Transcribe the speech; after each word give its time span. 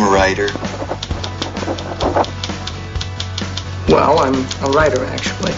I'm 0.00 0.06
a 0.06 0.10
writer. 0.10 0.46
Well, 3.88 4.20
I'm 4.20 4.36
a 4.62 4.70
writer, 4.70 5.04
actually. 5.06 5.52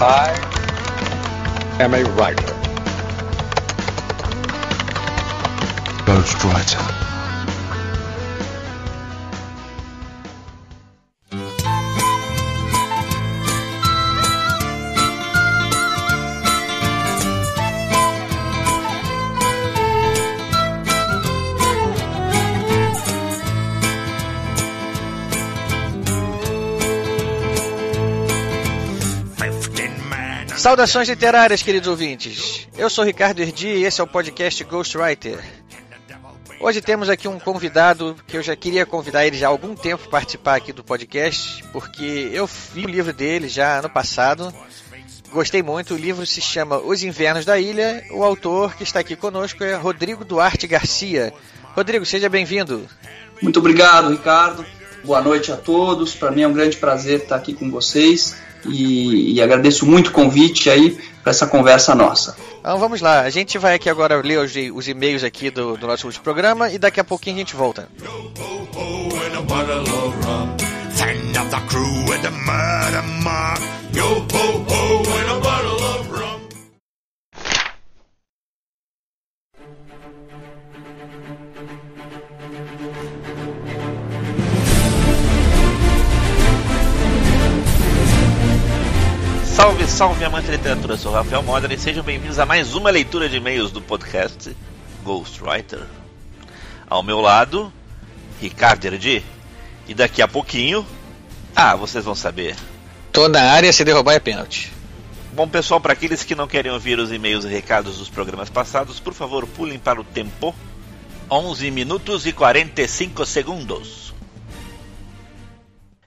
I 0.00 0.34
am 1.78 1.94
a 1.94 2.02
writer. 2.14 2.48
Ghostwriter. 6.06 6.99
Saudações 30.60 31.08
literárias, 31.08 31.62
queridos 31.62 31.88
ouvintes. 31.88 32.68
Eu 32.76 32.90
sou 32.90 33.02
Ricardo 33.02 33.40
Erdi 33.40 33.66
e 33.66 33.84
esse 33.84 33.98
é 33.98 34.04
o 34.04 34.06
podcast 34.06 34.62
Ghostwriter. 34.62 35.42
Hoje 36.60 36.82
temos 36.82 37.08
aqui 37.08 37.26
um 37.26 37.38
convidado 37.38 38.14
que 38.26 38.36
eu 38.36 38.42
já 38.42 38.54
queria 38.54 38.84
convidar 38.84 39.26
ele 39.26 39.38
já 39.38 39.46
há 39.46 39.48
algum 39.48 39.74
tempo 39.74 40.02
para 40.02 40.10
participar 40.10 40.56
aqui 40.56 40.70
do 40.70 40.84
podcast, 40.84 41.64
porque 41.72 42.28
eu 42.34 42.46
vi 42.46 42.84
o 42.84 42.90
livro 42.90 43.10
dele 43.10 43.48
já 43.48 43.78
ano 43.78 43.88
passado. 43.88 44.52
Gostei 45.32 45.62
muito. 45.62 45.94
O 45.94 45.96
livro 45.96 46.26
se 46.26 46.42
chama 46.42 46.76
Os 46.76 47.02
Invernos 47.02 47.46
da 47.46 47.58
Ilha. 47.58 48.04
O 48.10 48.22
autor 48.22 48.76
que 48.76 48.82
está 48.82 49.00
aqui 49.00 49.16
conosco 49.16 49.64
é 49.64 49.74
Rodrigo 49.76 50.26
Duarte 50.26 50.66
Garcia. 50.66 51.32
Rodrigo, 51.74 52.04
seja 52.04 52.28
bem-vindo. 52.28 52.86
Muito 53.40 53.60
obrigado, 53.60 54.10
Ricardo. 54.10 54.66
Boa 55.02 55.22
noite 55.22 55.50
a 55.50 55.56
todos. 55.56 56.14
Para 56.14 56.30
mim 56.30 56.42
é 56.42 56.46
um 56.46 56.52
grande 56.52 56.76
prazer 56.76 57.20
estar 57.20 57.36
aqui 57.36 57.54
com 57.54 57.70
vocês 57.70 58.36
e, 58.66 59.34
e 59.34 59.42
agradeço 59.42 59.86
muito 59.86 60.08
o 60.08 60.12
convite 60.12 60.68
aí 60.70 60.98
para 61.22 61.30
essa 61.30 61.46
conversa 61.46 61.94
nossa. 61.94 62.36
Então 62.60 62.78
vamos 62.78 63.00
lá, 63.00 63.20
a 63.20 63.30
gente 63.30 63.58
vai 63.58 63.74
aqui 63.74 63.88
agora 63.88 64.20
ler 64.20 64.38
os, 64.38 64.52
os 64.74 64.88
e-mails 64.88 65.24
aqui 65.24 65.50
do, 65.50 65.76
do 65.76 65.86
nosso 65.86 66.06
último 66.06 66.24
programa 66.24 66.70
e 66.70 66.78
daqui 66.78 67.00
a 67.00 67.04
pouquinho 67.04 67.36
a 67.36 67.38
gente 67.38 67.56
volta. 67.56 67.88
Salve, 73.90 74.69
salve, 90.00 90.24
amante 90.24 90.46
de 90.46 90.52
literatura, 90.52 90.96
sou 90.96 91.12
Rafael 91.12 91.42
Modern 91.42 91.74
e 91.74 91.78
sejam 91.78 92.02
bem-vindos 92.02 92.38
a 92.38 92.46
mais 92.46 92.74
uma 92.74 92.88
leitura 92.88 93.28
de 93.28 93.36
e-mails 93.36 93.70
do 93.70 93.82
podcast 93.82 94.56
Ghostwriter. 95.04 95.82
Ao 96.88 97.02
meu 97.02 97.20
lado, 97.20 97.70
Ricardo 98.40 98.86
Erdi. 98.86 99.22
E 99.86 99.92
daqui 99.92 100.22
a 100.22 100.26
pouquinho, 100.26 100.86
ah, 101.54 101.76
vocês 101.76 102.02
vão 102.02 102.14
saber. 102.14 102.56
Toda 103.12 103.42
área 103.52 103.70
se 103.74 103.84
derrubar 103.84 104.14
é 104.14 104.18
pênalti. 104.18 104.72
Bom, 105.34 105.46
pessoal, 105.46 105.82
para 105.82 105.92
aqueles 105.92 106.24
que 106.24 106.34
não 106.34 106.48
querem 106.48 106.72
ouvir 106.72 106.98
os 106.98 107.12
e-mails 107.12 107.44
e 107.44 107.48
recados 107.48 107.98
dos 107.98 108.08
programas 108.08 108.48
passados, 108.48 108.98
por 108.98 109.12
favor, 109.12 109.46
pulem 109.46 109.78
para 109.78 110.00
o 110.00 110.04
tempo 110.04 110.54
11 111.30 111.70
minutos 111.70 112.24
e 112.24 112.32
45 112.32 113.26
segundos. 113.26 114.14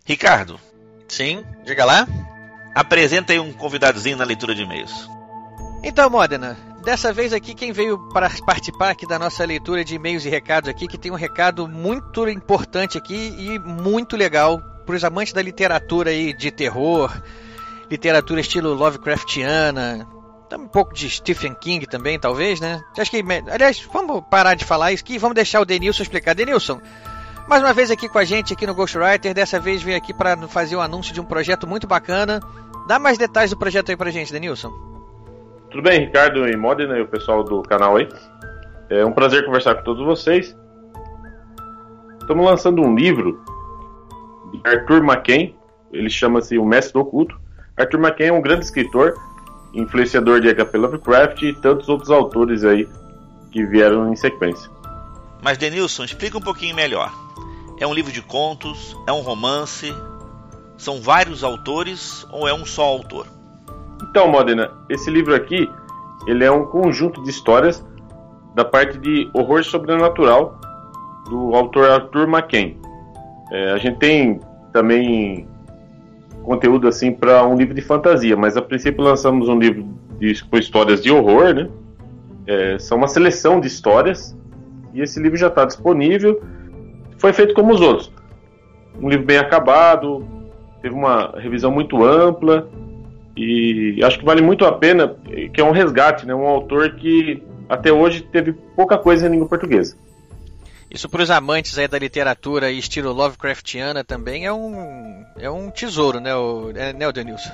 Ricardo. 0.04 0.60
Sim, 1.08 1.44
diga 1.64 1.86
lá. 1.86 2.08
Apresenta 2.76 3.34
aí 3.34 3.40
um 3.40 3.54
convidadozinho 3.54 4.18
na 4.18 4.24
leitura 4.24 4.56
de 4.56 4.64
e-mails. 4.64 5.10
Então, 5.84 6.10
Modena, 6.10 6.58
dessa 6.84 7.12
vez 7.12 7.34
aqui 7.34 7.54
quem 7.54 7.72
veio 7.72 7.98
para 8.10 8.30
participar 8.46 8.90
aqui 8.90 9.06
da 9.06 9.20
nossa 9.20 9.46
leitura 9.46 9.84
de 9.84 9.96
e-mails 9.96 10.26
e 10.26 10.30
recados 10.30 10.70
aqui, 10.70 10.88
que 10.88 10.98
tem 10.98 11.12
um 11.12 11.16
recado 11.16 11.68
muito 11.68 12.28
importante 12.28 12.98
aqui 12.98 13.36
e 13.38 13.60
muito 13.60 14.16
legal 14.16 14.62
para 14.86 14.96
os 14.96 15.04
amantes 15.04 15.34
da 15.34 15.42
literatura 15.42 16.10
aí 16.10 16.34
de 16.34 16.52
terror, 16.52 17.12
literatura 17.90 18.42
estilo 18.42 18.74
Lovecraftiana, 18.74 20.08
um 20.54 20.68
pouco 20.68 20.94
de 20.94 21.10
Stephen 21.10 21.56
King 21.56 21.86
também, 21.86 22.20
talvez, 22.20 22.60
né? 22.60 22.82
Acho 22.98 23.12
que, 23.12 23.24
aliás, 23.52 23.86
vamos 23.92 24.24
parar 24.30 24.56
de 24.56 24.66
falar 24.66 24.92
isso 24.92 25.04
aqui, 25.04 25.18
vamos 25.18 25.36
deixar 25.36 25.62
o 25.62 25.66
Denilson 25.66 26.04
explicar. 26.04 26.36
Denilson, 26.36 26.80
mais 27.48 27.62
uma 27.62 27.74
vez 27.74 27.92
aqui 27.92 28.09
com 28.09 28.18
a 28.18 28.24
gente 28.24 28.54
aqui 28.54 28.66
no 28.66 28.74
Ghostwriter, 28.74 29.34
dessa 29.34 29.59
vez 29.59 29.81
veio 29.81 29.98
aqui 29.98 30.14
para 30.14 30.36
fazer 30.48 30.76
o 30.76 30.80
um 30.80 30.81
anúncio 30.81 31.14
de 31.14 31.22
um 31.22 31.26
projeto 31.26 31.68
muito 31.68 31.86
bacana 31.88 32.40
Dá 32.86 33.00
mais 33.00 33.18
detalhes 33.18 33.52
do 33.52 33.58
projeto 33.58 33.90
aí 33.90 33.98
pra 33.98 34.12
gente, 34.12 34.31
Denilson. 34.31 34.72
Tudo 35.72 35.84
bem, 35.84 36.02
Ricardo 36.02 36.48
e 36.48 36.56
Modena 36.56 36.98
e 36.98 37.02
o 37.02 37.08
pessoal 37.08 37.44
do 37.44 37.64
canal 37.64 37.96
aí. 37.96 38.08
É 38.90 39.06
um 39.06 39.12
prazer 39.12 39.46
conversar 39.46 39.76
com 39.76 39.84
todos 39.84 40.06
vocês. 40.06 40.56
Estamos 42.20 42.46
lançando 42.46 42.81
um 42.81 42.94
livro 42.94 43.42
de 44.52 44.62
Arthur 44.70 45.04
McKen, 45.04 45.56
ele 45.92 46.10
chama-se 46.10 46.58
O 46.58 46.66
Mestre 46.66 46.94
do 46.94 47.00
Oculto. 47.00 47.40
Arthur 47.78 48.00
McKen 48.00 48.28
é 48.28 48.34
um 48.34 48.42
grande 48.42 48.66
escritor, 48.66 49.18
influenciador 49.74 50.42
de 50.42 50.50
H.P. 50.50 50.78
Lovecraft 50.78 51.42
e 51.42 51.54
tantos 51.54 51.90
outros 51.90 52.12
autores 52.12 52.64
aí 52.64 52.88
que 53.52 53.66
vieram 53.66 54.12
em 54.12 54.16
sequência. 54.16 54.70
Mas 55.42 55.58
Denilson, 55.58 56.04
explica 56.04 56.38
um 56.38 56.42
pouquinho 56.42 56.75
melhor. 56.75 57.12
É 57.84 57.86
um 57.86 57.94
livro 57.94 58.14
de 58.14 58.22
contos? 58.22 58.98
É 59.06 59.12
um 59.12 59.20
romance? 59.20 59.94
São 60.78 61.02
vários 61.02 61.44
autores 61.44 62.26
ou 62.32 62.48
é 62.48 62.54
um 62.54 62.66
só 62.66 62.82
autor? 62.82 63.28
Então, 64.10 64.26
Modena, 64.30 64.72
esse 64.88 65.12
livro 65.12 65.36
aqui, 65.36 65.70
ele 66.26 66.46
é 66.46 66.50
um 66.50 66.64
conjunto 66.64 67.22
de 67.24 67.30
histórias 67.30 67.86
da 68.56 68.64
parte 68.64 68.98
de 68.98 69.30
horror 69.34 69.66
sobrenatural 69.66 70.62
do 71.30 71.54
autor 71.54 71.92
Arthur 71.92 72.26
McKen. 72.26 72.80
É, 73.52 73.72
a 73.74 73.78
gente 73.78 74.00
tem 74.00 74.40
também 74.72 75.46
conteúdo 76.42 76.88
assim 76.88 77.12
para 77.12 77.46
um 77.46 77.58
livro 77.58 77.74
de 77.74 77.82
fantasia, 77.82 78.38
mas 78.38 78.56
a 78.56 78.62
princípio 78.62 79.04
lançamos 79.04 79.50
um 79.50 79.60
livro 79.60 79.86
de, 80.20 80.42
com 80.46 80.58
histórias 80.58 81.04
de 81.04 81.12
horror, 81.12 81.54
né? 81.54 81.70
É, 82.48 82.80
são 82.80 82.98
uma 82.98 83.10
seleção 83.10 83.60
de 83.60 83.68
histórias 83.68 84.34
e 84.94 85.02
esse 85.02 85.20
livro 85.20 85.38
já 85.38 85.48
está 85.48 85.66
disponível. 85.66 86.42
Foi 87.24 87.32
feito 87.32 87.54
como 87.54 87.74
os 87.74 87.80
outros, 87.80 88.12
um 89.00 89.08
livro 89.08 89.26
bem 89.26 89.38
acabado, 89.38 90.28
teve 90.82 90.94
uma 90.94 91.34
revisão 91.40 91.72
muito 91.72 92.04
ampla 92.04 92.68
e 93.38 93.98
acho 94.04 94.20
que 94.20 94.26
vale 94.26 94.42
muito 94.42 94.66
a 94.66 94.74
pena, 94.74 95.16
que 95.54 95.62
é 95.62 95.64
um 95.64 95.72
resgate, 95.72 96.28
né? 96.28 96.36
Um 96.36 96.46
autor 96.46 96.96
que 96.96 97.42
até 97.70 97.94
hoje 97.94 98.24
teve 98.24 98.52
pouca 98.52 98.98
coisa 98.98 99.26
em 99.26 99.32
língua 99.32 99.48
portuguesa. 99.48 99.96
Isso 100.92 101.08
para 101.08 101.22
os 101.22 101.32
amantes 101.32 101.78
aí 101.78 101.88
da 101.88 101.98
literatura 101.98 102.70
e 102.70 102.78
estilo 102.78 103.14
Lovecraftiana 103.14 104.04
também 104.04 104.46
é 104.46 104.52
um, 104.52 105.24
é 105.40 105.50
um 105.50 105.72
tesouro, 105.72 106.20
né, 106.20 106.36
o, 106.36 106.74
é, 106.76 106.92
né, 106.92 107.08
o 107.08 107.14
Denilson? 107.14 107.52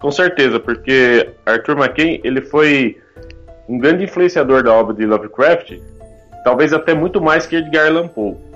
Com 0.00 0.10
certeza, 0.10 0.58
porque 0.58 1.28
Arthur 1.44 1.76
McKay 1.76 2.22
ele 2.24 2.40
foi 2.40 2.98
um 3.68 3.76
grande 3.76 4.04
influenciador 4.04 4.62
da 4.62 4.72
obra 4.72 4.94
de 4.94 5.04
Lovecraft, 5.04 5.78
talvez 6.42 6.72
até 6.72 6.94
muito 6.94 7.20
mais 7.20 7.46
que 7.46 7.56
Edgar 7.56 7.88
Allan 7.88 8.08
Poe. 8.08 8.50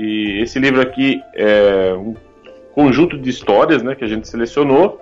E 0.00 0.40
esse 0.40 0.58
livro 0.58 0.80
aqui 0.80 1.22
é 1.34 1.92
um 1.92 2.16
conjunto 2.74 3.18
de 3.18 3.28
histórias 3.28 3.82
né, 3.82 3.94
que 3.94 4.02
a 4.02 4.06
gente 4.06 4.26
selecionou 4.26 4.98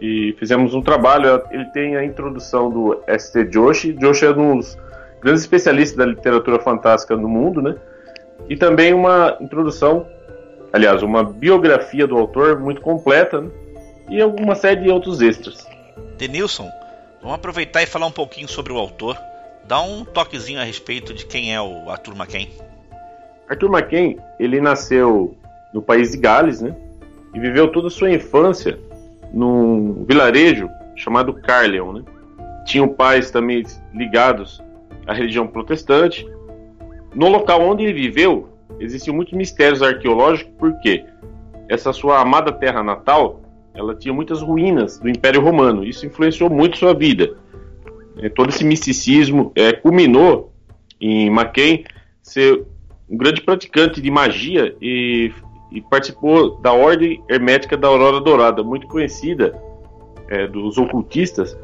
e 0.00 0.34
fizemos 0.38 0.72
um 0.72 0.80
trabalho. 0.80 1.42
Ele 1.50 1.66
tem 1.66 1.94
a 1.94 2.02
introdução 2.02 2.70
do 2.70 3.02
S.T. 3.06 3.50
Joshi. 3.52 3.92
Joshi 3.92 4.24
é 4.24 4.30
um 4.30 4.56
dos 4.56 4.78
grandes 5.20 5.42
especialistas 5.42 5.98
da 5.98 6.06
literatura 6.06 6.58
fantástica 6.58 7.14
no 7.14 7.28
mundo, 7.28 7.60
né? 7.60 7.76
E 8.48 8.56
também 8.56 8.94
uma 8.94 9.36
introdução, 9.42 10.06
aliás, 10.72 11.02
uma 11.02 11.22
biografia 11.22 12.06
do 12.06 12.16
autor 12.16 12.58
muito 12.58 12.80
completa 12.80 13.42
né? 13.42 13.50
e 14.08 14.22
alguma 14.22 14.54
série 14.54 14.80
de 14.80 14.88
outros 14.88 15.20
extras. 15.20 15.66
Denilson, 16.16 16.70
vamos 17.20 17.34
aproveitar 17.34 17.82
e 17.82 17.86
falar 17.86 18.06
um 18.06 18.12
pouquinho 18.12 18.48
sobre 18.48 18.72
o 18.72 18.78
autor. 18.78 19.18
Dá 19.66 19.82
um 19.82 20.02
toquezinho 20.02 20.60
a 20.60 20.64
respeito 20.64 21.12
de 21.12 21.26
quem 21.26 21.54
é 21.54 21.60
o 21.60 21.90
Arthur 21.90 22.16
McKen. 22.16 22.48
Arthur 23.48 23.70
McKen, 23.70 24.18
ele 24.38 24.60
nasceu 24.60 25.36
no 25.72 25.82
país 25.82 26.12
de 26.12 26.18
Gales, 26.18 26.60
né? 26.60 26.74
E 27.34 27.40
viveu 27.40 27.68
toda 27.70 27.88
a 27.88 27.90
sua 27.90 28.10
infância 28.10 28.78
num 29.32 30.04
vilarejo 30.04 30.68
chamado 30.96 31.34
Carleon, 31.34 31.92
né? 31.92 32.02
Tinham 32.64 32.88
pais 32.88 33.30
também 33.30 33.64
ligados 33.92 34.62
à 35.06 35.12
religião 35.12 35.46
protestante. 35.46 36.26
No 37.14 37.28
local 37.28 37.60
onde 37.62 37.84
ele 37.84 37.92
viveu, 37.92 38.48
existiam 38.78 39.14
muitos 39.14 39.34
mistérios 39.34 39.82
arqueológicos, 39.82 40.52
porque 40.58 41.04
essa 41.68 41.92
sua 41.92 42.20
amada 42.20 42.52
terra 42.52 42.82
natal, 42.82 43.42
ela 43.74 43.94
tinha 43.94 44.14
muitas 44.14 44.40
ruínas 44.40 44.98
do 44.98 45.08
Império 45.08 45.42
Romano. 45.42 45.84
Isso 45.84 46.06
influenciou 46.06 46.48
muito 46.48 46.78
sua 46.78 46.94
vida. 46.94 47.36
É, 48.18 48.28
todo 48.28 48.50
esse 48.50 48.64
misticismo 48.64 49.52
é, 49.56 49.72
culminou 49.72 50.52
em 51.00 51.26
McKay 51.26 51.84
ser 52.22 52.64
um 53.08 53.16
grande 53.16 53.40
praticante 53.40 54.00
de 54.00 54.10
magia 54.10 54.74
e, 54.80 55.32
e 55.70 55.80
participou 55.80 56.56
da 56.60 56.72
Ordem 56.72 57.22
Hermética 57.28 57.76
da 57.76 57.88
Aurora 57.88 58.20
Dourada, 58.20 58.62
muito 58.62 58.86
conhecida 58.86 59.60
é, 60.28 60.46
dos 60.46 60.78
ocultistas 60.78 61.56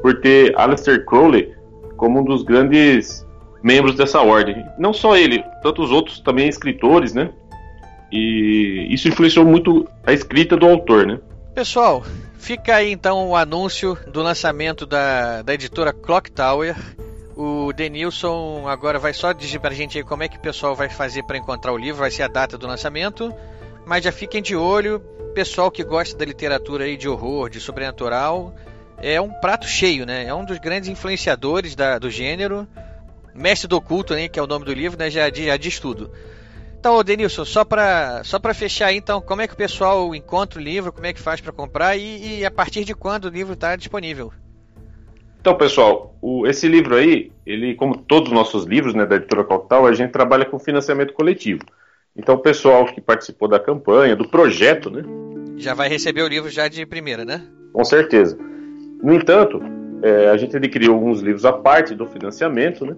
por 0.00 0.20
ter 0.20 0.58
Aleister 0.58 1.04
Crowley 1.04 1.54
como 1.96 2.20
um 2.20 2.24
dos 2.24 2.42
grandes 2.42 3.26
membros 3.62 3.94
dessa 3.94 4.20
ordem. 4.20 4.64
Não 4.78 4.92
só 4.92 5.16
ele, 5.16 5.42
tantos 5.62 5.90
outros 5.90 6.20
também 6.20 6.48
escritores, 6.48 7.14
né? 7.14 7.30
E 8.10 8.88
isso 8.90 9.08
influenciou 9.08 9.46
muito 9.46 9.88
a 10.04 10.12
escrita 10.12 10.56
do 10.56 10.66
autor, 10.66 11.06
né? 11.06 11.18
Pessoal, 11.54 12.02
fica 12.38 12.76
aí 12.76 12.92
então 12.92 13.28
o 13.28 13.36
anúncio 13.36 13.96
do 14.08 14.20
lançamento 14.20 14.84
da, 14.84 15.42
da 15.42 15.54
editora 15.54 15.92
Clock 15.92 16.30
Tower. 16.30 16.76
O 17.36 17.72
Denilson 17.72 18.68
agora 18.68 18.98
vai 18.98 19.14
só 19.14 19.32
dizer 19.32 19.58
pra 19.58 19.70
gente 19.72 19.96
aí 19.96 20.04
como 20.04 20.22
é 20.22 20.28
que 20.28 20.36
o 20.36 20.40
pessoal 20.40 20.74
vai 20.74 20.88
fazer 20.88 21.22
para 21.22 21.38
encontrar 21.38 21.72
o 21.72 21.78
livro, 21.78 22.00
vai 22.00 22.10
ser 22.10 22.24
a 22.24 22.28
data 22.28 22.58
do 22.58 22.66
lançamento. 22.66 23.34
Mas 23.86 24.04
já 24.04 24.12
fiquem 24.12 24.42
de 24.42 24.54
olho, 24.54 25.00
pessoal 25.34 25.70
que 25.70 25.82
gosta 25.82 26.16
da 26.16 26.24
literatura 26.24 26.84
aí 26.84 26.96
de 26.96 27.08
horror, 27.08 27.48
de 27.48 27.58
sobrenatural, 27.58 28.54
é 28.98 29.20
um 29.20 29.30
prato 29.30 29.66
cheio, 29.66 30.06
né? 30.06 30.24
É 30.24 30.34
um 30.34 30.44
dos 30.44 30.58
grandes 30.58 30.88
influenciadores 30.88 31.74
da, 31.74 31.98
do 31.98 32.10
gênero. 32.10 32.68
Mestre 33.34 33.66
do 33.66 33.76
Oculto, 33.76 34.14
né, 34.14 34.28
que 34.28 34.38
é 34.38 34.42
o 34.42 34.46
nome 34.46 34.64
do 34.64 34.74
livro, 34.74 34.98
né, 34.98 35.10
já, 35.10 35.30
já 35.32 35.56
diz 35.56 35.80
tudo. 35.80 36.10
Então, 36.78 37.02
Denilson, 37.02 37.44
só 37.44 37.64
para 37.64 38.22
só 38.24 38.40
fechar 38.52 38.86
aí, 38.86 38.96
então, 38.96 39.20
como 39.20 39.40
é 39.40 39.46
que 39.46 39.54
o 39.54 39.56
pessoal 39.56 40.14
encontra 40.14 40.58
o 40.58 40.62
livro, 40.62 40.92
como 40.92 41.06
é 41.06 41.12
que 41.12 41.20
faz 41.20 41.40
para 41.40 41.52
comprar 41.52 41.96
e, 41.96 42.40
e, 42.40 42.44
a 42.44 42.50
partir 42.50 42.84
de 42.84 42.94
quando 42.94 43.26
o 43.26 43.30
livro 43.30 43.54
está 43.54 43.76
disponível? 43.76 44.32
Então, 45.42 45.54
pessoal, 45.56 46.14
o, 46.22 46.46
esse 46.46 46.68
livro 46.68 46.94
aí, 46.94 47.32
ele, 47.44 47.74
como 47.74 47.96
todos 47.96 48.28
os 48.28 48.34
nossos 48.34 48.64
livros 48.64 48.94
né, 48.94 49.04
da 49.04 49.16
editora 49.16 49.42
Coctal, 49.42 49.88
a 49.88 49.92
gente 49.92 50.12
trabalha 50.12 50.44
com 50.44 50.56
financiamento 50.56 51.12
coletivo. 51.12 51.62
Então, 52.16 52.36
o 52.36 52.38
pessoal 52.38 52.86
que 52.86 53.00
participou 53.00 53.48
da 53.48 53.58
campanha, 53.58 54.14
do 54.14 54.28
projeto, 54.28 54.88
né? 54.88 55.02
Já 55.56 55.74
vai 55.74 55.88
receber 55.88 56.22
o 56.22 56.28
livro 56.28 56.48
já 56.48 56.68
de 56.68 56.86
primeira, 56.86 57.24
né? 57.24 57.42
Com 57.72 57.84
certeza. 57.84 58.38
No 59.02 59.12
entanto, 59.12 59.60
é, 60.00 60.28
a 60.28 60.36
gente 60.36 60.56
adquiriu 60.56 60.92
alguns 60.92 61.20
livros 61.20 61.44
à 61.44 61.52
parte 61.52 61.92
do 61.92 62.06
financiamento, 62.06 62.86
né? 62.86 62.94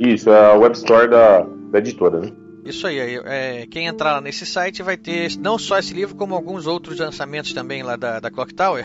Isso, 0.00 0.30
é 0.30 0.50
a 0.50 0.54
web 0.54 0.74
store 0.74 1.08
da, 1.08 1.46
da 1.70 1.78
editora, 1.78 2.18
né? 2.18 2.32
Isso 2.64 2.88
aí, 2.88 2.98
é, 2.98 3.68
quem 3.70 3.86
entrar 3.86 4.20
nesse 4.20 4.44
site 4.44 4.82
vai 4.82 4.96
ter 4.96 5.38
não 5.38 5.56
só 5.56 5.78
esse 5.78 5.94
livro, 5.94 6.16
como 6.16 6.34
alguns 6.34 6.66
outros 6.66 6.98
lançamentos 6.98 7.52
também 7.52 7.84
lá 7.84 7.94
da, 7.94 8.18
da 8.18 8.32
Clock 8.32 8.52
Tower. 8.52 8.84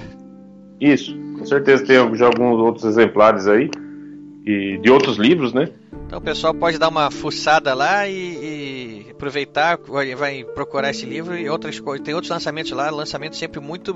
Isso, 0.79 1.17
com 1.39 1.43
certeza 1.43 1.83
tem 1.83 1.95
já 2.15 2.27
alguns 2.27 2.59
outros 2.59 2.85
exemplares 2.85 3.47
aí 3.47 3.71
e 4.45 4.77
de 4.77 4.91
outros 4.91 5.17
livros, 5.17 5.55
né? 5.55 5.69
Então 6.05 6.19
o 6.19 6.21
pessoal 6.21 6.53
pode 6.53 6.77
dar 6.77 6.89
uma 6.89 7.09
fuçada 7.09 7.73
lá 7.73 8.07
e, 8.07 9.05
e 9.07 9.09
aproveitar, 9.09 9.79
vai, 9.87 10.13
vai, 10.13 10.43
procurar 10.43 10.91
esse 10.91 11.07
livro 11.07 11.35
e 11.35 11.49
outras 11.49 11.79
coisas. 11.79 12.05
Tem 12.05 12.13
outros 12.13 12.29
lançamentos 12.29 12.71
lá, 12.73 12.91
lançamentos 12.91 13.39
sempre 13.39 13.59
muito 13.59 13.95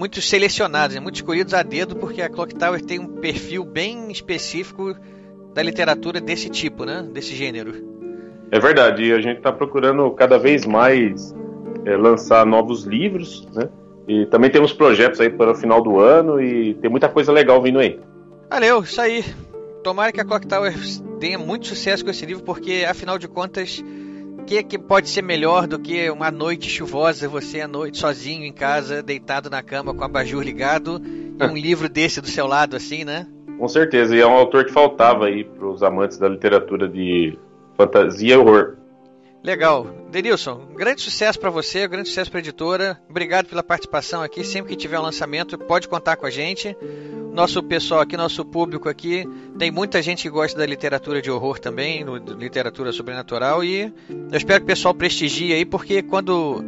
muito 0.00 0.22
selecionados, 0.22 0.96
né? 0.96 1.00
muito 1.02 1.16
escolhidos 1.16 1.52
a 1.52 1.62
dedo, 1.62 1.94
porque 1.94 2.22
a 2.22 2.30
Clock 2.30 2.54
Tower 2.54 2.82
tem 2.82 2.98
um 2.98 3.06
perfil 3.06 3.62
bem 3.64 4.10
específico 4.10 4.96
da 5.52 5.62
literatura 5.62 6.22
desse 6.22 6.48
tipo, 6.48 6.86
né? 6.86 7.06
Desse 7.12 7.36
gênero. 7.36 7.74
É 8.50 8.58
verdade, 8.58 9.04
e 9.04 9.12
a 9.12 9.20
gente 9.20 9.36
está 9.36 9.52
procurando 9.52 10.10
cada 10.12 10.38
vez 10.38 10.64
mais 10.64 11.34
é, 11.84 11.98
lançar 11.98 12.46
novos 12.46 12.84
livros, 12.84 13.46
né? 13.52 13.68
E 14.08 14.24
também 14.24 14.48
temos 14.48 14.72
projetos 14.72 15.20
aí 15.20 15.28
para 15.28 15.50
o 15.52 15.54
final 15.54 15.82
do 15.82 16.00
ano 16.00 16.40
e 16.40 16.72
tem 16.76 16.90
muita 16.90 17.06
coisa 17.10 17.30
legal 17.30 17.60
vindo 17.60 17.78
aí. 17.78 18.00
Valeu, 18.48 18.80
isso 18.80 19.02
aí. 19.02 19.22
Tomara 19.84 20.12
que 20.12 20.20
a 20.20 20.24
Clock 20.24 20.46
Tower 20.46 20.72
tenha 21.20 21.38
muito 21.38 21.66
sucesso 21.66 22.02
com 22.02 22.10
esse 22.10 22.24
livro, 22.24 22.42
porque 22.42 22.86
afinal 22.88 23.18
de 23.18 23.28
contas, 23.28 23.84
que, 24.40 24.62
que 24.62 24.78
pode 24.78 25.08
ser 25.08 25.22
melhor 25.22 25.66
do 25.66 25.78
que 25.78 26.10
uma 26.10 26.30
noite 26.30 26.68
chuvosa, 26.68 27.28
você 27.28 27.60
à 27.60 27.68
noite 27.68 27.98
sozinho 27.98 28.44
em 28.44 28.52
casa, 28.52 29.02
deitado 29.02 29.48
na 29.48 29.62
cama 29.62 29.94
com 29.94 30.00
o 30.00 30.04
abajur 30.04 30.42
ligado 30.42 31.00
e 31.04 31.44
um 31.44 31.56
livro 31.56 31.88
desse 31.88 32.20
do 32.20 32.26
seu 32.26 32.46
lado, 32.46 32.76
assim, 32.76 33.04
né? 33.04 33.26
Com 33.58 33.68
certeza, 33.68 34.16
e 34.16 34.20
é 34.20 34.26
um 34.26 34.32
autor 34.32 34.64
que 34.64 34.72
faltava 34.72 35.26
aí 35.26 35.44
para 35.44 35.66
os 35.66 35.82
amantes 35.82 36.18
da 36.18 36.28
literatura 36.28 36.88
de 36.88 37.38
fantasia 37.76 38.34
e 38.34 38.36
horror. 38.36 38.79
Legal. 39.42 39.86
Denilson, 40.10 40.66
grande 40.74 41.00
sucesso 41.00 41.38
para 41.38 41.50
você, 41.50 41.86
grande 41.88 42.08
sucesso 42.08 42.30
para 42.30 42.40
a 42.40 42.42
editora. 42.42 43.00
Obrigado 43.08 43.46
pela 43.46 43.62
participação 43.62 44.22
aqui. 44.22 44.44
Sempre 44.44 44.70
que 44.70 44.76
tiver 44.76 44.98
um 44.98 45.02
lançamento, 45.02 45.56
pode 45.56 45.88
contar 45.88 46.16
com 46.16 46.26
a 46.26 46.30
gente. 46.30 46.76
Nosso 47.32 47.62
pessoal 47.62 48.00
aqui, 48.00 48.16
nosso 48.16 48.44
público 48.44 48.88
aqui, 48.88 49.24
tem 49.56 49.70
muita 49.70 50.02
gente 50.02 50.22
que 50.22 50.30
gosta 50.30 50.58
da 50.58 50.66
literatura 50.66 51.22
de 51.22 51.30
horror 51.30 51.58
também, 51.60 52.04
literatura 52.36 52.92
sobrenatural, 52.92 53.62
e 53.62 53.92
eu 54.08 54.36
espero 54.36 54.60
que 54.60 54.64
o 54.64 54.66
pessoal 54.66 54.92
prestigie 54.92 55.52
aí, 55.52 55.64
porque 55.64 56.02
quando, 56.02 56.60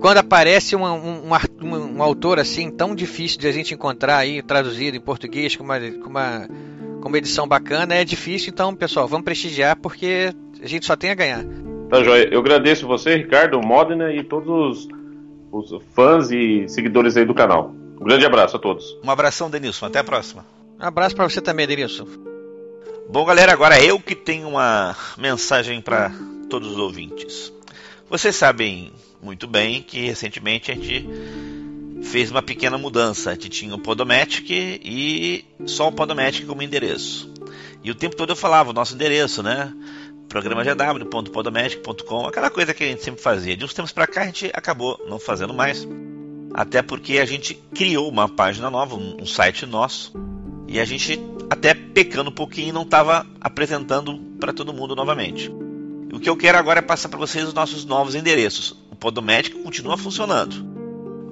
quando 0.00 0.16
aparece 0.16 0.74
um, 0.74 0.84
um, 0.84 1.30
um, 1.62 1.96
um 1.98 2.02
autor 2.02 2.38
assim, 2.38 2.70
tão 2.70 2.94
difícil 2.94 3.38
de 3.38 3.46
a 3.46 3.52
gente 3.52 3.74
encontrar 3.74 4.16
aí, 4.16 4.42
traduzido 4.42 4.96
em 4.96 5.00
português, 5.00 5.54
com 5.54 5.64
uma, 5.64 5.78
com 5.78 6.08
uma, 6.08 6.48
com 7.02 7.08
uma 7.08 7.18
edição 7.18 7.46
bacana, 7.46 7.94
é 7.94 8.02
difícil, 8.02 8.50
então, 8.50 8.74
pessoal, 8.74 9.06
vamos 9.06 9.26
prestigiar, 9.26 9.76
porque 9.76 10.32
a 10.62 10.66
gente 10.66 10.86
só 10.86 10.96
tem 10.96 11.10
a 11.10 11.14
ganhar. 11.14 11.44
Tá, 11.90 12.04
joia. 12.04 12.28
Eu 12.30 12.38
agradeço 12.38 12.86
você, 12.86 13.16
Ricardo, 13.16 13.60
Modena 13.60 14.12
e 14.12 14.22
todos 14.22 14.88
os, 15.50 15.70
os 15.72 15.82
fãs 15.92 16.30
e 16.30 16.68
seguidores 16.68 17.16
aí 17.16 17.24
do 17.24 17.34
canal. 17.34 17.74
Um 18.00 18.04
grande 18.04 18.24
abraço 18.24 18.56
a 18.56 18.60
todos. 18.60 18.96
Um 19.02 19.10
abração, 19.10 19.50
Denilson. 19.50 19.86
Até 19.86 19.98
a 19.98 20.04
próxima. 20.04 20.46
Um 20.78 20.84
abraço 20.84 21.16
para 21.16 21.28
você 21.28 21.40
também, 21.40 21.66
Denilson. 21.66 22.06
Bom, 23.10 23.24
galera, 23.24 23.52
agora 23.52 23.82
eu 23.82 23.98
que 23.98 24.14
tenho 24.14 24.48
uma 24.48 24.96
mensagem 25.18 25.80
para 25.80 26.12
todos 26.48 26.70
os 26.70 26.78
ouvintes. 26.78 27.52
Vocês 28.08 28.36
sabem 28.36 28.92
muito 29.20 29.48
bem 29.48 29.82
que 29.82 30.06
recentemente 30.06 30.70
a 30.70 30.76
gente 30.76 31.08
fez 32.04 32.30
uma 32.30 32.40
pequena 32.40 32.78
mudança. 32.78 33.30
A 33.30 33.34
gente 33.34 33.48
tinha 33.48 33.74
o 33.74 33.80
Podomatic 33.80 34.48
e 34.48 35.44
só 35.66 35.88
o 35.88 35.92
Podomatic 35.92 36.46
como 36.46 36.62
endereço. 36.62 37.28
E 37.82 37.90
o 37.90 37.96
tempo 37.96 38.14
todo 38.14 38.30
eu 38.30 38.36
falava 38.36 38.70
o 38.70 38.72
nosso 38.72 38.94
endereço, 38.94 39.42
né? 39.42 39.72
Programa 40.30 40.62
gw.podomatic.com, 40.62 42.26
aquela 42.26 42.48
coisa 42.48 42.72
que 42.72 42.84
a 42.84 42.86
gente 42.86 43.02
sempre 43.02 43.20
fazia. 43.20 43.56
De 43.56 43.64
uns 43.64 43.74
tempos 43.74 43.90
para 43.90 44.06
cá 44.06 44.22
a 44.22 44.26
gente 44.26 44.48
acabou 44.54 45.04
não 45.08 45.18
fazendo 45.18 45.52
mais, 45.52 45.86
até 46.54 46.80
porque 46.80 47.18
a 47.18 47.24
gente 47.24 47.54
criou 47.74 48.08
uma 48.08 48.28
página 48.28 48.70
nova, 48.70 48.94
um 48.94 49.26
site 49.26 49.66
nosso, 49.66 50.12
e 50.68 50.78
a 50.78 50.84
gente 50.84 51.20
até 51.50 51.74
pecando 51.74 52.30
um 52.30 52.32
pouquinho 52.32 52.72
não 52.72 52.82
estava 52.82 53.26
apresentando 53.40 54.16
para 54.38 54.52
todo 54.52 54.72
mundo 54.72 54.94
novamente. 54.94 55.50
O 56.12 56.20
que 56.20 56.30
eu 56.30 56.36
quero 56.36 56.56
agora 56.56 56.78
é 56.78 56.82
passar 56.82 57.08
para 57.08 57.18
vocês 57.18 57.46
os 57.46 57.54
nossos 57.54 57.84
novos 57.84 58.14
endereços. 58.14 58.70
O 58.88 58.94
Podomatic 58.94 59.60
continua 59.62 59.96
funcionando. 59.96 60.64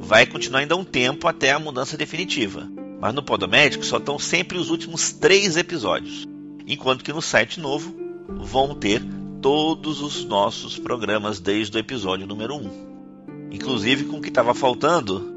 Vai 0.01 0.27
continuar 0.27 0.61
ainda 0.61 0.77
um 0.77 0.85
tempo 0.85 1.29
até 1.29 1.53
a 1.53 1.59
mudança 1.59 1.97
definitiva. 1.97 2.69
Mas 3.01 3.15
no 3.15 3.23
Podomatic 3.23 3.85
só 3.85 3.99
estão 3.99 4.19
sempre 4.19 4.59
os 4.59 4.71
últimos 4.71 5.13
três 5.13 5.57
episódios. 5.57 6.27
Enquanto 6.67 7.05
que 7.05 7.13
no 7.13 7.23
site 7.23 7.61
novo 7.61 8.08
vão 8.29 8.75
ter 8.75 9.03
todos 9.41 10.03
os 10.03 10.25
nossos 10.25 10.77
programas 10.79 11.41
desde 11.41 11.77
o 11.77 11.81
episódio 11.81 12.27
número 12.27 12.57
1. 12.57 13.49
Inclusive 13.51 14.05
com 14.05 14.19
o 14.19 14.21
que 14.21 14.29
estava 14.29 14.55
faltando, 14.55 15.35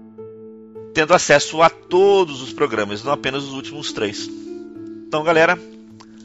tendo 0.95 1.13
acesso 1.13 1.61
a 1.61 1.69
todos 1.69 2.41
os 2.41 2.53
programas, 2.53 3.03
não 3.03 3.13
apenas 3.13 3.43
os 3.43 3.55
últimos 3.55 3.93
três. 3.93 4.31
Então, 5.05 5.25
galera, 5.25 5.59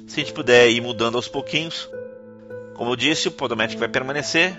se 0.05 0.19
a 0.19 0.23
gente 0.23 0.33
puder 0.33 0.69
ir 0.69 0.81
mudando 0.81 1.15
aos 1.15 1.27
pouquinhos, 1.27 1.89
como 2.75 2.91
eu 2.91 2.95
disse, 2.95 3.27
o 3.27 3.31
Podomatic 3.31 3.79
vai 3.79 3.87
permanecer, 3.87 4.55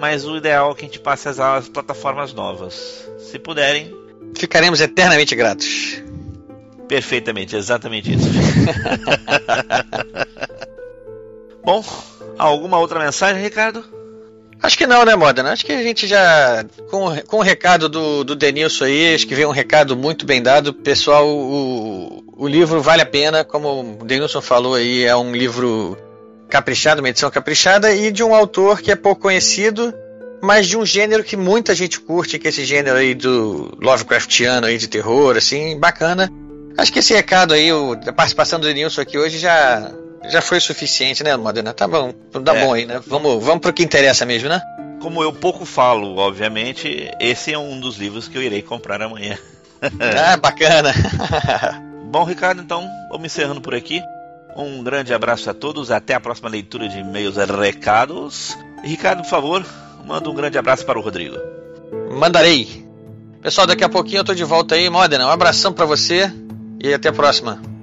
mas 0.00 0.26
o 0.26 0.36
ideal 0.36 0.72
é 0.72 0.74
que 0.74 0.84
a 0.84 0.88
gente 0.88 0.98
passe 0.98 1.28
às 1.28 1.68
plataformas 1.68 2.32
novas. 2.32 3.08
Se 3.16 3.38
puderem. 3.38 3.96
Ficaremos 4.34 4.80
eternamente 4.80 5.36
gratos. 5.36 6.02
Perfeitamente, 6.88 7.54
exatamente 7.54 8.14
isso. 8.14 8.26
Bom, 11.62 11.84
alguma 12.36 12.80
outra 12.80 12.98
mensagem, 12.98 13.40
Ricardo? 13.40 13.97
Acho 14.62 14.76
que 14.76 14.86
não, 14.86 15.04
né, 15.04 15.14
Modena? 15.14 15.52
Acho 15.52 15.64
que 15.64 15.72
a 15.72 15.82
gente 15.82 16.06
já. 16.06 16.64
Com, 16.90 17.16
com 17.26 17.36
o 17.38 17.42
recado 17.42 17.88
do, 17.88 18.24
do 18.24 18.34
Denilson 18.34 18.84
aí, 18.84 19.14
acho 19.14 19.26
que 19.26 19.34
veio 19.34 19.48
um 19.48 19.52
recado 19.52 19.96
muito 19.96 20.26
bem 20.26 20.42
dado. 20.42 20.74
Pessoal, 20.74 21.28
o, 21.28 22.24
o 22.36 22.48
livro 22.48 22.82
vale 22.82 23.02
a 23.02 23.06
pena, 23.06 23.44
como 23.44 23.98
o 24.00 24.04
Denilson 24.04 24.40
falou 24.40 24.74
aí, 24.74 25.04
é 25.04 25.14
um 25.14 25.32
livro 25.32 25.96
caprichado, 26.48 27.00
uma 27.00 27.08
edição 27.08 27.30
caprichada, 27.30 27.92
e 27.94 28.10
de 28.10 28.22
um 28.24 28.34
autor 28.34 28.80
que 28.80 28.90
é 28.90 28.96
pouco 28.96 29.22
conhecido, 29.22 29.94
mas 30.42 30.66
de 30.66 30.76
um 30.76 30.84
gênero 30.84 31.22
que 31.22 31.36
muita 31.36 31.74
gente 31.74 32.00
curte, 32.00 32.38
que 32.38 32.48
é 32.48 32.50
esse 32.50 32.64
gênero 32.64 32.96
aí 32.96 33.14
do 33.14 33.76
Lovecraftiano 33.80 34.66
aí 34.66 34.76
de 34.76 34.88
terror, 34.88 35.36
assim, 35.36 35.78
bacana. 35.78 36.32
Acho 36.76 36.92
que 36.92 36.98
esse 36.98 37.14
recado 37.14 37.54
aí, 37.54 37.72
o, 37.72 37.92
a 37.92 38.12
participação 38.12 38.58
do 38.58 38.66
Denilson 38.66 39.02
aqui 39.02 39.18
hoje 39.18 39.38
já 39.38 39.92
já 40.24 40.40
foi 40.40 40.60
suficiente, 40.60 41.22
né, 41.22 41.36
Modena? 41.36 41.72
Tá 41.72 41.86
bom, 41.86 42.12
tá 42.12 42.54
é. 42.54 42.64
bom 42.64 42.74
aí, 42.74 42.86
né? 42.86 43.00
Vamos, 43.06 43.42
vamos 43.44 43.60
pro 43.60 43.72
que 43.72 43.82
interessa 43.82 44.26
mesmo, 44.26 44.48
né? 44.48 44.60
Como 45.00 45.22
eu 45.22 45.32
pouco 45.32 45.64
falo, 45.64 46.16
obviamente, 46.16 47.10
esse 47.20 47.52
é 47.52 47.58
um 47.58 47.78
dos 47.78 47.96
livros 47.96 48.26
que 48.26 48.36
eu 48.36 48.42
irei 48.42 48.62
comprar 48.62 49.00
amanhã. 49.00 49.38
ah, 49.82 50.36
bacana. 50.36 50.92
bom, 52.10 52.24
Ricardo, 52.24 52.60
então, 52.60 52.88
vamos 53.10 53.26
encerrando 53.26 53.60
por 53.60 53.74
aqui. 53.74 54.02
Um 54.56 54.82
grande 54.82 55.14
abraço 55.14 55.48
a 55.48 55.54
todos, 55.54 55.90
até 55.90 56.14
a 56.14 56.20
próxima 56.20 56.48
leitura 56.48 56.88
de 56.88 56.98
e-mails 56.98 57.36
e 57.36 57.44
recados. 57.44 58.58
Ricardo, 58.82 59.22
por 59.22 59.28
favor, 59.28 59.66
manda 60.04 60.28
um 60.28 60.34
grande 60.34 60.58
abraço 60.58 60.84
para 60.84 60.98
o 60.98 61.02
Rodrigo. 61.02 61.36
Mandarei. 62.10 62.86
Pessoal, 63.40 63.68
daqui 63.68 63.84
a 63.84 63.88
pouquinho 63.88 64.20
eu 64.20 64.24
tô 64.24 64.34
de 64.34 64.42
volta 64.42 64.74
aí, 64.74 64.90
Modena. 64.90 65.26
Um 65.26 65.30
abração 65.30 65.72
para 65.72 65.84
você 65.84 66.32
e 66.82 66.92
até 66.92 67.08
a 67.08 67.12
próxima. 67.12 67.77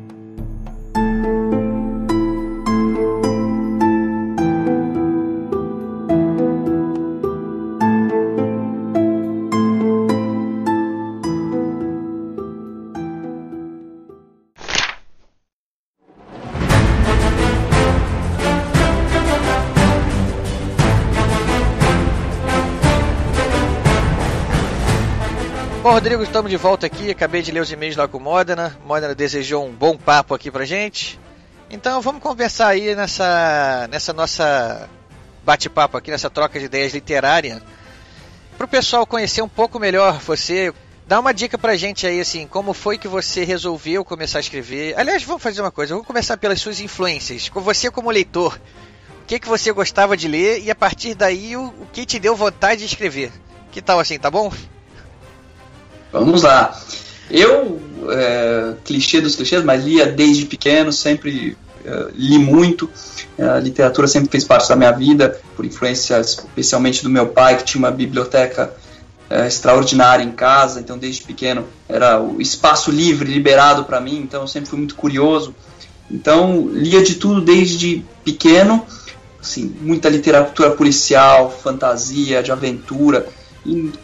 Bom, 25.86 25.92
Rodrigo, 25.92 26.24
estamos 26.24 26.50
de 26.50 26.58
volta 26.58 26.88
aqui. 26.88 27.12
Acabei 27.12 27.44
de 27.44 27.52
ler 27.52 27.60
os 27.60 27.72
e-mails 27.72 27.96
lá 27.96 28.08
com 28.08 28.18
o 28.18 28.20
Modena. 28.20 28.76
Modena 28.88 29.14
desejou 29.14 29.64
um 29.64 29.72
bom 29.72 29.96
papo 29.96 30.34
aqui 30.34 30.50
pra 30.50 30.66
gente. 30.66 31.20
Então 31.70 32.02
vamos 32.02 32.24
conversar 32.24 32.70
aí 32.70 32.96
nessa, 32.96 33.88
nessa 33.92 34.12
nossa 34.12 34.90
bate-papo 35.44 35.96
aqui, 35.96 36.10
nessa 36.10 36.28
troca 36.28 36.58
de 36.58 36.66
ideias 36.66 36.92
literária. 36.92 37.62
Para 38.58 38.66
o 38.66 38.68
pessoal 38.68 39.06
conhecer 39.06 39.44
um 39.44 39.48
pouco 39.48 39.78
melhor 39.78 40.20
você, 40.22 40.74
dá 41.06 41.20
uma 41.20 41.32
dica 41.32 41.56
pra 41.56 41.76
gente 41.76 42.08
aí, 42.08 42.20
assim, 42.20 42.48
como 42.48 42.74
foi 42.74 42.98
que 42.98 43.08
você 43.08 43.44
resolveu 43.44 44.04
começar 44.04 44.40
a 44.40 44.42
escrever. 44.42 44.98
Aliás, 44.98 45.22
vamos 45.22 45.44
fazer 45.44 45.62
uma 45.62 45.70
coisa, 45.70 45.94
vamos 45.94 46.08
começar 46.08 46.36
pelas 46.38 46.60
suas 46.60 46.80
influências. 46.80 47.48
Com 47.48 47.62
você 47.62 47.92
como 47.92 48.10
leitor, 48.10 48.60
o 49.22 49.26
que, 49.28 49.40
que 49.40 49.48
você 49.48 49.72
gostava 49.72 50.18
de 50.18 50.28
ler 50.28 50.64
e 50.64 50.72
a 50.72 50.76
partir 50.76 51.14
daí 51.14 51.56
o, 51.56 51.66
o 51.66 51.88
que 51.94 52.08
te 52.08 52.18
deu 52.18 52.36
vontade 52.36 52.80
de 52.80 52.88
escrever. 52.88 53.32
Que 53.72 53.84
tal 53.84 54.00
assim, 54.00 54.18
tá 54.18 54.32
bom? 54.32 54.52
Vamos 56.12 56.44
lá. 56.44 56.80
Eu, 57.30 57.82
é, 58.10 58.74
clichê 58.84 59.20
dos 59.22 59.36
clichês, 59.36 59.64
mas 59.64 59.84
lia 59.84 60.06
desde 60.06 60.46
pequeno, 60.46 60.92
sempre 60.92 61.58
é, 61.84 62.08
li 62.14 62.38
muito. 62.38 62.90
A 63.38 63.60
literatura 63.60 64.08
sempre 64.08 64.30
fez 64.30 64.44
parte 64.44 64.70
da 64.70 64.76
minha 64.76 64.92
vida, 64.92 65.40
por 65.56 65.66
influência 65.66 66.20
especialmente 66.20 67.04
do 67.04 67.10
meu 67.10 67.28
pai, 67.28 67.58
que 67.58 67.64
tinha 67.64 67.80
uma 67.80 67.92
biblioteca 67.92 68.74
é, 69.30 69.48
extraordinária 69.48 70.24
em 70.24 70.32
casa, 70.32 70.80
então 70.80 70.98
desde 70.98 71.24
pequeno 71.24 71.66
era 71.90 72.22
o 72.22 72.42
espaço 72.42 72.92
livre, 72.92 73.32
liberado 73.32 73.84
para 73.84 74.00
mim, 74.00 74.18
então 74.18 74.42
eu 74.42 74.48
sempre 74.48 74.70
fui 74.70 74.80
muito 74.80 74.96
curioso. 74.96 75.54
Então 76.10 76.70
lia 76.72 77.04
de 77.04 77.16
tudo 77.16 77.42
desde 77.42 78.06
pequeno, 78.24 78.86
assim, 79.42 79.76
muita 79.82 80.10
literatura 80.10 80.72
policial, 80.72 81.52
fantasia, 81.52 82.44
de 82.44 82.52
aventura, 82.52 83.28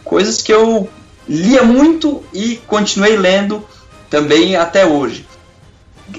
coisas 0.04 0.42
que 0.42 0.52
eu 0.52 0.88
lia 1.28 1.62
muito 1.62 2.22
e 2.32 2.56
continuei 2.66 3.16
lendo 3.16 3.66
também 4.10 4.56
até 4.56 4.84
hoje. 4.84 5.26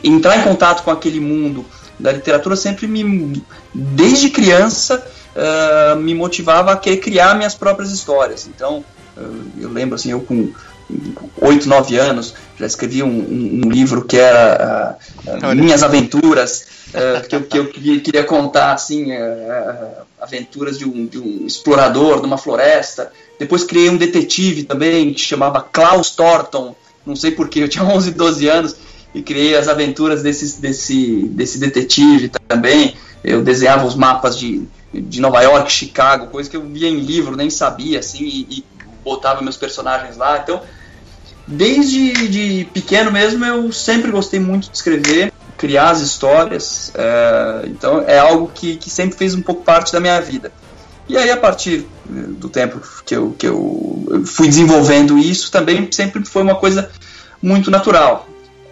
Entrar 0.04 0.38
em 0.38 0.44
contato 0.44 0.84
com 0.84 0.92
aquele 0.92 1.20
mundo 1.20 1.66
da 2.00 2.12
literatura 2.12 2.56
sempre 2.56 2.88
me, 2.88 3.44
desde 3.74 4.30
criança, 4.30 5.06
uh, 5.36 5.96
me 5.98 6.14
motivava 6.14 6.72
a 6.72 6.78
querer 6.78 6.98
criar 6.98 7.36
minhas 7.36 7.56
próprias 7.56 7.92
histórias. 7.92 8.48
Então, 8.48 8.84
uh, 9.18 9.46
eu 9.60 9.70
lembro 9.70 9.96
assim, 9.96 10.12
eu 10.12 10.22
com 10.22 10.52
8, 11.40 11.68
9 11.68 11.98
anos, 11.98 12.34
já 12.60 12.66
escrevi 12.66 13.02
um, 13.02 13.08
um, 13.08 13.62
um 13.66 13.70
livro 13.70 14.04
que 14.04 14.18
era 14.18 14.98
uh, 15.26 15.56
Minhas 15.56 15.82
Aventuras, 15.82 16.66
que 17.28 17.36
eu, 17.36 17.44
que, 17.44 17.58
eu, 17.58 17.68
queria 18.02 18.24
contar 18.24 18.74
assim, 18.74 19.08
aventuras 20.22 20.78
de 20.78 20.86
um, 20.86 21.08
de 21.08 21.18
um 21.18 21.48
explorador 21.48 22.22
numa 22.22 22.38
floresta, 22.38 23.12
depois 23.44 23.64
criei 23.64 23.90
um 23.90 23.98
detetive 23.98 24.64
também, 24.64 25.14
que 25.14 25.20
chamava 25.20 25.62
Klaus 25.62 26.12
Thornton. 26.12 26.74
Não 27.06 27.16
sei 27.16 27.32
porquê, 27.32 27.60
eu 27.60 27.68
tinha 27.68 27.84
11, 27.86 28.12
12 28.12 28.48
anos 28.48 28.76
e 29.14 29.22
criei 29.22 29.56
as 29.56 29.68
aventuras 29.68 30.24
desse, 30.24 30.60
desse, 30.60 31.28
desse 31.28 31.60
detetive 31.60 32.30
também. 32.48 32.96
Eu 33.24 33.44
desenhava 33.44 33.86
os 33.86 33.96
mapas 33.96 34.38
de, 34.38 34.66
de 34.94 35.22
Nova 35.22 35.42
York, 35.42 35.72
Chicago, 35.72 36.28
coisa 36.28 36.50
que 36.50 36.58
eu 36.58 36.62
via 36.62 36.90
em 36.90 37.00
livro, 37.00 37.36
nem 37.36 37.50
sabia, 37.50 38.00
assim, 38.00 38.24
e, 38.24 38.48
e 38.50 38.66
botava 39.04 39.42
meus 39.42 39.58
personagens 39.58 40.18
lá. 40.18 40.40
Então, 40.40 40.62
desde 41.46 42.28
de 42.28 42.66
pequeno 42.74 43.12
mesmo, 43.12 43.44
eu 43.46 43.72
sempre 43.72 44.10
gostei 44.10 44.40
muito 44.40 44.70
de 44.70 44.76
escrever, 44.76 45.32
criar 45.58 45.92
as 45.92 46.00
histórias. 46.00 46.92
É, 46.96 47.64
então, 47.68 48.04
é 48.08 48.18
algo 48.18 48.50
que, 48.54 48.78
que 48.78 48.90
sempre 48.90 49.18
fez 49.18 49.36
um 49.36 49.42
pouco 49.42 49.64
parte 49.64 49.92
da 49.92 50.00
minha 50.00 50.20
vida. 50.20 50.52
E 51.08 51.18
aí, 51.18 51.30
a 51.30 51.38
partir 51.38 51.86
eh, 52.10 52.12
do 52.28 52.50
tempo 52.50 52.82
que 53.06 53.16
eu, 53.16 53.36
que 53.38 53.48
eu 53.48 54.24
fui 54.26 54.48
desenvolvendo 54.48 55.18
isso, 55.18 55.52
também 55.52 55.88
sempre 55.92 56.26
foi 56.26 56.42
uma 56.42 56.56
coisa 56.56 56.90
muito 57.42 57.70
natural. 57.70 58.28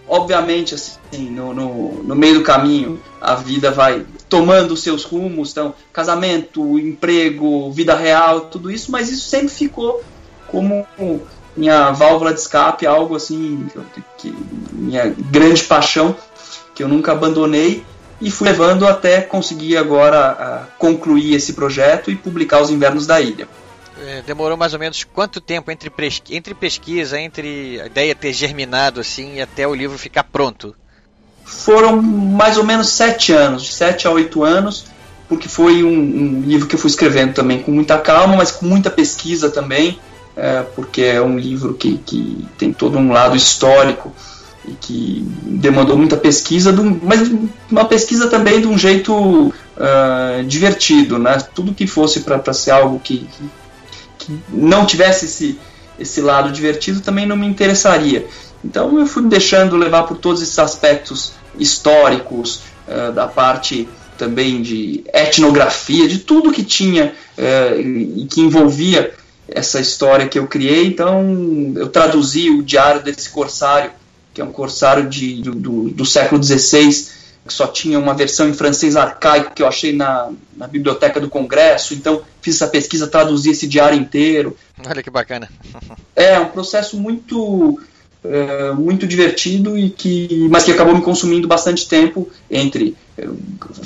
Obviamente, 0.08 0.76
assim, 0.76 1.30
no, 1.30 1.54
no, 1.54 2.04
no 2.04 2.16
meio 2.16 2.36
do 2.36 2.44
caminho, 2.44 3.00
a 3.20 3.36
vida 3.36 3.72
vai 3.72 4.06
tomando 4.28 4.74
os 4.74 4.82
seus 4.82 5.04
rumos, 5.04 5.52
então, 5.52 5.74
casamento, 5.92 6.80
emprego, 6.80 7.72
vida 7.72 7.96
real, 7.96 8.42
tudo 8.42 8.72
isso, 8.72 8.92
mas 8.92 9.10
isso 9.10 9.28
sempre 9.28 9.50
ficou 9.50 10.02
como 10.48 10.86
minha 11.56 11.92
válvula 11.92 12.34
de 12.34 12.40
escape, 12.40 12.86
algo 12.86 13.16
assim, 13.16 13.68
que, 14.18 14.34
minha 14.72 15.14
grande 15.30 15.64
paixão, 15.64 16.16
que 16.74 16.84
eu 16.84 16.88
nunca 16.88 17.12
abandonei 17.12 17.84
e 18.22 18.30
fui 18.30 18.48
levando 18.48 18.88
até 18.88 19.22
conseguir 19.22 19.76
agora 19.76 20.68
concluir 20.78 21.34
esse 21.34 21.54
projeto 21.54 22.12
e 22.12 22.16
publicar 22.16 22.62
Os 22.62 22.70
Invernos 22.70 23.08
da 23.08 23.20
Ilha. 23.20 23.48
É, 24.04 24.22
demorou 24.22 24.56
mais 24.56 24.74
ou 24.74 24.80
menos 24.80 25.04
quanto 25.04 25.42
tempo 25.42 25.70
entre, 25.72 25.92
entre 26.30 26.54
pesquisa, 26.54 27.20
entre 27.20 27.82
a 27.82 27.88
ideia 27.88 28.16
ter 28.16 28.32
germinado 28.32 29.00
assim 29.00 29.36
e 29.36 29.42
até 29.42 29.68
o 29.68 29.76
livro 29.76 29.98
ficar 29.98 30.24
pronto? 30.24 30.76
Foram 31.44 32.02
mais 32.02 32.58
ou 32.58 32.64
menos 32.64 32.90
sete 32.90 33.34
anos, 33.34 33.64
de 33.64 33.74
sete 33.74 34.08
a 34.08 34.12
oito 34.12 34.44
anos, 34.44 34.86
porque 35.28 35.50
foi 35.50 35.84
um, 35.84 35.90
um 35.90 36.42
livro 36.42 36.68
que 36.68 36.76
eu 36.76 36.80
fui 36.80 36.90
escrevendo 36.90 37.34
também 37.34 37.62
com 37.62 37.72
muita 37.72 37.98
calma, 37.98 38.36
mas 38.36 38.52
com 38.52 38.66
muita 38.66 38.90
pesquisa 38.90 39.50
também, 39.50 40.00
é, 40.36 40.62
porque 40.76 41.02
é 41.02 41.22
um 41.22 41.38
livro 41.38 41.74
que, 41.74 41.98
que 42.00 42.48
tem 42.58 42.72
todo 42.72 42.98
um 42.98 43.12
lado 43.12 43.36
histórico 43.36 44.14
e 44.68 44.74
que 44.74 45.26
demandou 45.44 45.98
muita 45.98 46.16
pesquisa, 46.16 46.72
mas 47.02 47.32
uma 47.70 47.86
pesquisa 47.86 48.28
também 48.28 48.62
de 48.62 48.68
um 48.68 48.78
jeito 48.78 49.14
uh, 49.14 50.44
divertido, 50.46 51.18
né? 51.18 51.38
Tudo 51.54 51.74
que 51.74 51.88
fosse 51.88 52.22
para 52.22 52.54
ser 52.54 52.72
algo 52.72 53.00
que, 53.00 53.28
que, 54.20 54.40
não 54.50 54.86
tivesse 54.86 55.26
esse, 55.26 55.60
esse 56.00 56.22
lado 56.22 56.52
divertido 56.52 57.02
também 57.02 57.26
não 57.26 57.36
me 57.36 57.48
interessaria. 57.48 58.28
Então 58.64 59.00
eu 59.00 59.08
fui 59.08 59.24
me 59.24 59.30
deixando 59.30 59.76
levar 59.76 60.04
por 60.04 60.18
todos 60.18 60.42
esses 60.42 60.60
aspectos 60.60 61.34
históricos, 61.58 62.62
uh, 62.88 63.12
da 63.12 63.28
parte 63.28 63.90
também 64.18 64.62
de 64.62 65.04
etnografia, 65.12 66.08
de 66.08 66.20
tudo 66.20 66.52
que 66.52 66.64
tinha 66.64 67.12
é, 67.36 67.76
e 67.82 68.28
que 68.30 68.40
envolvia 68.40 69.12
essa 69.48 69.80
história 69.80 70.28
que 70.28 70.38
eu 70.38 70.46
criei. 70.46 70.86
Então, 70.86 71.74
eu 71.76 71.88
traduzi 71.90 72.52
o 72.52 72.62
Diário 72.62 73.02
desse 73.02 73.32
Corsário, 73.32 73.90
que 74.42 74.44
é 74.44 74.46
um 74.46 74.52
corsário 74.52 75.08
de, 75.08 75.42
do, 75.42 75.54
do, 75.54 75.90
do 75.92 76.06
século 76.06 76.44
XVI, 76.44 76.90
que 77.46 77.54
só 77.54 77.68
tinha 77.68 78.00
uma 78.00 78.14
versão 78.14 78.50
em 78.50 78.54
francês 78.54 78.96
arcaico 78.96 79.54
que 79.54 79.62
eu 79.62 79.68
achei 79.68 79.94
na, 79.96 80.32
na 80.58 80.68
biblioteca 80.68 81.20
do 81.20 81.30
Congresso. 81.30 81.94
Então, 81.94 82.24
fiz 82.42 82.56
essa 82.56 82.68
pesquisa, 82.68 83.08
traduzi 83.08 83.52
esse 83.52 83.68
diário 83.68 83.98
inteiro. 83.98 84.58
Olha 84.86 85.04
que 85.04 85.10
bacana. 85.10 85.48
É 86.16 86.40
um 86.40 86.48
processo 86.48 86.98
muito 86.98 87.80
é, 88.24 88.72
muito 88.72 89.08
divertido 89.08 89.78
e 89.78 89.90
que 89.90 90.48
mas 90.50 90.64
que 90.64 90.72
acabou 90.72 90.96
me 90.96 91.02
consumindo 91.02 91.48
bastante 91.48 91.88
tempo 91.88 92.30
entre 92.50 92.96
é, 93.18 93.28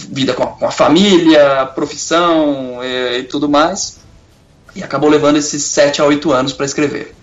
vida 0.09 0.33
com 0.33 0.43
a, 0.43 0.47
com 0.47 0.65
a, 0.67 0.71
família, 0.71 1.65
profissão 1.67 2.81
é, 2.81 3.19
e 3.19 3.23
tudo 3.23 3.49
mais. 3.49 3.99
E 4.75 4.83
acabou 4.83 5.09
levando 5.09 5.37
esses 5.37 5.63
sete 5.63 6.01
a 6.01 6.05
oito 6.05 6.33
anos 6.33 6.51
para 6.51 6.65
escrever. 6.65 7.15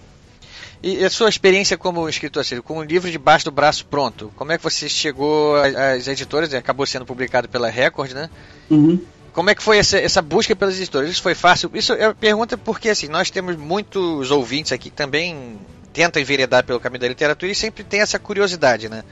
E 0.83 1.05
a 1.05 1.11
sua 1.11 1.29
experiência 1.29 1.79
como 1.79 2.09
escritor, 2.09 2.41
assim, 2.41 2.61
com 2.61 2.79
o 2.79 2.83
livro 2.83 3.09
debaixo 3.09 3.45
do 3.45 3.53
braço 3.53 3.87
pronto, 3.87 4.33
como 4.35 4.51
é 4.51 4.59
que 4.59 4.65
você 4.65 4.89
chegou 4.89 5.55
às 5.57 6.09
editoras? 6.09 6.53
Acabou 6.55 6.85
sendo 6.87 7.07
publicado 7.07 7.49
pela 7.49 7.71
Record, 7.71 8.11
né? 8.11 8.29
Uhum. 8.69 9.01
Como 9.33 9.49
é 9.49 9.55
que 9.55 9.62
foi 9.62 9.79
essa, 9.79 9.97
essa, 9.97 10.21
busca 10.21 10.57
pelas 10.57 10.77
editoras? 10.77 11.09
Isso 11.09 11.23
foi 11.23 11.37
fácil? 11.37 11.71
Isso 11.73 11.93
é 11.93 12.12
pergunta 12.12 12.59
porque 12.59 12.89
assim, 12.89 13.07
nós 13.07 13.31
temos 13.31 13.57
muitos 13.57 14.33
ouvintes 14.33 14.73
aqui 14.73 14.91
que 14.91 14.97
também 14.97 15.57
tentam 15.93 16.21
enveredar 16.21 16.65
pelo 16.65 16.81
caminho 16.81 17.01
da 17.01 17.09
literatura 17.09 17.53
e 17.53 17.55
sempre 17.55 17.85
tem 17.85 18.01
essa 18.01 18.19
curiosidade, 18.19 18.89
né? 18.89 19.05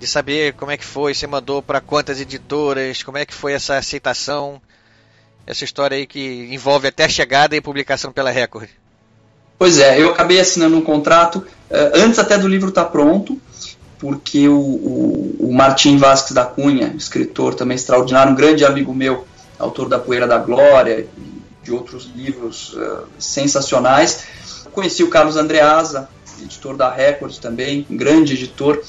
De 0.00 0.08
saber 0.08 0.54
como 0.54 0.72
é 0.72 0.76
que 0.76 0.84
foi, 0.84 1.14
você 1.14 1.26
mandou 1.26 1.62
para 1.62 1.80
quantas 1.80 2.20
editoras, 2.20 3.04
como 3.04 3.16
é 3.16 3.24
que 3.24 3.32
foi 3.32 3.52
essa 3.52 3.78
aceitação, 3.78 4.60
essa 5.46 5.64
história 5.64 5.96
aí 5.96 6.06
que 6.06 6.48
envolve 6.50 6.88
até 6.88 7.04
a 7.04 7.08
chegada 7.08 7.54
e 7.54 7.60
publicação 7.60 8.12
pela 8.12 8.30
Record. 8.30 8.68
Pois 9.58 9.78
é, 9.78 10.00
eu 10.00 10.10
acabei 10.10 10.38
assinando 10.38 10.76
um 10.76 10.82
contrato 10.82 11.36
uh, 11.36 11.44
antes 11.94 12.18
até 12.18 12.36
do 12.36 12.46
livro 12.46 12.68
estar 12.68 12.84
tá 12.84 12.90
pronto, 12.90 13.40
porque 13.98 14.48
o, 14.48 14.58
o, 14.58 15.36
o 15.40 15.54
Martim 15.54 15.96
Vasques 15.96 16.32
da 16.32 16.44
Cunha, 16.44 16.94
escritor 16.96 17.54
também 17.54 17.74
extraordinário, 17.74 18.32
um 18.32 18.36
grande 18.36 18.64
amigo 18.64 18.94
meu, 18.94 19.26
autor 19.58 19.88
da 19.88 19.98
Poeira 19.98 20.26
da 20.26 20.38
Glória, 20.38 21.08
de 21.62 21.72
outros 21.72 22.08
livros 22.14 22.74
uh, 22.74 23.04
sensacionais. 23.18 24.24
Conheci 24.72 25.02
o 25.02 25.08
Carlos 25.08 25.36
Andreasa, 25.36 26.08
editor 26.42 26.76
da 26.76 26.90
Record 26.90 27.34
também, 27.38 27.86
um 27.90 27.96
grande 27.96 28.34
editor, 28.34 28.82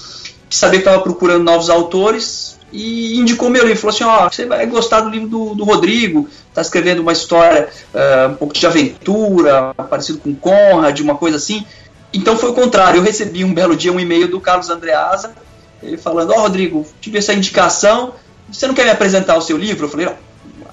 que 0.50 0.56
sabia 0.56 0.80
que 0.80 0.86
estava 0.86 1.02
procurando 1.02 1.44
novos 1.44 1.70
autores, 1.70 2.57
e 2.72 3.18
indicou 3.18 3.50
meu 3.50 3.66
livro, 3.66 3.80
falou 3.80 3.96
assim, 3.96 4.04
ó, 4.04 4.26
oh, 4.26 4.30
você 4.30 4.46
vai 4.46 4.66
gostar 4.66 5.02
do 5.02 5.10
livro 5.10 5.28
do, 5.28 5.56
do 5.56 5.64
Rodrigo, 5.64 6.28
está 6.50 6.62
escrevendo 6.62 7.02
uma 7.02 7.14
história 7.14 7.70
uh, 7.94 8.32
um 8.32 8.36
pouco 8.36 8.54
de 8.54 8.68
aventura, 8.68 9.74
parecido 9.90 10.20
com 10.20 10.36
Conrad, 10.36 11.00
uma 11.00 11.16
coisa 11.16 11.38
assim. 11.38 11.66
Então 12.14 12.38
foi 12.38 12.50
o 12.50 12.54
contrário, 12.54 12.98
eu 12.98 13.04
recebi 13.04 13.44
um 13.44 13.54
belo 13.54 13.76
dia 13.76 13.92
um 13.92 14.00
e-mail 14.00 14.28
do 14.28 14.42
Carlos 14.42 14.70
Andreasa, 14.70 15.34
ele 15.82 15.98
falando, 15.98 16.32
ó 16.32 16.38
oh, 16.38 16.42
Rodrigo, 16.42 16.86
tive 17.00 17.18
essa 17.20 17.34
indicação, 17.34 18.14
você 18.52 18.68
não 18.68 18.74
quer 18.74 18.86
me 18.86 18.92
apresentar 18.92 19.38
o 19.38 19.42
seu 19.42 19.58
livro? 19.58 19.86
Eu 19.86 19.90
falei, 19.90 20.10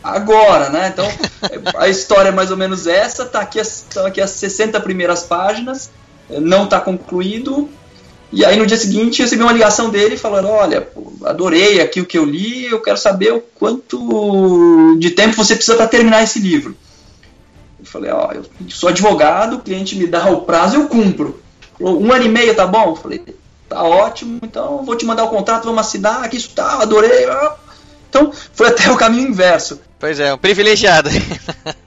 agora, 0.02 0.70
né? 0.70 0.92
Então 0.92 1.06
a 1.78 1.88
história 1.88 2.30
é 2.30 2.32
mais 2.32 2.50
ou 2.50 2.56
menos 2.56 2.86
essa, 2.86 3.24
tá 3.24 3.40
aqui, 3.40 3.60
estão 3.60 4.06
aqui 4.06 4.20
as 4.20 4.30
60 4.30 4.80
primeiras 4.80 5.22
páginas, 5.22 5.90
não 6.28 6.64
está 6.64 6.80
concluído, 6.80 7.68
e 8.34 8.44
aí 8.44 8.56
no 8.56 8.66
dia 8.66 8.76
seguinte 8.76 9.20
eu 9.20 9.24
recebi 9.24 9.42
uma 9.42 9.52
ligação 9.52 9.90
dele 9.90 10.16
falando, 10.16 10.48
olha, 10.48 10.80
pô, 10.80 11.12
adorei 11.24 11.80
aqui 11.80 12.00
o 12.00 12.04
que 12.04 12.18
eu 12.18 12.24
li, 12.24 12.66
eu 12.66 12.82
quero 12.82 12.96
saber 12.96 13.32
o 13.32 13.40
quanto 13.40 14.96
de 14.98 15.10
tempo 15.10 15.36
você 15.36 15.54
precisa 15.54 15.76
para 15.76 15.86
terminar 15.86 16.24
esse 16.24 16.40
livro. 16.40 16.76
Eu 17.78 17.86
falei, 17.86 18.10
ó, 18.10 18.32
eu 18.32 18.44
sou 18.68 18.88
advogado, 18.88 19.56
o 19.56 19.61
cliente 19.61 19.94
me 19.94 20.09
dá 20.09 20.28
o 20.28 20.40
prazo, 20.40 20.76
eu 20.76 20.88
cumpro. 20.88 21.40
Um 21.80 22.12
ano 22.12 22.24
e 22.24 22.28
meio 22.28 22.54
tá 22.56 22.66
bom? 22.66 22.90
Eu 22.90 22.96
falei, 22.96 23.22
tá 23.68 23.85
ótimo, 23.85 24.40
então 24.42 24.85
vou 24.85 24.96
te 24.96 25.06
mandar 25.06 25.24
o 25.24 25.30
contrato, 25.30 25.64
vamos 25.64 25.80
assinar, 25.80 26.24
aqui 26.24 26.37
isso 26.37 26.50
tá, 26.50 26.82
adorei. 26.82 27.26
Então 28.11 28.32
foi 28.52 28.66
até 28.66 28.90
o 28.90 28.96
caminho 28.96 29.28
inverso. 29.28 29.80
Pois 30.00 30.18
é, 30.18 30.35
um 30.35 30.38
privilegiado. 30.38 31.09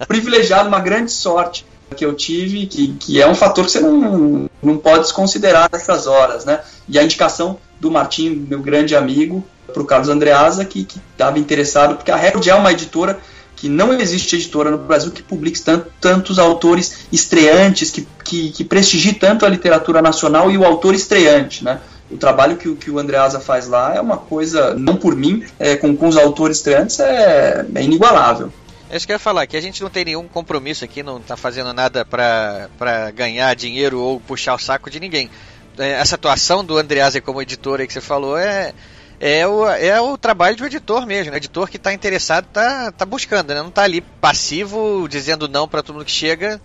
privilegiado, 0.08 0.70
uma 0.70 0.80
grande 0.80 1.12
sorte 1.12 1.66
que 1.98 2.06
eu 2.06 2.14
tive, 2.14 2.68
que, 2.68 2.94
que 2.94 3.22
é 3.22 3.28
um 3.28 3.36
fator 3.36 3.66
que 3.66 3.72
você 3.72 3.80
não, 3.80 4.50
não 4.62 4.78
pode 4.78 5.04
desconsiderar 5.04 5.70
nessas 5.72 6.08
horas, 6.08 6.46
né? 6.46 6.62
E 6.88 6.98
a 6.98 7.04
indicação 7.04 7.58
do 7.80 7.92
Martim, 7.92 8.46
meu 8.48 8.62
grande 8.62 8.96
amigo, 8.96 9.44
para 9.74 9.82
o 9.82 9.86
Carlos 9.86 10.10
Andreasa, 10.10 10.64
que 10.64 10.88
estava 11.12 11.38
interessado, 11.38 11.96
porque 11.96 12.12
a 12.12 12.16
Record 12.16 12.48
é 12.48 12.56
uma 12.56 12.72
editora 12.72 13.20
que 13.56 13.68
não 13.68 13.92
existe 13.94 14.36
editora 14.36 14.70
no 14.70 14.78
Brasil 14.78 15.12
que 15.12 15.24
publique 15.24 15.60
tanto, 15.62 15.92
tantos 16.00 16.38
autores 16.38 17.08
estreantes, 17.12 17.90
que, 17.90 18.08
que, 18.24 18.52
que 18.52 18.64
prestigie 18.64 19.14
tanto 19.14 19.46
a 19.46 19.50
literatura 19.50 20.02
nacional 20.02 20.52
e 20.52 20.58
o 20.58 20.64
autor 20.64 20.94
estreante, 20.94 21.64
né? 21.64 21.82
O 22.10 22.16
trabalho 22.16 22.56
que, 22.56 22.74
que 22.76 22.90
o 22.90 23.00
Andreasa 23.00 23.40
faz 23.40 23.68
lá 23.68 23.94
é 23.96 24.00
uma 24.00 24.16
coisa, 24.16 24.74
não 24.76 24.96
por 24.96 25.16
mim, 25.16 25.44
é, 25.60 25.76
com, 25.76 25.96
com 25.98 26.08
os 26.08 26.16
autores 26.16 26.58
estreantes, 26.58 27.00
é, 27.00 27.66
é 27.74 27.84
inigualável. 27.84 28.54
É 28.90 28.96
isso 28.96 29.06
que 29.06 29.12
eu 29.12 29.16
ia 29.16 29.20
falar, 29.20 29.46
que 29.48 29.58
a 29.58 29.62
gente 29.62 29.82
não 29.82 29.90
tem 29.90 30.06
nenhum 30.06 30.28
compromisso 30.28 30.86
aqui, 30.86 31.04
não 31.04 31.18
está 31.18 31.36
fazendo 31.36 31.74
nada 31.74 32.06
para 32.06 33.12
ganhar 33.14 33.54
dinheiro 33.54 34.00
ou 34.00 34.20
puxar 34.20 34.56
o 34.56 34.60
saco 34.60 34.90
de 34.90 35.00
ninguém. 35.00 35.30
É, 35.78 35.92
essa 35.92 36.16
atuação 36.16 36.64
do 36.64 36.78
Andreasa 36.78 37.20
como 37.20 37.42
editor 37.42 37.82
aí 37.82 37.88
que 37.88 37.94
você 37.94 38.02
falou 38.02 38.38
é, 38.38 38.74
é, 39.20 39.46
o, 39.46 39.68
é 39.68 40.00
o 40.00 40.18
trabalho 40.18 40.56
do 40.56 40.66
editor 40.66 41.06
mesmo. 41.06 41.32
Né? 41.32 41.36
O 41.36 41.40
editor 41.40 41.70
que 41.70 41.76
está 41.76 41.94
interessado 41.94 42.46
está 42.46 42.92
tá 42.92 43.06
buscando, 43.06 43.54
né? 43.54 43.62
não 43.62 43.68
está 43.68 43.84
ali 43.84 44.00
passivo, 44.00 45.06
dizendo 45.10 45.50
não 45.50 45.68
para 45.68 45.84
todo 45.84 45.96
mundo 45.96 46.06
que 46.06 46.12
chega, 46.12 46.62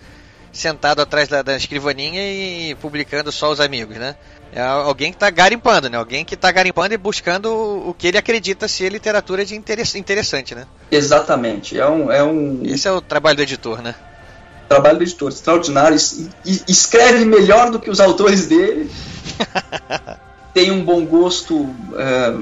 sentado 0.52 1.02
atrás 1.02 1.28
da, 1.28 1.42
da 1.42 1.56
escrivaninha 1.56 2.22
e 2.22 2.76
publicando 2.76 3.32
só 3.32 3.50
os 3.50 3.60
amigos, 3.60 3.96
né? 3.96 4.14
É 4.54 4.60
alguém 4.60 5.10
que 5.10 5.16
está 5.16 5.30
garimpando, 5.30 5.88
né? 5.88 5.96
Alguém 5.96 6.26
que 6.26 6.34
está 6.34 6.52
garimpando 6.52 6.92
e 6.92 6.98
buscando 6.98 7.50
o 7.50 7.94
que 7.96 8.06
ele 8.06 8.18
acredita 8.18 8.68
ser 8.68 8.92
literatura 8.92 9.46
de 9.46 9.56
interessante, 9.56 10.54
né? 10.54 10.66
Exatamente. 10.90 11.78
É 11.78 11.88
um, 11.88 12.12
é 12.12 12.22
um... 12.22 12.60
Esse 12.62 12.86
é 12.86 12.92
o 12.92 13.00
trabalho 13.00 13.36
do 13.36 13.42
editor, 13.42 13.80
né? 13.80 13.94
Trabalho 14.68 14.98
do 14.98 15.04
editor, 15.04 15.30
extraordinário. 15.30 15.96
escreve 16.68 17.24
melhor 17.24 17.70
do 17.70 17.80
que 17.80 17.88
os 17.88 17.98
autores 17.98 18.46
dele. 18.46 18.90
Tem 20.52 20.70
um 20.70 20.84
bom 20.84 21.06
gosto 21.06 21.74
é, 21.96 22.34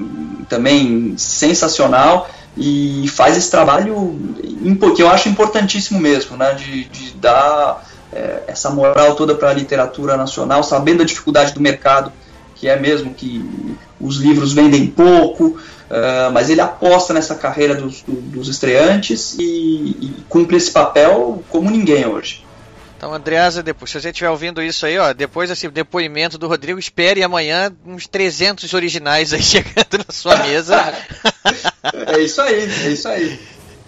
também 0.49 1.15
sensacional 1.17 2.29
e 2.57 3.07
faz 3.07 3.37
esse 3.37 3.49
trabalho 3.49 4.19
que 4.97 5.03
eu 5.03 5.09
acho 5.09 5.29
importantíssimo 5.29 6.01
mesmo, 6.01 6.37
né? 6.37 6.55
De, 6.55 6.85
de 6.87 7.13
dar 7.13 7.89
é, 8.13 8.43
essa 8.47 8.71
moral 8.71 9.15
toda 9.15 9.35
para 9.35 9.51
a 9.51 9.55
literatura 9.55 10.17
nacional, 10.17 10.63
sabendo 10.63 11.03
a 11.03 11.07
dificuldade 11.07 11.53
do 11.53 11.61
mercado, 11.61 12.13
que 12.55 12.69
é 12.69 12.79
mesmo 12.79 13.15
que 13.15 13.45
os 14.01 14.17
livros 14.17 14.53
vendem 14.53 14.87
pouco, 14.87 15.47
uh, 15.47 16.31
mas 16.33 16.51
ele 16.51 16.61
aposta 16.61 17.15
nessa 17.15 17.35
carreira 17.35 17.75
dos, 17.75 18.05
dos 18.07 18.49
estreantes 18.49 19.35
e, 19.39 19.43
e, 19.43 20.15
cumpre 20.29 20.57
esse 20.57 20.71
papel 20.71 21.43
como 21.49 21.71
ninguém 21.71 22.07
hoje. 22.07 22.45
Então, 22.97 23.15
Andreasa, 23.15 23.63
depois, 23.63 23.91
se 23.91 23.99
você 23.99 24.11
estiver 24.11 24.29
ouvindo 24.29 24.63
isso 24.63 24.85
aí, 24.85 24.99
ó, 24.99 25.15
depois 25.15 25.49
desse 25.49 25.67
depoimento 25.71 26.37
do 26.37 26.47
Rodrigo, 26.47 26.79
espere 26.79 27.23
amanhã 27.23 27.73
uns 27.87 28.07
300 28.07 28.75
originais 28.75 29.33
aí 29.33 29.41
chegando 29.43 30.05
na 30.07 30.13
sua 30.13 30.37
mesa. 30.37 30.93
é 32.15 32.21
isso 32.21 32.43
aí, 32.43 32.71
é 32.85 32.89
isso 32.91 33.09
aí. 33.09 33.41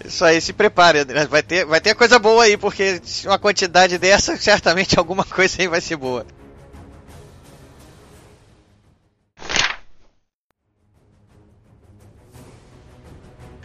Isso 0.03 0.25
aí, 0.25 0.41
se 0.41 0.53
prepare. 0.53 1.05
Vai 1.29 1.41
ter, 1.41 1.65
vai 1.65 1.79
ter 1.79 1.95
coisa 1.95 2.19
boa 2.19 2.43
aí, 2.43 2.57
porque 2.57 3.01
uma 3.25 3.39
quantidade 3.39 3.97
dessa, 3.97 4.35
certamente 4.37 4.99
alguma 4.99 5.23
coisa 5.23 5.61
aí 5.61 5.67
vai 5.67 5.81
ser 5.81 5.95
boa. 5.95 6.25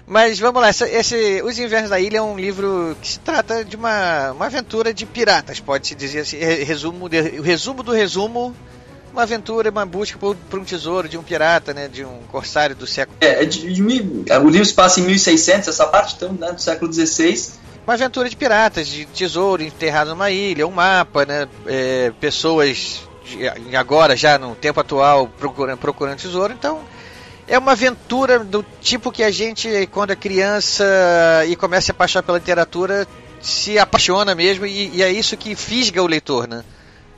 Mas 0.06 0.38
vamos 0.38 0.62
lá, 0.62 0.70
esse, 0.70 1.42
Os 1.42 1.58
Invernos 1.58 1.90
da 1.90 2.00
Ilha 2.00 2.16
é 2.16 2.22
um 2.22 2.34
livro 2.34 2.96
que 3.02 3.08
se 3.08 3.18
trata 3.18 3.62
de 3.62 3.76
uma, 3.76 4.32
uma 4.32 4.46
aventura 4.46 4.94
de 4.94 5.04
piratas, 5.04 5.60
pode-se 5.60 5.94
dizer 5.94 6.20
assim. 6.20 6.38
Resumo 6.38 7.10
de, 7.10 7.20
resumo 7.20 7.82
do 7.82 7.92
resumo 7.92 8.56
uma 9.12 9.22
aventura, 9.22 9.70
uma 9.70 9.86
busca 9.86 10.18
por, 10.18 10.36
por, 10.36 10.58
um 10.58 10.64
tesouro 10.64 11.08
de 11.08 11.16
um 11.18 11.22
pirata, 11.22 11.74
né, 11.74 11.88
de 11.88 12.04
um 12.04 12.20
corsário 12.30 12.74
do 12.74 12.86
século. 12.86 13.16
É, 13.20 13.44
de, 13.44 13.72
de, 13.72 14.30
é, 14.30 14.38
o 14.38 14.48
livro 14.48 14.64
se 14.64 14.74
passa 14.74 15.00
em 15.00 15.04
1600, 15.04 15.68
essa 15.68 15.86
parte 15.86 16.14
então, 16.16 16.32
né, 16.32 16.52
do 16.52 16.60
século 16.60 16.92
XVI. 16.92 17.50
Uma 17.86 17.94
aventura 17.94 18.28
de 18.28 18.36
piratas, 18.36 18.86
de 18.86 19.06
tesouro 19.06 19.62
enterrado 19.62 20.10
numa 20.10 20.30
ilha, 20.30 20.66
um 20.66 20.70
mapa, 20.70 21.24
né, 21.24 21.48
é, 21.66 22.12
pessoas 22.20 23.02
de, 23.24 23.76
agora 23.76 24.16
já 24.16 24.38
no 24.38 24.54
tempo 24.54 24.80
atual 24.80 25.28
procurando, 25.38 25.78
procurando 25.78 26.18
tesouro, 26.18 26.52
então 26.52 26.80
é 27.46 27.58
uma 27.58 27.72
aventura 27.72 28.38
do 28.40 28.64
tipo 28.80 29.10
que 29.10 29.22
a 29.22 29.30
gente 29.30 29.88
quando 29.90 30.10
é 30.10 30.16
criança 30.16 30.84
e 31.48 31.56
começa 31.56 31.78
a 31.78 31.86
se 31.86 31.90
apaixonar 31.90 32.22
pela 32.22 32.38
literatura 32.38 33.06
se 33.40 33.78
apaixona 33.78 34.34
mesmo 34.34 34.66
e, 34.66 34.96
e 34.96 35.02
é 35.02 35.10
isso 35.10 35.36
que 35.36 35.54
fisga 35.54 36.02
o 36.02 36.06
leitor, 36.06 36.48
né? 36.48 36.64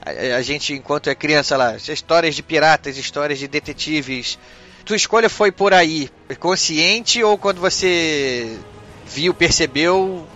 A, 0.05 0.37
a 0.37 0.43
gente, 0.43 0.75
enquanto 0.75 1.09
é 1.09 1.15
criança 1.15 1.57
lá, 1.57 1.77
histórias 1.77 2.35
de 2.35 2.43
piratas, 2.43 2.97
histórias 2.97 3.39
de 3.39 3.47
detetives, 3.47 4.39
tua 4.85 4.97
escolha 4.97 5.29
foi 5.29 5.53
por 5.53 5.73
aí, 5.73 6.09
consciente 6.39 7.23
ou 7.23 7.37
quando 7.37 7.61
você 7.61 8.59
viu, 9.07 9.35
percebeu, 9.35 10.27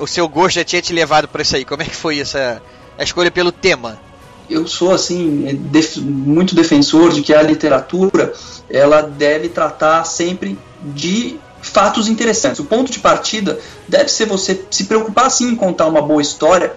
o 0.00 0.06
seu 0.06 0.28
gosto 0.28 0.56
já 0.56 0.64
tinha 0.64 0.82
te 0.82 0.92
levado 0.92 1.28
para 1.28 1.42
isso 1.42 1.56
aí? 1.56 1.64
Como 1.64 1.82
é 1.82 1.84
que 1.84 1.96
foi 1.96 2.20
essa 2.20 2.60
a 2.98 3.02
escolha 3.02 3.30
pelo 3.30 3.50
tema? 3.50 3.98
Eu 4.48 4.66
sou 4.66 4.92
assim 4.92 5.44
def 5.70 5.96
muito 5.98 6.54
defensor 6.54 7.12
de 7.12 7.22
que 7.22 7.32
a 7.32 7.40
literatura 7.40 8.32
ela 8.68 9.00
deve 9.00 9.48
tratar 9.48 10.04
sempre 10.04 10.58
de 10.82 11.38
fatos 11.62 12.08
interessantes. 12.08 12.58
O 12.58 12.64
ponto 12.64 12.90
de 12.90 12.98
partida 12.98 13.58
deve 13.88 14.08
ser 14.10 14.26
você 14.26 14.64
se 14.70 14.84
preocupar 14.84 15.30
sim 15.30 15.50
em 15.50 15.56
contar 15.56 15.86
uma 15.86 16.02
boa 16.02 16.20
história, 16.20 16.74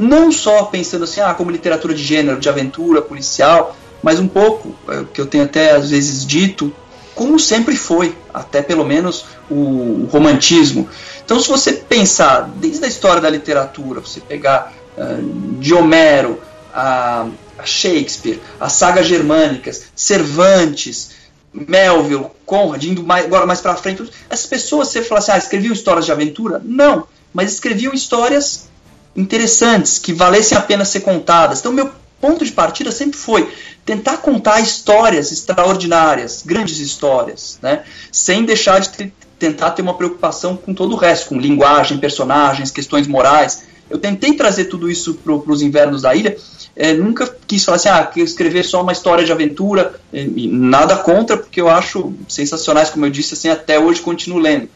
não 0.00 0.32
só 0.32 0.64
pensando 0.64 1.04
assim, 1.04 1.20
ah, 1.20 1.34
como 1.34 1.50
literatura 1.50 1.94
de 1.94 2.02
gênero, 2.02 2.40
de 2.40 2.48
aventura, 2.48 3.02
policial, 3.02 3.76
mas 4.02 4.18
um 4.18 4.26
pouco, 4.26 4.74
é, 4.88 5.04
que 5.12 5.20
eu 5.20 5.26
tenho 5.26 5.44
até 5.44 5.72
às 5.72 5.90
vezes 5.90 6.26
dito, 6.26 6.72
como 7.14 7.38
sempre 7.38 7.76
foi, 7.76 8.16
até 8.32 8.62
pelo 8.62 8.84
menos 8.84 9.26
o, 9.50 10.08
romantismo. 10.10 10.88
Então, 11.22 11.38
se 11.38 11.48
você 11.48 11.74
pensar 11.74 12.50
desde 12.56 12.84
a 12.84 12.88
história 12.88 13.20
da 13.20 13.28
literatura, 13.28 14.00
você 14.00 14.20
pegar 14.20 14.72
uh, 14.96 15.58
de 15.58 15.74
Homero 15.74 16.40
a, 16.72 17.26
a, 17.58 17.66
Shakespeare, 17.66 18.40
as 18.58 18.72
sagas 18.72 19.06
germânicas, 19.06 19.82
Cervantes, 19.94 21.10
Melville, 21.52 22.28
Conrad, 22.46 22.82
indo 22.84 23.02
mais, 23.02 23.26
agora 23.26 23.44
mais 23.44 23.60
para 23.60 23.76
frente, 23.76 24.10
essas 24.30 24.46
pessoas, 24.46 24.88
você 24.88 25.02
fala 25.02 25.18
assim, 25.18 25.32
ah, 25.32 25.38
escreviam 25.38 25.74
histórias 25.74 26.06
de 26.06 26.12
aventura? 26.12 26.60
Não, 26.64 27.06
mas 27.34 27.52
escreviam 27.52 27.92
histórias 27.92 28.69
interessantes, 29.14 29.98
que 29.98 30.12
valessem 30.12 30.56
a 30.56 30.60
pena 30.60 30.84
ser 30.84 31.00
contadas. 31.00 31.60
Então, 31.60 31.72
meu 31.72 31.90
ponto 32.20 32.44
de 32.44 32.52
partida 32.52 32.92
sempre 32.92 33.18
foi 33.18 33.50
tentar 33.84 34.18
contar 34.18 34.60
histórias 34.60 35.32
extraordinárias, 35.32 36.42
grandes 36.44 36.78
histórias, 36.78 37.58
né? 37.62 37.82
sem 38.12 38.44
deixar 38.44 38.78
de 38.78 38.90
ter, 38.90 39.12
tentar 39.38 39.70
ter 39.70 39.82
uma 39.82 39.94
preocupação 39.94 40.56
com 40.56 40.74
todo 40.74 40.92
o 40.92 40.96
resto, 40.96 41.30
com 41.30 41.38
linguagem, 41.38 41.98
personagens, 41.98 42.70
questões 42.70 43.06
morais. 43.06 43.64
Eu 43.88 43.98
tentei 43.98 44.34
trazer 44.34 44.66
tudo 44.66 44.88
isso 44.88 45.14
para 45.14 45.32
os 45.32 45.62
invernos 45.62 46.02
da 46.02 46.14
ilha. 46.14 46.36
É, 46.76 46.92
nunca 46.92 47.26
quis 47.46 47.64
falar 47.64 47.76
assim, 47.76 47.88
ah, 47.88 48.10
escrever 48.16 48.64
só 48.64 48.82
uma 48.82 48.92
história 48.92 49.24
de 49.24 49.32
aventura, 49.32 49.94
nada 50.12 50.96
contra, 50.98 51.36
porque 51.36 51.60
eu 51.60 51.68
acho 51.68 52.12
sensacionais, 52.28 52.90
como 52.90 53.06
eu 53.06 53.10
disse, 53.10 53.34
assim, 53.34 53.48
até 53.48 53.78
hoje 53.78 54.00
continuo 54.00 54.38
lendo 54.38 54.68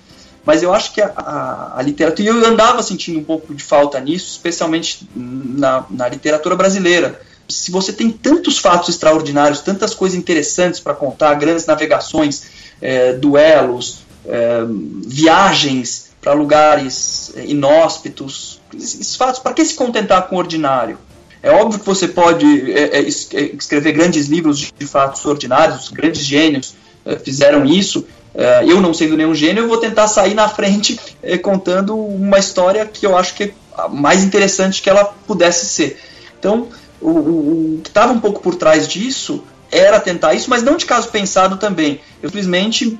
mas 0.45 0.63
eu 0.63 0.75
acho 0.75 0.93
que 0.93 1.01
a, 1.01 1.13
a, 1.17 1.79
a, 1.79 1.83
literatura, 1.83 2.23
e 2.23 2.31
eu 2.31 2.47
andava 2.47 2.83
sentindo 2.83 3.19
um 3.19 3.25
pouco 3.25 3.55
de 3.55 3.63
falta 3.63 3.99
nisso, 3.99 4.33
especialmente 4.33 5.09
na, 5.15 5.85
na 5.91 6.09
literatura 6.09 6.55
brasileira. 6.55 7.21
Se 7.49 7.71
você 7.71 7.93
tem 7.93 8.11
tantos 8.11 8.59
fatos 8.59 8.89
extraordinários, 8.89 9.61
tantas 9.61 9.95
coisas 9.95 10.19
interessantes 10.19 10.81
para 10.81 10.95
contar, 10.95 11.35
grandes 11.35 11.67
navegações, 11.67 12.45
é, 12.81 13.13
duelos, 13.15 14.05
é, 14.27 14.65
viagens 15.07 16.11
para 16.21 16.33
lugares 16.33 17.33
é, 17.37 17.45
inóspitos, 17.45 18.61
esses 18.75 19.15
fatos, 19.17 19.41
para 19.41 19.53
que 19.53 19.65
se 19.65 19.75
contentar 19.75 20.27
com 20.29 20.37
o 20.37 20.39
ordinário? 20.39 20.99
É 21.43 21.51
óbvio 21.51 21.79
que 21.79 21.87
você 21.87 22.09
pode 22.09 22.73
é, 22.73 22.99
é, 22.99 23.01
é, 23.01 23.05
escrever 23.05 23.93
grandes 23.93 24.29
livros 24.29 24.73
de, 24.77 24.87
fatos 24.87 25.25
ordinários, 25.27 25.85
os 25.85 25.91
grandes 25.91 26.23
gênios 26.23 26.75
fizeram 27.23 27.67
isso, 27.67 28.07
é, 28.35 28.65
eu 28.67 28.81
não 28.81 28.93
sendo 28.93 29.17
nenhum 29.17 29.35
gênio, 29.35 29.63
eu 29.63 29.69
vou 29.69 29.79
tentar 29.79 30.09
sair 30.09 30.35
na 30.35 30.49
frente 30.49 30.99
é, 31.23 31.39
contando 31.39 31.97
uma 31.97 32.39
história 32.39 32.85
que 32.85 33.07
eu 33.07 33.17
acho 33.17 33.35
que 33.35 33.45
é 33.45 33.53
mais 33.91 34.25
interessante 34.25 34.83
que 34.83 34.91
ela 34.91 35.05
pudesse 35.05 35.67
ser. 35.67 36.01
Então, 36.39 36.69
o, 37.01 37.11
o, 37.11 37.75
o 37.77 37.81
que 37.83 37.89
estava 37.89 38.13
um 38.13 38.21
pouco 38.21 38.41
por 38.41 38.57
trás 38.57 38.89
disso 38.89 39.45
era 39.71 40.01
tentar 40.01 40.35
isso, 40.35 40.51
mas 40.51 40.63
não 40.63 40.77
de 40.77 40.85
caso 40.85 41.09
pensado 41.09 41.57
também. 41.57 42.01
Eu 42.23 42.29
simplesmente 42.29 42.99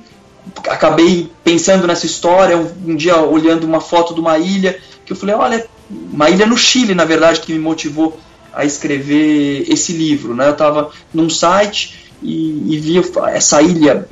acabei 0.69 1.29
pensando 1.43 1.87
nessa 1.87 2.05
história, 2.05 2.57
um, 2.57 2.91
um 2.91 2.95
dia 2.95 3.17
olhando 3.17 3.65
uma 3.65 3.81
foto 3.81 4.13
de 4.13 4.19
uma 4.19 4.37
ilha, 4.37 4.79
que 5.05 5.11
eu 5.11 5.17
falei, 5.17 5.35
olha, 5.35 5.67
uma 5.89 6.29
ilha 6.29 6.45
no 6.45 6.57
Chile, 6.57 6.95
na 6.95 7.05
verdade, 7.05 7.41
que 7.41 7.51
me 7.51 7.59
motivou 7.59 8.19
a 8.53 8.63
escrever 8.63 9.65
esse 9.69 9.91
livro. 9.91 10.33
Né? 10.33 10.47
Eu 10.47 10.53
estava 10.53 10.91
num 11.13 11.29
site 11.29 12.04
e, 12.21 12.75
e 12.75 12.79
via 12.79 13.01
essa 13.33 13.61
ilha 13.61 14.07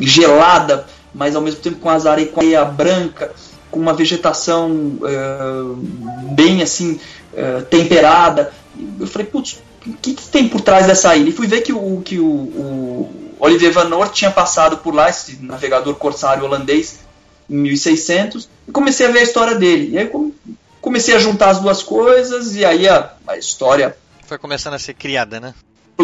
gelada, 0.00 0.86
mas 1.14 1.34
ao 1.34 1.42
mesmo 1.42 1.60
tempo 1.60 1.78
com 1.78 1.90
as 1.90 2.06
areias, 2.06 2.30
com 2.30 2.40
areia 2.40 2.64
branca, 2.64 3.32
com 3.70 3.80
uma 3.80 3.94
vegetação 3.94 4.70
uh, 4.70 5.74
bem 6.34 6.62
assim 6.62 7.00
uh, 7.32 7.62
temperada. 7.64 8.52
Eu 9.00 9.06
falei, 9.06 9.26
putz, 9.26 9.62
o 9.86 9.92
que, 9.94 10.14
que, 10.14 10.28
tem 10.28 10.48
por 10.48 10.60
trás 10.60 10.86
dessa 10.86 11.16
ilha? 11.16 11.28
E 11.28 11.32
fui 11.32 11.46
ver 11.46 11.62
que 11.62 11.72
o, 11.72 12.00
que 12.02 12.18
o, 12.18 12.26
o 12.26 13.34
Olivier 13.38 13.72
Van 13.72 13.84
Noort 13.84 14.12
tinha 14.12 14.30
passado 14.30 14.78
por 14.78 14.94
lá, 14.94 15.08
esse 15.08 15.42
navegador 15.42 15.94
corsário 15.94 16.44
holandês, 16.44 17.00
em 17.48 17.56
1600, 17.56 18.48
e 18.66 18.72
comecei 18.72 19.06
a 19.06 19.10
ver 19.10 19.20
a 19.20 19.22
história 19.22 19.54
dele. 19.54 19.90
E 19.92 19.98
aí 19.98 20.10
comecei 20.80 21.14
a 21.14 21.18
juntar 21.18 21.50
as 21.50 21.60
duas 21.60 21.82
coisas, 21.82 22.54
e 22.56 22.64
aí 22.64 22.88
a, 22.88 23.12
a 23.26 23.36
história. 23.36 23.96
Foi 24.26 24.38
começando 24.38 24.74
a 24.74 24.78
ser 24.78 24.94
criada, 24.94 25.38
né? 25.38 25.54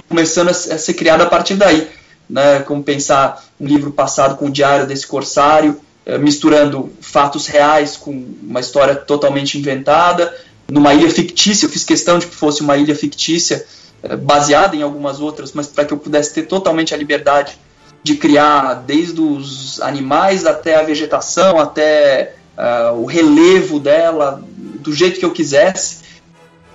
Começando 0.09 0.49
a 0.49 0.55
ser 0.55 0.95
criado 0.95 1.23
a 1.23 1.27
partir 1.27 1.55
daí. 1.55 1.89
Né, 2.31 2.61
como 2.61 2.83
pensar 2.83 3.45
um 3.61 3.67
livro 3.67 3.91
passado 3.91 4.37
com 4.37 4.47
o 4.47 4.51
diário 4.51 4.87
desse 4.87 5.07
corsário, 5.07 5.79
eh, 6.07 6.17
misturando 6.17 6.91
fatos 7.01 7.47
reais 7.47 7.97
com 7.97 8.11
uma 8.43 8.61
história 8.61 8.95
totalmente 8.95 9.59
inventada, 9.59 10.35
numa 10.71 10.95
ilha 10.95 11.11
fictícia. 11.11 11.67
Eu 11.67 11.71
fiz 11.71 11.85
questão 11.85 12.19
de 12.19 12.27
que 12.27 12.35
fosse 12.35 12.63
uma 12.63 12.79
ilha 12.79 12.95
fictícia, 12.95 13.67
eh, 14.03 14.17
baseada 14.17 14.75
em 14.75 14.83
algumas 14.83 15.21
outras, 15.21 15.53
mas 15.53 15.67
para 15.67 15.85
que 15.85 15.93
eu 15.93 15.99
pudesse 15.99 16.33
ter 16.33 16.45
totalmente 16.45 16.95
a 16.95 16.97
liberdade 16.97 17.59
de 18.03 18.17
criar 18.17 18.75
desde 18.87 19.21
os 19.21 19.81
animais 19.81 20.47
até 20.47 20.75
a 20.75 20.83
vegetação, 20.83 21.61
até 21.61 22.35
uh, 22.59 23.01
o 23.01 23.07
relevo 23.07 23.79
dela, 23.79 24.43
do 24.81 24.93
jeito 24.93 25.21
que 25.21 25.25
eu 25.25 25.31
quisesse 25.31 26.02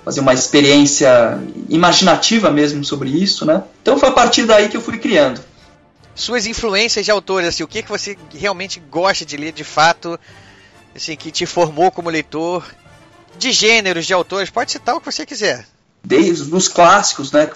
fazer 0.07 0.21
uma 0.21 0.33
experiência 0.33 1.37
imaginativa 1.67 2.49
mesmo 2.49 2.81
sobre 2.81 3.09
isso, 3.09 3.45
né? 3.45 3.61
Então 3.81 3.99
foi 3.99 4.07
a 4.07 4.13
partir 4.13 4.45
daí 4.45 4.69
que 4.69 4.77
eu 4.77 4.81
fui 4.81 4.97
criando. 4.97 5.41
Suas 6.15 6.45
influências 6.45 7.03
de 7.03 7.11
autores, 7.11 7.49
assim, 7.49 7.61
o 7.61 7.67
que, 7.67 7.83
que 7.83 7.89
você 7.89 8.17
realmente 8.33 8.79
gosta 8.89 9.25
de 9.25 9.35
ler 9.35 9.51
de 9.51 9.65
fato, 9.65 10.17
assim, 10.95 11.17
que 11.17 11.29
te 11.29 11.45
formou 11.45 11.91
como 11.91 12.09
leitor, 12.09 12.65
de 13.37 13.51
gêneros, 13.51 14.05
de 14.05 14.13
autores, 14.13 14.49
pode 14.49 14.71
citar 14.71 14.95
o 14.95 15.01
que 15.01 15.11
você 15.11 15.25
quiser. 15.25 15.67
Desde 16.01 16.55
os 16.55 16.69
clássicos, 16.69 17.33
né, 17.33 17.49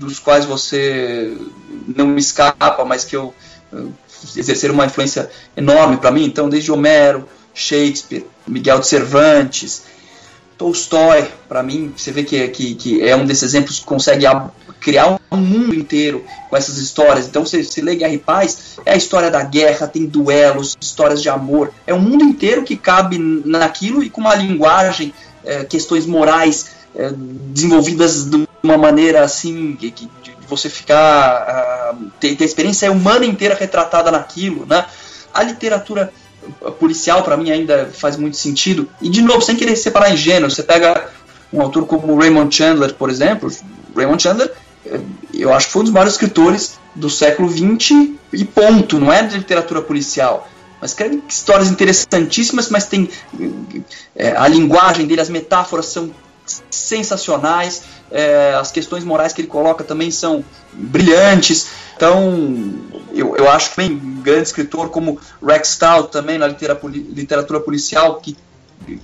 dos 0.00 0.18
quais 0.18 0.44
você 0.44 1.38
não 1.86 2.08
me 2.08 2.20
escapa, 2.20 2.84
mas 2.84 3.04
que 3.04 3.14
eu, 3.14 3.32
eu 3.72 3.92
exerceram 4.36 4.74
uma 4.74 4.86
influência 4.86 5.30
enorme 5.56 5.98
para 5.98 6.10
mim, 6.10 6.24
então 6.24 6.48
desde 6.48 6.72
Homero, 6.72 7.28
Shakespeare, 7.54 8.26
Miguel 8.44 8.80
de 8.80 8.88
Cervantes, 8.88 9.84
Tolstói, 10.58 11.28
para 11.48 11.62
mim, 11.62 11.92
você 11.96 12.12
vê 12.12 12.22
que, 12.22 12.48
que, 12.48 12.74
que, 12.74 13.02
é 13.02 13.16
um 13.16 13.24
desses 13.24 13.42
exemplos 13.42 13.80
que 13.80 13.84
consegue 13.84 14.26
criar 14.80 15.18
um 15.30 15.36
mundo 15.36 15.74
inteiro 15.74 16.24
com 16.48 16.56
essas 16.56 16.78
histórias. 16.78 17.26
Então, 17.26 17.44
você, 17.44 17.62
você 17.62 17.80
lê 17.80 17.96
Guerra 17.96 18.14
e 18.14 18.18
Paz, 18.18 18.78
é 18.84 18.92
a 18.92 18.96
história 18.96 19.30
da 19.30 19.42
guerra, 19.42 19.86
tem 19.86 20.06
duelos, 20.06 20.76
histórias 20.80 21.22
de 21.22 21.28
amor. 21.28 21.72
É 21.86 21.94
um 21.94 22.00
mundo 22.00 22.24
inteiro 22.24 22.62
que 22.62 22.76
cabe 22.76 23.18
naquilo 23.18 24.02
e 24.02 24.10
com 24.10 24.20
uma 24.20 24.34
linguagem, 24.34 25.12
é, 25.44 25.64
questões 25.64 26.06
morais 26.06 26.70
é, 26.94 27.10
desenvolvidas 27.14 28.24
de 28.24 28.46
uma 28.62 28.76
maneira 28.76 29.22
assim, 29.22 29.76
que, 29.76 29.90
que 29.90 30.08
de 30.22 30.46
você 30.46 30.68
ficar. 30.68 31.94
Uh, 31.94 32.10
ter, 32.20 32.36
ter 32.36 32.44
a 32.44 32.46
experiência 32.46 32.90
humana 32.90 33.24
inteira 33.24 33.54
retratada 33.54 34.10
naquilo, 34.10 34.66
né? 34.66 34.84
A 35.32 35.42
literatura 35.42 36.12
policial 36.78 37.22
para 37.22 37.36
mim 37.36 37.50
ainda 37.50 37.90
faz 37.92 38.16
muito 38.16 38.36
sentido. 38.36 38.88
E 39.00 39.08
de 39.08 39.22
novo, 39.22 39.40
sem 39.40 39.56
querer 39.56 39.76
separar 39.76 40.12
em 40.12 40.16
gênero, 40.16 40.50
você 40.50 40.62
pega 40.62 41.08
um 41.52 41.60
autor 41.60 41.86
como 41.86 42.18
Raymond 42.18 42.54
Chandler, 42.54 42.94
por 42.94 43.10
exemplo. 43.10 43.50
Raymond 43.94 44.22
Chandler, 44.22 44.52
eh, 44.86 45.00
eu 45.34 45.52
acho 45.52 45.66
que 45.66 45.72
foi 45.72 45.80
um 45.80 45.84
dos 45.84 45.92
maiores 45.92 46.14
escritores 46.14 46.78
do 46.94 47.08
século 47.10 47.48
XX 47.50 48.10
e 48.32 48.44
ponto, 48.44 48.98
não 48.98 49.12
é 49.12 49.22
de 49.22 49.38
literatura 49.38 49.82
policial. 49.82 50.48
Mas 50.80 50.90
escreve 50.90 51.22
histórias 51.28 51.70
interessantíssimas, 51.70 52.68
mas 52.68 52.86
tem 52.86 53.08
é, 54.16 54.36
a 54.36 54.48
linguagem 54.48 55.06
dele, 55.06 55.20
as 55.20 55.28
metáforas 55.28 55.86
são 55.86 56.10
sensacionais, 56.70 57.84
é, 58.10 58.54
as 58.54 58.70
questões 58.70 59.04
morais 59.04 59.32
que 59.32 59.40
ele 59.40 59.48
coloca 59.48 59.84
também 59.84 60.10
são 60.10 60.44
brilhantes. 60.72 61.68
Então, 61.96 62.74
eu, 63.14 63.36
eu 63.36 63.48
acho 63.50 63.70
que 63.70 63.76
tem 63.76 63.96
grande 64.22 64.48
escritor 64.48 64.90
como 64.90 65.18
Rex 65.42 65.68
Stout 65.68 66.10
também 66.10 66.38
na 66.38 66.46
literatura 66.48 67.60
policial, 67.60 68.20
que 68.20 68.36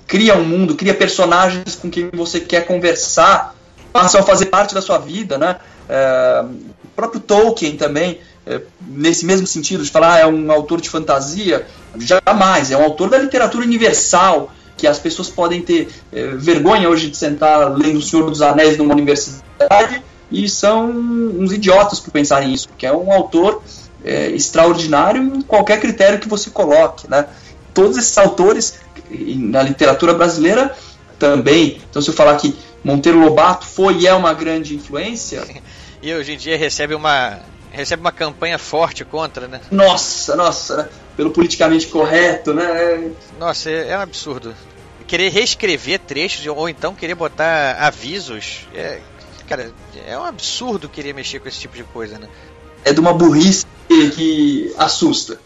cria 0.05 0.35
um 0.35 0.43
mundo, 0.43 0.75
cria 0.75 0.93
personagens 0.93 1.75
com 1.75 1.89
quem 1.89 2.09
você 2.11 2.39
quer 2.39 2.65
conversar, 2.65 3.55
passam 3.93 4.21
a 4.21 4.23
fazer 4.23 4.47
parte 4.47 4.73
da 4.73 4.81
sua 4.81 4.97
vida, 4.97 5.37
né? 5.37 5.57
É, 5.87 6.43
o 6.83 6.87
próprio 6.95 7.21
Tolkien 7.21 7.77
também, 7.77 8.19
é, 8.45 8.61
nesse 8.81 9.25
mesmo 9.25 9.47
sentido, 9.47 9.83
de 9.83 9.89
falar 9.89 10.15
ah, 10.15 10.19
é 10.19 10.27
um 10.27 10.51
autor 10.51 10.81
de 10.81 10.89
fantasia, 10.89 11.65
jamais, 11.97 12.71
é 12.71 12.77
um 12.77 12.83
autor 12.83 13.09
da 13.09 13.17
literatura 13.17 13.63
universal, 13.63 14.51
que 14.79 14.87
as 14.87 14.97
pessoas 14.97 15.29
podem 15.29 15.61
ter 15.61 15.89
é, 16.11 16.27
vergonha 16.27 16.89
hoje 16.89 17.09
de 17.09 17.17
sentar 17.17 17.77
lendo 17.77 17.99
O 17.99 18.01
Senhor 18.01 18.29
dos 18.29 18.41
Anéis 18.41 18.77
numa 18.77 18.93
universidade 18.93 20.01
e 20.31 20.47
são 20.47 20.89
uns 20.89 21.51
idiotas 21.51 21.99
por 21.99 22.11
pensarem 22.11 22.53
isso, 22.53 22.69
porque 22.69 22.85
é 22.85 22.93
um 22.93 23.11
autor 23.11 23.61
é, 24.03 24.29
extraordinário 24.29 25.21
em 25.21 25.41
qualquer 25.41 25.79
critério 25.79 26.19
que 26.19 26.29
você 26.29 26.49
coloque, 26.49 27.09
né? 27.09 27.25
Todos 27.73 27.97
esses 27.97 28.17
autores 28.17 28.79
na 29.11 29.61
literatura 29.63 30.13
brasileira 30.13 30.75
também. 31.17 31.81
Então, 31.89 32.01
se 32.01 32.09
eu 32.09 32.13
falar 32.13 32.37
que 32.37 32.55
Monteiro 32.83 33.19
Lobato 33.19 33.65
foi 33.65 33.97
e 33.97 34.07
é 34.07 34.13
uma 34.13 34.33
grande 34.33 34.75
influência. 34.75 35.43
E 36.01 36.13
hoje 36.13 36.31
em 36.31 36.37
dia 36.37 36.57
recebe 36.57 36.95
uma 36.95 37.39
recebe 37.71 37.99
uma 37.99 38.11
campanha 38.13 38.57
forte 38.57 39.03
contra, 39.03 39.49
né? 39.49 39.59
Nossa, 39.69 40.33
nossa, 40.33 40.77
né? 40.77 40.89
pelo 41.15 41.31
politicamente 41.31 41.87
correto, 41.87 42.53
né? 42.53 43.11
Nossa, 43.37 43.69
é, 43.69 43.89
é 43.89 43.97
um 43.97 44.01
absurdo. 44.01 44.55
Querer 45.09 45.29
reescrever 45.29 45.99
trechos 45.99 46.45
ou 46.45 46.69
então 46.69 46.95
querer 46.95 47.15
botar 47.15 47.77
avisos, 47.79 48.67
é, 48.73 49.01
cara, 49.47 49.73
é 50.05 50.17
um 50.17 50.23
absurdo 50.23 50.87
querer 50.87 51.13
mexer 51.13 51.39
com 51.39 51.49
esse 51.49 51.59
tipo 51.59 51.75
de 51.75 51.83
coisa, 51.83 52.17
né? 52.17 52.29
É 52.85 52.93
de 52.93 52.99
uma 52.99 53.11
burrice 53.11 53.65
que 53.87 54.71
assusta. 54.77 55.39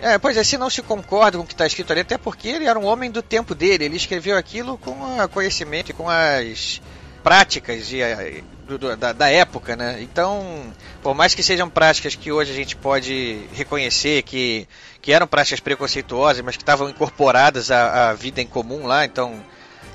É, 0.00 0.18
pois 0.18 0.36
é, 0.36 0.42
se 0.42 0.58
não 0.58 0.68
se 0.68 0.82
concorda 0.82 1.38
com 1.38 1.44
o 1.44 1.46
que 1.46 1.54
está 1.54 1.66
escrito 1.66 1.92
ali, 1.92 2.00
até 2.00 2.18
porque 2.18 2.48
ele 2.48 2.66
era 2.66 2.78
um 2.78 2.84
homem 2.84 3.10
do 3.10 3.22
tempo 3.22 3.54
dele, 3.54 3.84
ele 3.84 3.96
escreveu 3.96 4.36
aquilo 4.36 4.76
com 4.78 4.90
o 4.90 5.28
conhecimento 5.28 5.90
e 5.90 5.94
com 5.94 6.10
as 6.10 6.82
práticas 7.22 7.86
de, 7.86 8.02
eh, 8.02 8.42
do, 8.64 8.96
da, 8.96 9.12
da, 9.12 9.28
época, 9.28 9.76
né? 9.76 9.98
Então, 10.00 10.72
por 11.02 11.14
mais 11.14 11.34
que 11.34 11.42
sejam 11.42 11.68
práticas 11.68 12.14
que 12.14 12.32
hoje 12.32 12.50
a 12.50 12.54
gente 12.54 12.74
pode 12.76 13.40
reconhecer 13.54 14.22
que, 14.22 14.66
que 15.00 15.12
eram 15.12 15.26
práticas 15.26 15.60
preconceituosas, 15.60 16.42
mas 16.42 16.56
que 16.56 16.62
estavam 16.62 16.88
incorporadas 16.88 17.70
à, 17.70 18.10
à 18.10 18.12
vida 18.14 18.40
em 18.40 18.46
comum 18.46 18.86
lá, 18.86 19.04
então 19.04 19.40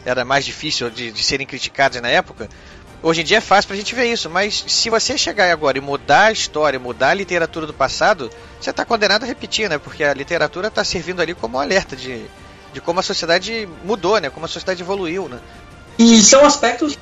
era 0.05 0.23
mais 0.23 0.45
difícil 0.45 0.89
de, 0.89 1.12
de 1.12 1.23
serem 1.23 1.45
criticadas 1.45 2.01
na 2.01 2.08
época, 2.08 2.49
Hoje 3.01 3.21
em 3.21 3.23
dia 3.23 3.38
é 3.38 3.41
fácil 3.41 3.69
pra 3.69 3.77
gente 3.77 3.95
ver 3.95 4.12
isso, 4.12 4.29
mas 4.29 4.65
se 4.67 4.89
você 4.89 5.17
chegar 5.17 5.49
agora 5.49 5.77
e 5.77 5.82
mudar 5.82 6.25
a 6.25 6.32
história, 6.34 6.77
mudar 6.77 7.12
a 7.12 7.13
literatura 7.13 7.65
do 7.65 7.73
passado, 7.73 8.29
você 8.60 8.71
está 8.71 8.84
condenado 8.84 9.23
a 9.23 9.25
repetir, 9.25 9.69
né? 9.69 9.77
Porque 9.77 10.03
a 10.03 10.13
literatura 10.13 10.67
está 10.67 10.84
servindo 10.84 11.21
ali 11.21 11.34
como 11.34 11.58
um 11.58 11.62
alerta 11.62 11.95
de, 11.95 12.25
de 12.73 12.82
como 12.82 12.99
a 12.99 13.03
sociedade 13.03 13.69
mudou, 13.86 14.19
né? 14.19 14.29
Como 14.29 14.45
a 14.45 14.49
sociedade 14.49 14.84
evoluiu, 14.84 15.29
né? 15.29 15.39
E 16.00 16.22
são 16.22 16.46
aspectos 16.46 16.98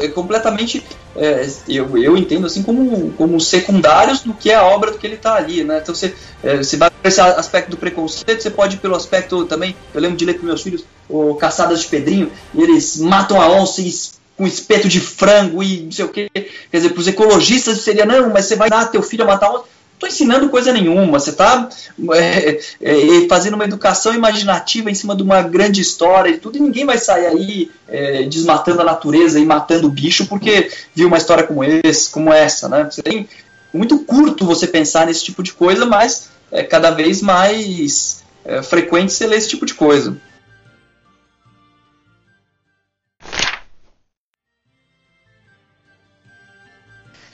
é, 0.00 0.08
completamente, 0.08 0.84
é, 1.14 1.48
eu, 1.68 1.96
eu 1.96 2.16
entendo 2.16 2.48
assim, 2.48 2.64
como, 2.64 3.12
como 3.12 3.40
secundários 3.40 4.22
do 4.22 4.34
que 4.34 4.50
é 4.50 4.56
a 4.56 4.64
obra 4.64 4.90
do 4.90 4.98
que 4.98 5.06
ele 5.06 5.14
está 5.14 5.36
ali, 5.36 5.62
né? 5.62 5.78
Então 5.80 5.94
você, 5.94 6.12
é, 6.42 6.56
você 6.56 6.76
vai 6.76 6.90
para 6.90 7.08
esse 7.08 7.20
aspecto 7.20 7.70
do 7.70 7.76
preconceito, 7.76 8.42
você 8.42 8.50
pode 8.50 8.74
ir 8.74 8.80
pelo 8.80 8.96
aspecto 8.96 9.44
também, 9.44 9.76
eu 9.94 10.00
lembro 10.00 10.16
de 10.16 10.24
ler 10.24 10.34
com 10.34 10.44
meus 10.44 10.62
filhos, 10.62 10.84
o 11.08 11.36
Caçadas 11.36 11.82
de 11.82 11.86
Pedrinho, 11.86 12.28
eles 12.52 12.96
matam 12.96 13.40
a 13.40 13.48
onça 13.48 13.80
e 13.82 13.94
com 14.36 14.46
espeto 14.48 14.88
de 14.88 14.98
frango 14.98 15.62
e 15.62 15.82
não 15.82 15.92
sei 15.92 16.04
o 16.06 16.08
quê. 16.08 16.28
Quer 16.32 16.76
dizer, 16.76 16.90
para 16.90 17.00
os 17.00 17.06
ecologistas 17.06 17.82
seria, 17.82 18.04
não, 18.04 18.30
mas 18.30 18.46
você 18.46 18.56
vai 18.56 18.68
dar 18.68 18.86
teu 18.86 19.02
filho 19.02 19.22
a 19.22 19.26
matar 19.28 19.50
outro. 19.50 19.68
Não 19.68 19.79
estou 20.00 20.08
ensinando 20.08 20.48
coisa 20.48 20.72
nenhuma, 20.72 21.18
você 21.18 21.30
está 21.30 21.68
é, 22.14 22.60
é, 22.80 23.28
fazendo 23.28 23.54
uma 23.54 23.64
educação 23.64 24.14
imaginativa 24.14 24.90
em 24.90 24.94
cima 24.94 25.14
de 25.14 25.22
uma 25.22 25.42
grande 25.42 25.82
história 25.82 26.30
e 26.30 26.38
tudo, 26.38 26.56
e 26.56 26.60
ninguém 26.60 26.86
vai 26.86 26.96
sair 26.96 27.26
aí 27.26 27.70
é, 27.86 28.22
desmatando 28.22 28.80
a 28.80 28.84
natureza 28.84 29.38
e 29.38 29.44
matando 29.44 29.86
o 29.86 29.90
bicho 29.90 30.26
porque 30.26 30.70
viu 30.94 31.08
uma 31.08 31.18
história 31.18 31.44
como, 31.44 31.62
esse, 31.62 32.08
como 32.08 32.32
essa, 32.32 32.68
né? 32.68 32.88
Você 32.90 33.02
tem 33.02 33.28
muito 33.72 33.98
curto 33.98 34.46
você 34.46 34.66
pensar 34.66 35.06
nesse 35.06 35.22
tipo 35.22 35.42
de 35.42 35.52
coisa, 35.52 35.84
mas 35.84 36.30
é 36.50 36.62
cada 36.62 36.90
vez 36.90 37.20
mais 37.20 38.22
é, 38.44 38.62
frequente 38.62 39.12
você 39.12 39.26
ler 39.26 39.36
esse 39.36 39.50
tipo 39.50 39.66
de 39.66 39.74
coisa. 39.74 40.16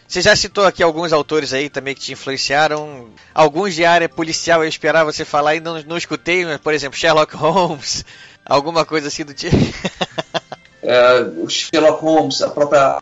Você 0.08 0.20
já 0.20 0.36
citou 0.36 0.64
aqui 0.64 0.82
alguns 0.82 1.12
autores 1.12 1.52
aí 1.52 1.68
também 1.68 1.94
que 1.94 2.00
te 2.00 2.12
influenciaram. 2.12 3.08
Alguns 3.34 3.74
de 3.74 3.84
área 3.84 4.08
policial 4.08 4.62
eu 4.62 4.68
esperava 4.68 5.12
você 5.12 5.24
falar 5.24 5.56
e 5.56 5.60
não, 5.60 5.82
não 5.82 5.96
escutei, 5.96 6.44
por 6.58 6.72
exemplo, 6.72 6.98
Sherlock 6.98 7.34
Holmes, 7.36 8.04
alguma 8.46 8.84
coisa 8.84 9.08
assim 9.08 9.24
do 9.24 9.34
tipo. 9.34 9.56
é, 10.82 11.26
Sherlock 11.48 12.02
Holmes, 12.02 12.40
a 12.40 12.50
própria 12.50 12.98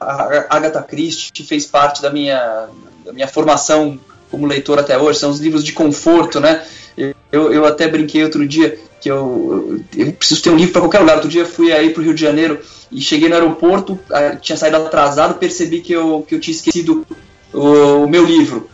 Agatha 0.48 0.82
Christie 0.82 1.44
fez 1.44 1.66
parte 1.66 2.00
da 2.00 2.10
minha, 2.10 2.68
da 3.04 3.12
minha 3.12 3.28
formação 3.28 4.00
como 4.30 4.46
leitor 4.46 4.78
até 4.78 4.98
hoje, 4.98 5.18
são 5.18 5.30
os 5.30 5.38
livros 5.38 5.62
de 5.62 5.72
conforto, 5.72 6.40
né? 6.40 6.64
Eu, 7.30 7.52
eu 7.52 7.64
até 7.66 7.86
brinquei 7.86 8.24
outro 8.24 8.46
dia 8.46 8.78
que 9.04 9.10
eu, 9.10 9.82
eu 9.94 10.12
preciso 10.14 10.42
ter 10.42 10.48
um 10.48 10.56
livro 10.56 10.72
para 10.72 10.80
qualquer 10.80 11.00
lugar. 11.00 11.16
Outro 11.16 11.28
dia 11.28 11.44
fui 11.44 11.70
aí 11.70 11.90
para 11.90 12.00
o 12.00 12.04
Rio 12.04 12.14
de 12.14 12.22
Janeiro 12.22 12.58
e 12.90 13.02
cheguei 13.02 13.28
no 13.28 13.34
aeroporto, 13.34 14.00
tinha 14.40 14.56
saído 14.56 14.78
atrasado, 14.78 15.34
percebi 15.34 15.82
que 15.82 15.92
eu, 15.92 16.24
que 16.26 16.34
eu 16.34 16.40
tinha 16.40 16.54
esquecido 16.54 17.06
o, 17.52 18.04
o 18.04 18.08
meu 18.08 18.24
livro. 18.24 18.70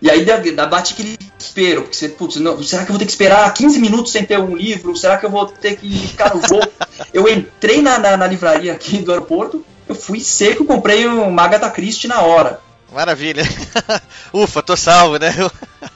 E 0.00 0.10
aí 0.10 0.24
dá, 0.24 0.66
bate 0.66 0.94
aquele 0.94 1.16
desespero, 1.38 1.82
porque 1.82 1.96
você, 1.96 2.08
putz, 2.08 2.34
não, 2.36 2.60
será 2.60 2.84
que 2.84 2.90
eu 2.90 2.94
vou 2.94 2.98
ter 2.98 3.04
que 3.04 3.12
esperar 3.12 3.54
15 3.54 3.78
minutos 3.78 4.10
sem 4.10 4.24
ter 4.24 4.40
um 4.40 4.56
livro? 4.56 4.96
Será 4.96 5.16
que 5.16 5.24
eu 5.24 5.30
vou 5.30 5.46
ter 5.46 5.76
que 5.76 5.88
ficar 6.08 6.34
no 6.34 6.40
voo? 6.40 6.60
eu 7.14 7.28
entrei 7.28 7.80
na, 7.80 8.00
na, 8.00 8.16
na, 8.16 8.26
livraria 8.26 8.72
aqui 8.72 8.98
do 8.98 9.12
aeroporto, 9.12 9.64
eu 9.88 9.94
fui 9.94 10.18
seco, 10.18 10.64
comprei 10.64 11.06
um 11.06 11.38
Agatha 11.38 11.70
Christie 11.70 12.08
na 12.08 12.20
hora. 12.22 12.58
Maravilha. 12.92 13.42
Ufa, 14.32 14.62
tô 14.62 14.76
salvo, 14.76 15.18
né? 15.18 15.34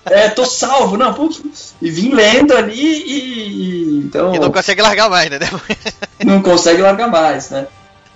é, 0.07 0.29
tô 0.31 0.45
salvo, 0.47 0.97
não, 0.97 1.13
putz, 1.13 1.75
e 1.81 1.91
vim 1.91 2.15
lendo 2.15 2.57
ali 2.57 2.75
e, 2.75 3.13
e, 3.13 3.99
então... 3.99 4.35
E 4.35 4.39
não 4.39 4.51
consegue 4.51 4.81
largar 4.81 5.11
mais, 5.11 5.31
né? 5.31 5.39
não 6.25 6.43
consegue 6.43 6.81
largar 6.81 7.09
mais, 7.09 7.51
né? 7.51 7.67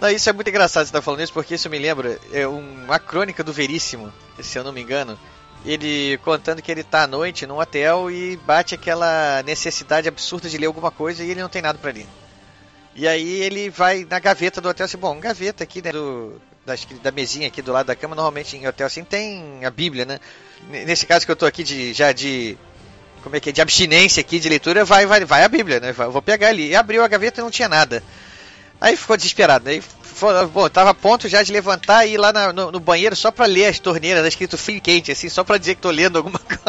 Não, 0.00 0.08
isso 0.08 0.30
é 0.30 0.32
muito 0.32 0.48
engraçado 0.48 0.84
você 0.84 0.88
estar 0.88 1.00
tá 1.00 1.02
falando 1.02 1.20
isso, 1.20 1.32
porque 1.32 1.54
isso 1.54 1.68
me 1.68 1.78
lembra 1.78 2.18
é 2.32 2.46
uma 2.46 2.98
crônica 2.98 3.44
do 3.44 3.52
Veríssimo, 3.52 4.10
se 4.40 4.58
eu 4.58 4.64
não 4.64 4.72
me 4.72 4.80
engano. 4.80 5.18
Ele 5.62 6.18
contando 6.24 6.62
que 6.62 6.72
ele 6.72 6.82
tá 6.82 7.02
à 7.02 7.06
noite 7.06 7.46
num 7.46 7.58
hotel 7.58 8.10
e 8.10 8.38
bate 8.38 8.74
aquela 8.74 9.42
necessidade 9.42 10.08
absurda 10.08 10.48
de 10.48 10.56
ler 10.56 10.66
alguma 10.66 10.90
coisa 10.90 11.22
e 11.22 11.30
ele 11.30 11.42
não 11.42 11.50
tem 11.50 11.60
nada 11.60 11.78
para 11.78 11.92
ler. 11.92 12.06
E 12.96 13.06
aí 13.06 13.42
ele 13.42 13.68
vai 13.68 14.06
na 14.08 14.18
gaveta 14.18 14.58
do 14.58 14.70
hotel 14.70 14.86
assim, 14.86 14.96
bom, 14.96 15.20
gaveta 15.20 15.62
aqui, 15.62 15.82
né, 15.82 15.92
do, 15.92 16.40
da, 16.74 17.02
da 17.02 17.10
mesinha 17.10 17.48
aqui 17.48 17.60
do 17.62 17.72
lado 17.72 17.86
da 17.86 17.96
cama, 17.96 18.14
normalmente 18.14 18.56
em 18.56 18.66
hotel 18.66 18.86
assim 18.86 19.04
tem 19.04 19.64
a 19.64 19.70
Bíblia, 19.70 20.04
né? 20.04 20.18
Nesse 20.68 21.06
caso 21.06 21.24
que 21.24 21.32
eu 21.32 21.36
tô 21.36 21.46
aqui 21.46 21.62
de, 21.62 21.92
já 21.92 22.12
de 22.12 22.56
como 23.22 23.36
é 23.36 23.40
que 23.40 23.50
é, 23.50 23.52
de 23.52 23.60
abstinência 23.60 24.20
aqui 24.20 24.38
de 24.38 24.48
leitura, 24.48 24.84
vai, 24.84 25.06
vai, 25.06 25.24
vai 25.24 25.44
a 25.44 25.48
Bíblia, 25.48 25.80
né? 25.80 25.92
vou 25.92 26.22
pegar 26.22 26.48
ali. 26.48 26.68
E 26.68 26.76
abriu 26.76 27.04
a 27.04 27.08
gaveta 27.08 27.40
e 27.40 27.44
não 27.44 27.50
tinha 27.50 27.68
nada. 27.68 28.02
Aí 28.80 28.96
ficou 28.96 29.16
desesperado, 29.16 29.66
né? 29.66 29.80
bom, 30.52 30.68
tava 30.68 30.90
a 30.90 30.94
ponto 30.94 31.28
já 31.28 31.42
de 31.42 31.52
levantar 31.52 32.06
e 32.06 32.14
ir 32.14 32.18
lá 32.18 32.32
na, 32.32 32.52
no, 32.52 32.72
no, 32.72 32.80
banheiro 32.80 33.14
só 33.14 33.30
pra 33.30 33.46
ler 33.46 33.66
as 33.66 33.78
torneiras, 33.78 34.22
tá 34.22 34.28
escrito 34.28 34.56
frio 34.56 34.80
quente, 34.80 35.12
assim, 35.12 35.28
só 35.28 35.44
pra 35.44 35.58
dizer 35.58 35.74
que 35.74 35.82
tô 35.82 35.90
lendo 35.90 36.16
alguma 36.16 36.38
coisa. 36.40 36.64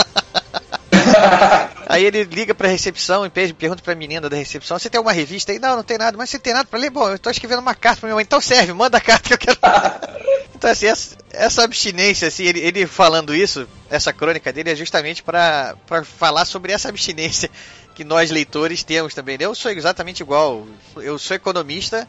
Aí 1.91 2.05
ele 2.05 2.23
liga 2.23 2.55
pra 2.55 2.69
recepção 2.69 3.25
e 3.25 3.29
pergunta 3.29 3.83
pra 3.83 3.93
menina 3.93 4.29
da 4.29 4.37
recepção: 4.37 4.79
Você 4.79 4.89
tem 4.89 4.97
alguma 4.97 5.11
revista 5.11 5.51
aí? 5.51 5.59
Não, 5.59 5.75
não 5.75 5.83
tem 5.83 5.97
nada, 5.97 6.17
mas 6.17 6.29
você 6.29 6.39
tem 6.39 6.53
nada 6.53 6.63
pra 6.63 6.79
ler? 6.79 6.89
Bom, 6.89 7.09
eu 7.09 7.19
tô 7.19 7.29
escrevendo 7.29 7.59
uma 7.59 7.75
carta 7.75 7.99
pra 7.99 8.07
minha 8.07 8.15
mãe, 8.15 8.23
então 8.23 8.39
serve, 8.39 8.71
manda 8.71 8.97
a 8.97 9.01
carta 9.01 9.27
que 9.27 9.33
eu 9.33 9.37
quero. 9.37 9.59
então, 10.55 10.71
assim, 10.71 10.85
essa, 10.85 11.17
essa 11.31 11.63
abstinência, 11.65 12.29
assim, 12.29 12.45
ele, 12.45 12.61
ele, 12.61 12.87
falando 12.87 13.35
isso, 13.35 13.67
essa 13.89 14.13
crônica 14.13 14.53
dele 14.53 14.71
é 14.71 14.75
justamente 14.75 15.21
para 15.21 15.75
falar 16.05 16.45
sobre 16.45 16.71
essa 16.71 16.87
abstinência 16.87 17.51
que 17.93 18.05
nós 18.05 18.31
leitores 18.31 18.83
temos 18.83 19.13
também. 19.13 19.35
Eu 19.37 19.53
sou 19.53 19.69
exatamente 19.69 20.21
igual. 20.21 20.65
Eu 20.95 21.19
sou 21.19 21.35
economista 21.35 22.07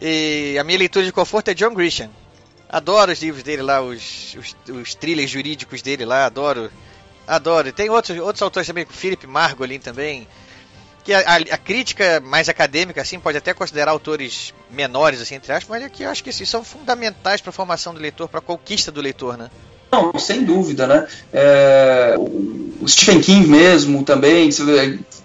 e 0.00 0.56
a 0.58 0.64
minha 0.64 0.78
leitura 0.78 1.04
de 1.04 1.12
conforto 1.12 1.50
é 1.50 1.54
John 1.54 1.74
Grisham. 1.74 2.08
Adoro 2.66 3.12
os 3.12 3.20
livros 3.20 3.42
dele 3.42 3.60
lá, 3.60 3.82
os, 3.82 4.34
os, 4.38 4.56
os 4.74 4.94
thrillers 4.94 5.30
jurídicos 5.30 5.82
dele 5.82 6.06
lá, 6.06 6.24
adoro 6.24 6.70
Adoro. 7.26 7.72
Tem 7.72 7.90
outros, 7.90 8.18
outros 8.18 8.42
autores 8.42 8.66
também, 8.66 8.86
Philip 8.88 9.26
Margolin 9.26 9.78
também. 9.78 10.26
Que 11.02 11.12
a, 11.12 11.20
a, 11.20 11.36
a, 11.36 11.58
crítica 11.58 12.20
mais 12.20 12.48
acadêmica, 12.48 13.00
assim, 13.00 13.18
pode 13.18 13.38
até 13.38 13.54
considerar 13.54 13.92
autores 13.92 14.52
menores, 14.70 15.20
assim, 15.20 15.36
entre 15.36 15.52
aspas, 15.52 15.68
mas 15.68 15.82
é 15.84 15.88
que 15.88 16.02
eu 16.02 16.10
acho 16.10 16.22
que 16.22 16.30
assim, 16.30 16.44
são 16.44 16.64
fundamentais 16.64 17.40
para 17.40 17.50
a 17.50 17.52
formação 17.52 17.94
do 17.94 18.00
leitor, 18.00 18.28
para 18.28 18.40
a 18.40 18.42
conquista 18.42 18.90
do 18.90 19.00
leitor, 19.00 19.36
né? 19.38 19.48
Não, 19.90 20.18
sem 20.18 20.44
dúvida, 20.44 20.86
né? 20.86 21.06
É, 21.32 22.16
o 22.18 22.88
Stephen 22.88 23.20
King 23.20 23.46
mesmo 23.46 24.02
também, 24.02 24.50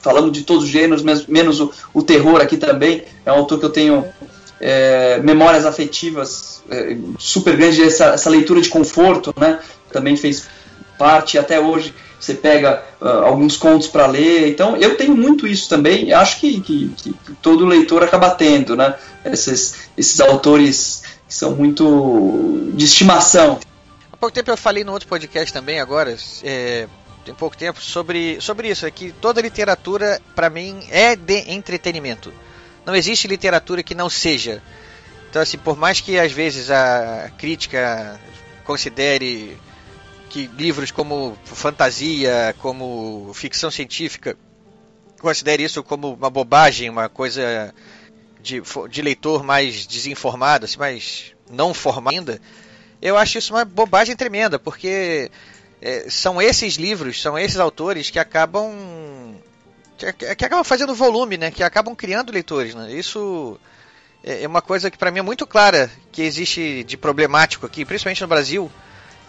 falando 0.02 0.30
de 0.30 0.44
todos 0.44 0.66
os 0.66 0.70
gêneros, 0.70 1.04
menos 1.28 1.60
o, 1.60 1.74
o 1.94 2.04
terror 2.04 2.40
aqui 2.40 2.58
também, 2.58 3.04
é 3.26 3.32
um 3.32 3.38
autor 3.38 3.60
que 3.60 3.66
eu 3.66 3.72
tenho 3.72 4.06
é, 4.60 5.20
memórias 5.20 5.66
afetivas 5.66 6.64
é, 6.70 6.96
super 7.18 7.58
grandes, 7.58 7.80
essa, 7.80 8.14
essa 8.14 8.30
leitura 8.30 8.62
de 8.62 8.70
conforto, 8.70 9.34
né? 9.38 9.60
Também 9.92 10.16
fez 10.16 10.48
parte, 11.02 11.40
até 11.40 11.60
hoje 11.60 11.96
você 12.20 12.36
pega 12.36 12.84
uh, 13.02 13.26
alguns 13.26 13.58
contos 13.58 13.88
para 13.88 14.06
ler. 14.06 14.50
Então, 14.50 14.78
eu 14.78 14.96
tenho 14.96 15.18
muito 15.18 15.48
isso 15.48 15.68
também, 15.68 16.14
acho 16.14 16.40
que, 16.40 16.62
que, 16.62 16.90
que, 16.90 17.16
todo 17.42 17.66
leitor 17.66 18.04
acaba 18.04 18.30
tendo, 18.30 18.76
né? 18.76 18.94
Esses, 19.26 19.90
esses 19.98 20.22
autores 20.22 21.02
que 21.28 21.34
são 21.34 21.56
muito 21.56 22.70
de 22.76 22.86
estimação. 22.86 23.60
Há 24.14 24.18
pouco 24.18 24.32
tempo 24.32 24.52
eu 24.52 24.58
falei 24.58 24.84
no 24.84 24.92
outro 24.92 25.08
podcast 25.08 25.52
também, 25.52 25.80
agora, 25.80 26.16
é, 26.44 26.88
tem 27.26 27.34
pouco 27.34 27.58
tempo, 27.58 27.82
sobre, 27.82 28.40
sobre 28.40 28.70
isso, 28.70 28.86
é 28.86 28.92
que 28.92 29.12
toda 29.14 29.42
literatura, 29.42 30.22
para 30.36 30.52
mim, 30.52 30.84
é 30.92 31.16
de 31.16 31.52
entretenimento. 31.52 32.32
Não 32.86 32.96
existe 32.96 33.28
literatura 33.28 33.82
que 33.82 33.96
não 33.96 34.08
seja. 34.08 34.62
Então, 35.32 35.42
assim, 35.42 35.58
por 35.58 35.76
mais 35.76 36.00
que 36.00 36.20
às 36.20 36.32
vezes 36.32 36.70
a 36.70 37.32
crítica 37.40 38.20
considere 38.64 39.58
que 40.32 40.48
livros 40.58 40.92
como 40.92 41.38
fantasia, 41.44 42.56
como 42.60 43.32
ficção 43.34 43.70
científica, 43.70 44.38
considere 45.20 45.64
isso 45.64 45.84
como 45.84 46.14
uma 46.14 46.30
bobagem, 46.30 46.90
uma 46.90 47.10
coisa 47.10 47.76
de, 48.42 48.62
de 48.90 49.02
leitor 49.02 49.44
mais 49.44 49.86
desinformado, 49.86 50.64
assim, 50.64 50.80
mais 50.80 51.34
não 51.50 51.74
formado 51.74 52.14
ainda, 52.16 52.42
eu 53.02 53.18
acho 53.18 53.38
isso 53.38 53.54
uma 53.54 53.66
bobagem 53.66 54.16
tremenda, 54.16 54.58
porque 54.58 55.30
é, 55.82 56.06
são 56.10 56.42
esses 56.42 56.76
livros, 56.76 57.22
são 57.22 57.38
esses 57.38 57.60
autores 57.60 58.10
que 58.10 58.18
acabam 58.18 58.72
que, 59.98 60.36
que 60.36 60.46
acabam 60.46 60.64
fazendo 60.64 60.96
volume, 60.96 61.38
né? 61.38 61.52
Que 61.52 61.62
acabam 61.62 61.94
criando 61.94 62.32
leitores, 62.32 62.74
né? 62.74 62.94
Isso 62.94 63.60
é, 64.24 64.44
é 64.44 64.48
uma 64.48 64.62
coisa 64.62 64.90
que 64.90 64.98
para 64.98 65.12
mim 65.12 65.20
é 65.20 65.24
muito 65.24 65.46
clara 65.46 65.92
que 66.10 66.22
existe 66.22 66.86
de 66.86 66.96
problemático 66.96 67.66
aqui, 67.66 67.84
principalmente 67.84 68.22
no 68.22 68.28
Brasil. 68.30 68.72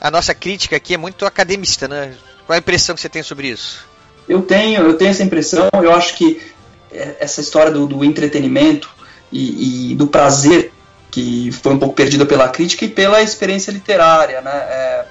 A 0.03 0.11
nossa 0.11 0.35
crítica 0.35 0.75
aqui 0.77 0.95
é 0.95 0.99
muito 0.99 1.25
academista, 1.25 1.87
né? 1.87 2.15
Qual 2.45 2.57
a 2.57 2.59
impressão 2.59 2.95
que 2.95 3.01
você 3.01 3.09
tem 3.09 3.23
sobre 3.23 3.49
isso? 3.49 3.87
Eu 4.29 4.43
tenho, 4.43 4.83
eu 4.83 4.99
tenho 4.99 5.11
essa 5.11 5.23
impressão. 5.23 5.69
Eu 5.81 5.93
acho 5.93 6.15
que 6.17 6.43
é, 6.91 7.19
essa 7.21 7.41
história 7.41 7.71
do, 7.71 7.87
do 7.87 8.05
entretenimento 8.05 8.91
e, 9.31 9.93
e, 9.93 9.95
do 9.95 10.09
prazer 10.09 10.73
que 11.11 11.53
foi 11.53 11.75
um 11.75 11.79
pouco 11.79 11.95
perdida 11.95 12.27
pela 12.27 12.49
crítica 12.49 12.85
e 12.85 12.88
pela 12.88 13.23
experiência 13.23 13.71
literária, 13.71 14.41
né? 14.41 14.51
É, 14.51 15.05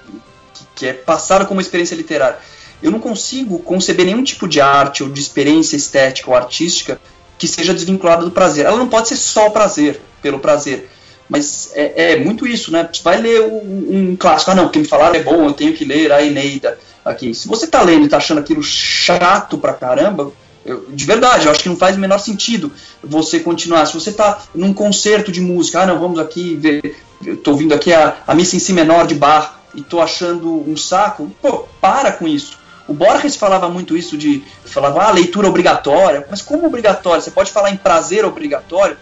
que, 0.53 0.65
que 0.75 0.87
é 0.87 0.93
passada 0.93 1.45
como 1.45 1.61
experiência 1.61 1.95
literária 1.95 2.37
eu 2.81 2.89
não 2.89 2.99
consigo 2.99 3.59
conceber 3.59 4.05
nenhum 4.05 4.23
tipo 4.23 4.47
de 4.47 4.59
arte 4.59 5.03
ou 5.03 5.09
de 5.09 5.21
experiência 5.21 5.75
estética 5.75 6.29
ou 6.29 6.35
artística 6.35 6.99
que 7.37 7.47
seja 7.47 7.73
desvinculada 7.73 8.23
do 8.23 8.31
prazer. 8.31 8.65
Ela 8.65 8.77
não 8.77 8.87
pode 8.87 9.07
ser 9.07 9.17
só 9.17 9.47
o 9.47 9.51
prazer, 9.51 10.01
pelo 10.21 10.39
prazer. 10.39 10.89
Mas 11.31 11.71
é, 11.75 12.11
é 12.11 12.19
muito 12.19 12.45
isso, 12.45 12.73
né? 12.73 12.89
Você 12.91 13.01
vai 13.01 13.21
ler 13.21 13.39
um, 13.39 14.11
um, 14.11 14.15
clássico, 14.17 14.51
ah 14.51 14.55
não, 14.55 14.65
porque 14.65 14.79
me 14.79 14.85
falaram 14.85 15.15
é 15.15 15.23
bom, 15.23 15.45
eu 15.45 15.53
tenho 15.53 15.73
que 15.73 15.85
ler 15.85 16.11
a 16.11 16.21
Eneida 16.21 16.77
aqui. 17.05 17.33
Se 17.33 17.47
você 17.47 17.63
está 17.63 17.81
lendo 17.81 18.01
e 18.01 18.05
está 18.05 18.17
achando 18.17 18.39
aquilo 18.39 18.61
chato 18.61 19.57
pra 19.57 19.71
caramba, 19.71 20.33
eu, 20.65 20.87
de 20.89 21.05
verdade, 21.05 21.45
eu 21.45 21.51
acho 21.51 21.63
que 21.63 21.69
não 21.69 21.77
faz 21.77 21.95
o 21.95 21.99
menor 22.01 22.17
sentido 22.17 22.69
você 23.01 23.39
continuar. 23.39 23.85
Se 23.85 23.93
você 23.93 24.09
está 24.09 24.41
num 24.53 24.73
concerto 24.73 25.31
de 25.31 25.39
música, 25.39 25.79
ah 25.79 25.85
não, 25.85 25.97
vamos 25.97 26.19
aqui 26.19 26.55
ver, 26.55 26.97
estou 27.25 27.53
ouvindo 27.53 27.73
aqui 27.73 27.93
a, 27.93 28.17
a 28.27 28.35
missa 28.35 28.57
em 28.57 28.59
si 28.59 28.73
menor 28.73 29.07
de 29.07 29.15
bar 29.15 29.61
e 29.73 29.79
estou 29.79 30.01
achando 30.01 30.69
um 30.69 30.75
saco, 30.75 31.31
pô, 31.41 31.65
para 31.79 32.11
com 32.11 32.27
isso. 32.27 32.59
O 32.89 32.93
Borges 32.93 33.37
falava 33.37 33.69
muito 33.69 33.95
isso 33.95 34.17
de 34.17 34.43
falava 34.65 35.03
ah, 35.03 35.11
leitura 35.11 35.47
obrigatória, 35.47 36.27
mas 36.29 36.41
como 36.41 36.65
obrigatória? 36.65 37.21
Você 37.21 37.31
pode 37.31 37.53
falar 37.53 37.71
em 37.71 37.77
prazer 37.77 38.25
obrigatório? 38.25 38.97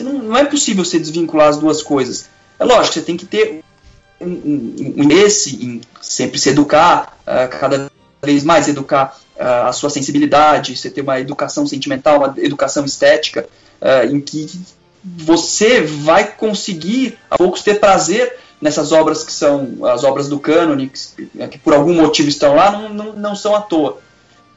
Você 0.00 0.04
não, 0.04 0.14
não 0.14 0.36
é 0.36 0.46
possível 0.46 0.82
você 0.82 0.98
desvincular 0.98 1.48
as 1.48 1.58
duas 1.58 1.82
coisas. 1.82 2.26
É 2.58 2.64
lógico, 2.64 2.94
você 2.94 3.02
tem 3.02 3.18
que 3.18 3.26
ter 3.26 3.62
um, 4.18 4.26
um, 4.26 4.74
um 4.78 5.02
interesse 5.02 5.62
em 5.62 5.82
sempre 6.00 6.38
se 6.38 6.48
educar, 6.48 7.18
uh, 7.22 7.48
cada 7.50 7.90
vez 8.22 8.42
mais 8.42 8.66
educar 8.66 9.18
uh, 9.36 9.68
a 9.68 9.72
sua 9.72 9.90
sensibilidade, 9.90 10.74
você 10.74 10.88
ter 10.88 11.02
uma 11.02 11.20
educação 11.20 11.66
sentimental, 11.66 12.16
uma 12.16 12.34
educação 12.38 12.84
estética, 12.86 13.46
uh, 13.80 14.06
em 14.10 14.20
que 14.20 14.48
você 15.04 15.82
vai 15.82 16.32
conseguir 16.32 17.18
a 17.30 17.36
poucos 17.36 17.62
ter 17.62 17.78
prazer 17.78 18.38
nessas 18.58 18.92
obras 18.92 19.22
que 19.22 19.32
são 19.32 19.84
as 19.84 20.02
obras 20.02 20.30
do 20.30 20.40
cânone, 20.40 20.90
que, 20.90 21.48
que 21.48 21.58
por 21.58 21.74
algum 21.74 21.94
motivo 21.94 22.30
estão 22.30 22.54
lá, 22.54 22.70
não, 22.70 22.88
não, 22.88 23.12
não 23.12 23.36
são 23.36 23.54
à 23.54 23.60
toa. 23.60 23.98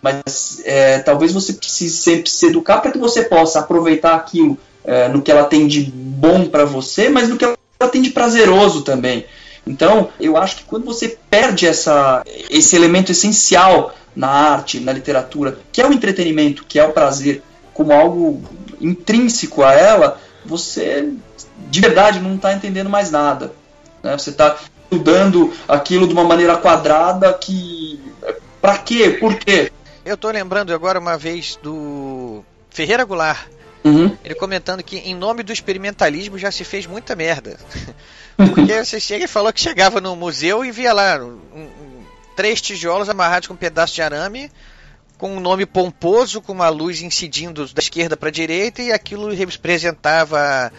Mas 0.01 0.61
é, 0.63 0.99
talvez 0.99 1.33
você 1.33 1.51
precise 1.53 1.97
sempre 1.97 2.29
se 2.29 2.47
educar 2.47 2.79
para 2.79 2.91
que 2.91 2.97
você 2.97 3.23
possa 3.23 3.59
aproveitar 3.59 4.15
aquilo 4.15 4.57
é, 4.83 5.07
no 5.07 5.21
que 5.21 5.31
ela 5.31 5.45
tem 5.45 5.67
de 5.67 5.81
bom 5.83 6.47
para 6.47 6.65
você, 6.65 7.09
mas 7.09 7.29
no 7.29 7.37
que 7.37 7.45
ela 7.45 7.57
tem 7.91 8.01
de 8.01 8.11
prazeroso 8.11 8.81
também. 8.81 9.25
Então, 9.65 10.09
eu 10.19 10.35
acho 10.35 10.57
que 10.57 10.63
quando 10.65 10.85
você 10.85 11.17
perde 11.29 11.65
essa, 11.65 12.23
esse 12.49 12.75
elemento 12.75 13.11
essencial 13.11 13.93
na 14.15 14.27
arte, 14.27 14.79
na 14.79 14.91
literatura, 14.91 15.57
que 15.71 15.81
é 15.81 15.87
o 15.87 15.93
entretenimento, 15.93 16.65
que 16.65 16.77
é 16.77 16.83
o 16.83 16.91
prazer, 16.91 17.41
como 17.73 17.93
algo 17.93 18.41
intrínseco 18.79 19.63
a 19.63 19.73
ela, 19.73 20.19
você 20.45 21.13
de 21.69 21.79
verdade 21.79 22.19
não 22.19 22.35
está 22.35 22.53
entendendo 22.53 22.89
mais 22.89 23.09
nada. 23.09 23.53
Né? 24.01 24.17
Você 24.17 24.29
está 24.29 24.57
estudando 24.83 25.51
aquilo 25.67 26.07
de 26.07 26.13
uma 26.13 26.23
maneira 26.23 26.57
quadrada 26.57 27.33
que. 27.33 27.99
Para 28.61 28.77
quê? 28.77 29.17
Por 29.19 29.35
quê? 29.35 29.71
Eu 30.05 30.15
estou 30.15 30.31
lembrando 30.31 30.73
agora 30.73 30.99
uma 30.99 31.17
vez 31.17 31.57
do 31.61 32.43
Ferreira 32.69 33.03
Goulart. 33.03 33.47
Uhum. 33.83 34.17
Ele 34.23 34.35
comentando 34.35 34.81
que 34.81 34.97
em 34.97 35.13
nome 35.13 35.43
do 35.43 35.51
experimentalismo 35.51 36.37
já 36.37 36.51
se 36.51 36.63
fez 36.63 36.85
muita 36.85 37.15
merda. 37.15 37.59
Porque 38.37 38.83
você 38.83 38.99
chega 38.99 39.25
e 39.25 39.27
falou 39.27 39.51
que 39.53 39.59
chegava 39.59 40.01
no 40.01 40.15
museu 40.15 40.63
e 40.65 40.71
via 40.71 40.93
lá 40.93 41.17
um, 41.17 41.39
um, 41.55 42.03
três 42.35 42.61
tijolos 42.61 43.09
amarrados 43.09 43.47
com 43.47 43.53
um 43.53 43.57
pedaço 43.57 43.93
de 43.93 44.01
arame, 44.01 44.51
com 45.17 45.35
um 45.35 45.39
nome 45.39 45.65
pomposo, 45.65 46.41
com 46.41 46.51
uma 46.51 46.69
luz 46.69 47.01
incidindo 47.01 47.67
da 47.67 47.79
esquerda 47.79 48.17
para 48.17 48.29
a 48.29 48.31
direita, 48.31 48.81
e 48.81 48.91
aquilo 48.91 49.31
representava, 49.33 50.71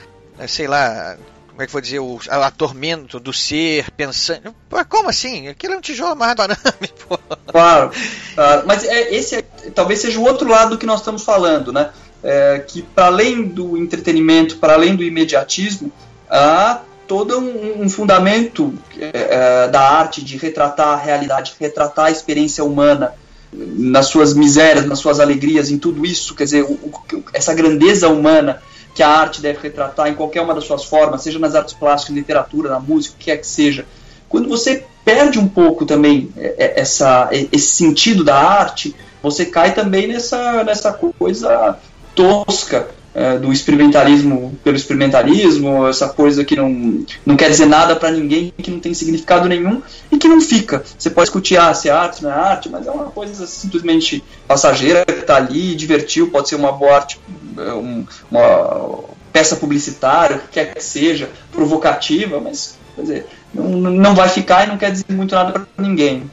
sei 0.49 0.67
lá, 0.67 1.17
como 1.55 1.62
é 1.62 1.67
que 1.67 1.73
vou 1.73 1.81
dizer, 1.81 2.01
o 2.01 2.19
atormento 2.29 3.21
do 3.21 3.33
ser 3.33 3.88
pensando. 3.93 4.53
Pô, 4.69 4.85
como 4.87 5.09
assim? 5.09 5.47
Aquilo 5.47 5.75
é 5.75 5.77
um 5.77 5.81
tijolo 5.81 6.11
amarrado 6.11 6.43
a 6.43 6.45
arame, 6.47 6.88
pô. 7.07 7.17
Claro, 7.47 7.93
claro. 8.35 8.67
mas 8.67 8.83
é, 8.85 9.14
esse 9.14 9.37
é, 9.37 9.43
talvez 9.73 10.01
seja 10.01 10.19
o 10.19 10.25
outro 10.25 10.49
lado 10.49 10.71
do 10.71 10.79
que 10.79 10.85
nós 10.85 10.99
estamos 10.99 11.23
falando, 11.23 11.73
né? 11.73 11.93
É, 12.27 12.65
que 12.67 12.81
para 12.81 13.07
além 13.07 13.43
do 13.43 13.77
entretenimento, 13.77 14.57
para 14.57 14.73
além 14.73 14.97
do 14.97 15.05
imediatismo, 15.05 15.93
há 16.29 16.81
todo 17.07 17.39
um, 17.39 17.83
um 17.83 17.89
fundamento 17.89 18.73
é, 18.99 19.11
é, 19.13 19.69
da 19.69 19.83
arte 19.83 20.25
de 20.25 20.39
retratar 20.39 20.89
a 20.89 20.97
realidade, 20.97 21.55
retratar 21.61 22.07
a 22.07 22.11
experiência 22.11 22.65
humana 22.65 23.13
nas 23.53 24.07
suas 24.07 24.35
misérias, 24.35 24.87
nas 24.87 24.99
suas 24.99 25.21
alegrias, 25.21 25.71
em 25.71 25.79
tudo 25.79 26.05
isso, 26.05 26.35
quer 26.35 26.45
dizer, 26.45 26.63
o, 26.63 26.73
o, 26.73 27.25
essa 27.33 27.55
grandeza 27.55 28.09
humana 28.09 28.63
que 28.95 29.03
a 29.03 29.09
arte 29.09 29.43
deve 29.43 29.59
retratar 29.61 30.09
em 30.09 30.15
qualquer 30.15 30.41
uma 30.41 30.55
das 30.55 30.65
suas 30.65 30.85
formas, 30.85 31.23
seja 31.23 31.39
nas 31.39 31.55
artes 31.55 31.75
plásticas, 31.75 32.17
literatura, 32.17 32.71
na 32.71 32.81
música, 32.81 33.17
o 33.17 33.19
que 33.19 33.31
é 33.31 33.37
que 33.37 33.47
seja. 33.47 33.85
Quando 34.29 34.49
você 34.49 34.85
perde 35.05 35.39
um 35.39 35.49
pouco 35.49 35.85
também 35.85 36.31
é, 36.37 36.55
é, 36.59 36.81
essa, 36.81 37.29
esse 37.33 37.75
sentido 37.75 38.25
da 38.25 38.37
arte, 38.37 38.95
você 39.23 39.45
cai 39.45 39.75
também 39.75 40.07
nessa, 40.07 40.65
nessa 40.65 40.93
coisa 40.93 41.79
tosca 42.14 42.88
é, 43.14 43.38
do 43.38 43.53
experimentalismo 43.53 44.59
pelo 44.64 44.77
experimentalismo, 44.77 45.87
essa 45.87 46.09
coisa 46.09 46.44
que 46.44 46.57
não, 46.57 47.05
não 47.24 47.37
quer 47.37 47.48
dizer 47.48 47.66
nada 47.66 47.94
para 47.94 48.11
ninguém, 48.11 48.53
que 48.59 48.70
não 48.70 48.81
tem 48.81 48.92
significado 48.92 49.48
nenhum 49.48 49.81
e 50.11 50.18
que 50.18 50.27
não 50.27 50.40
fica. 50.40 50.83
Você 50.98 51.11
pode 51.11 51.27
discutir 51.27 51.57
ah, 51.57 51.72
se 51.72 51.88
é 51.88 51.92
arte, 51.92 52.24
não 52.24 52.31
é 52.31 52.35
arte, 52.35 52.68
mas 52.68 52.87
é 52.87 52.90
uma 52.90 53.07
coisa 53.07 53.46
simplesmente 53.46 54.22
passageira 54.48 55.05
que 55.05 55.12
está 55.12 55.37
ali, 55.37 55.77
divertiu, 55.77 56.31
pode 56.31 56.48
ser 56.48 56.57
uma 56.57 56.72
boa 56.72 56.96
arte, 56.96 57.20
um, 57.57 58.05
uma 58.31 59.05
peça 59.33 59.57
publicitária, 59.57 60.37
o 60.37 60.40
que 60.40 60.48
quer 60.48 60.74
que 60.74 60.83
seja, 60.83 61.31
provocativa, 61.53 62.40
mas 62.40 62.77
quer 62.96 63.03
dizer, 63.03 63.27
não, 63.55 63.64
não 63.64 64.14
vai 64.14 64.29
ficar 64.29 64.64
e 64.64 64.68
não 64.68 64.77
quer 64.77 64.90
dizer 64.90 65.05
muito 65.11 65.35
nada 65.35 65.53
para 65.53 65.66
ninguém. 65.79 66.29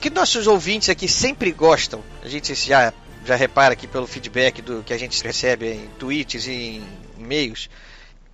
Que 0.00 0.10
nossos 0.10 0.46
ouvintes 0.46 0.88
aqui 0.88 1.08
sempre 1.08 1.52
gostam, 1.52 2.02
a 2.22 2.28
gente 2.28 2.54
já, 2.54 2.92
já 3.24 3.34
repara 3.34 3.72
aqui 3.72 3.86
pelo 3.86 4.06
feedback 4.06 4.62
do 4.62 4.82
que 4.82 4.92
a 4.92 4.98
gente 4.98 5.22
recebe 5.22 5.72
em 5.72 5.86
tweets 5.98 6.46
e 6.46 6.52
em 6.52 6.84
e-mails, 7.18 7.68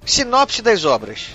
sinopse 0.04 0.62
das 0.62 0.84
obras. 0.84 1.28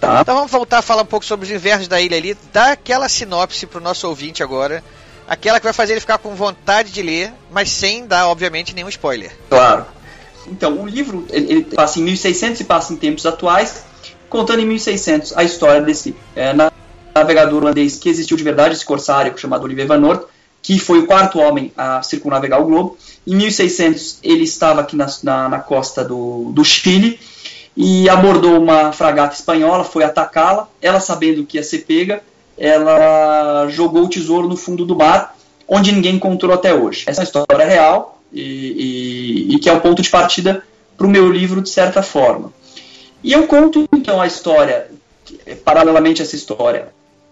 Tá. 0.00 0.20
Então 0.20 0.34
vamos 0.34 0.50
voltar 0.50 0.78
a 0.78 0.82
falar 0.82 1.02
um 1.02 1.06
pouco 1.06 1.26
sobre 1.26 1.46
os 1.46 1.52
invernos 1.52 1.88
da 1.88 2.00
ilha 2.00 2.16
ali, 2.16 2.36
dá 2.52 2.72
aquela 2.72 3.08
sinopse 3.08 3.66
para 3.66 3.78
o 3.78 3.82
nosso 3.82 4.06
ouvinte 4.08 4.42
agora, 4.42 4.82
aquela 5.26 5.58
que 5.58 5.64
vai 5.64 5.72
fazer 5.72 5.92
ele 5.92 6.00
ficar 6.00 6.18
com 6.18 6.34
vontade 6.34 6.92
de 6.92 7.02
ler, 7.02 7.32
mas 7.50 7.70
sem 7.70 8.06
dar, 8.06 8.28
obviamente, 8.28 8.74
nenhum 8.74 8.88
spoiler. 8.88 9.36
Claro. 9.48 9.86
Então, 10.46 10.80
o 10.80 10.86
livro 10.86 11.26
ele, 11.30 11.52
ele 11.52 11.64
passa 11.64 11.98
em 11.98 12.02
1600 12.02 12.60
e 12.60 12.64
passa 12.64 12.92
em 12.92 12.96
tempos 12.96 13.26
atuais, 13.26 13.84
contando 14.28 14.60
em 14.60 14.66
1600 14.66 15.36
a 15.36 15.44
história 15.44 15.82
desse 15.82 16.14
é, 16.34 16.52
navegador 17.14 17.62
holandês 17.62 17.96
que 17.96 18.08
existiu 18.08 18.36
de 18.36 18.44
verdade, 18.44 18.74
esse 18.74 18.84
corsário 18.84 19.36
chamado 19.36 19.64
Olivier 19.64 19.86
Van 19.86 19.98
Noort, 19.98 20.26
que 20.62 20.78
foi 20.78 20.98
o 20.98 21.06
quarto 21.06 21.38
homem 21.38 21.72
a 21.76 22.02
circunnavegar 22.02 22.60
o 22.60 22.64
globo. 22.64 22.96
Em 23.26 23.34
1600 23.34 24.18
ele 24.22 24.44
estava 24.44 24.80
aqui 24.80 24.96
na, 24.96 25.06
na, 25.22 25.48
na 25.48 25.58
costa 25.60 26.04
do, 26.04 26.50
do 26.52 26.64
Chile 26.64 27.18
e 27.76 28.08
abordou 28.08 28.58
uma 28.60 28.92
fragata 28.92 29.34
espanhola, 29.34 29.84
foi 29.84 30.04
atacá-la. 30.04 30.68
Ela, 30.82 31.00
sabendo 31.00 31.44
que 31.44 31.56
ia 31.56 31.62
ser 31.62 31.78
pega, 31.78 32.22
ela 32.56 33.68
jogou 33.68 34.04
o 34.04 34.08
tesouro 34.08 34.48
no 34.48 34.56
fundo 34.56 34.84
do 34.84 34.96
mar, 34.96 35.36
onde 35.66 35.92
ninguém 35.92 36.16
encontrou 36.16 36.52
até 36.52 36.74
hoje. 36.74 37.04
Essa 37.06 37.22
é 37.22 37.24
história 37.24 37.64
real 37.64 38.20
e, 38.32 39.46
e, 39.48 39.54
e 39.54 39.58
que 39.58 39.68
é 39.68 39.72
o 39.72 39.80
ponto 39.80 40.02
de 40.02 40.10
partida 40.10 40.64
para 40.96 41.06
o 41.06 41.10
meu 41.10 41.30
livro, 41.30 41.62
de 41.62 41.70
certa 41.70 42.02
forma. 42.02 42.52
E 43.22 43.32
eu 43.32 43.46
conto 43.46 43.88
então 43.92 44.20
a 44.20 44.26
história, 44.26 44.90
paralelamente 45.64 46.20
a 46.20 46.24
essa 46.24 46.34
história, 46.34 46.88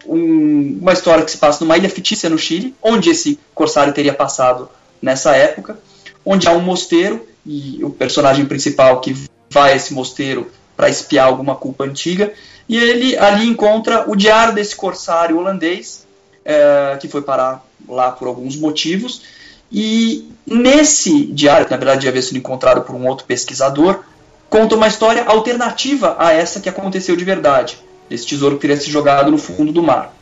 um, 0.08 0.78
uma 0.80 0.92
história 0.92 1.24
que 1.24 1.30
se 1.30 1.38
passa 1.38 1.64
numa 1.64 1.76
ilha 1.76 1.88
fictícia 1.88 2.30
no 2.30 2.38
Chile, 2.38 2.74
onde 2.82 3.10
esse 3.10 3.38
corsário 3.54 3.92
teria 3.92 4.14
passado 4.14 4.68
nessa 5.00 5.34
época, 5.34 5.78
onde 6.24 6.48
há 6.48 6.52
um 6.52 6.60
mosteiro 6.60 7.26
e 7.44 7.82
o 7.84 7.90
personagem 7.90 8.44
principal 8.46 9.00
que 9.00 9.14
vai 9.50 9.72
a 9.72 9.76
esse 9.76 9.94
mosteiro 9.94 10.50
para 10.76 10.88
espiar 10.88 11.26
alguma 11.26 11.54
culpa 11.54 11.84
antiga, 11.84 12.32
e 12.68 12.76
ele 12.76 13.16
ali 13.16 13.46
encontra 13.46 14.10
o 14.10 14.16
diário 14.16 14.54
desse 14.54 14.74
corsário 14.74 15.38
holandês, 15.38 16.06
é, 16.44 16.96
que 17.00 17.08
foi 17.08 17.22
parar 17.22 17.64
lá 17.88 18.10
por 18.10 18.28
alguns 18.28 18.56
motivos, 18.56 19.22
e 19.70 20.30
nesse 20.46 21.26
diário, 21.26 21.66
que 21.66 21.72
na 21.72 21.76
verdade 21.76 22.08
havia 22.08 22.22
sido 22.22 22.38
encontrado 22.38 22.82
por 22.82 22.94
um 22.94 23.06
outro 23.06 23.24
pesquisador, 23.24 24.00
conta 24.48 24.74
uma 24.74 24.88
história 24.88 25.24
alternativa 25.24 26.16
a 26.18 26.32
essa 26.32 26.60
que 26.60 26.68
aconteceu 26.68 27.16
de 27.16 27.24
verdade, 27.24 27.78
desse 28.08 28.26
tesouro 28.26 28.58
teria 28.58 28.76
se 28.76 28.90
jogado 28.90 29.30
no 29.30 29.38
fundo 29.38 29.72
do 29.72 29.82
mar. 29.82 30.14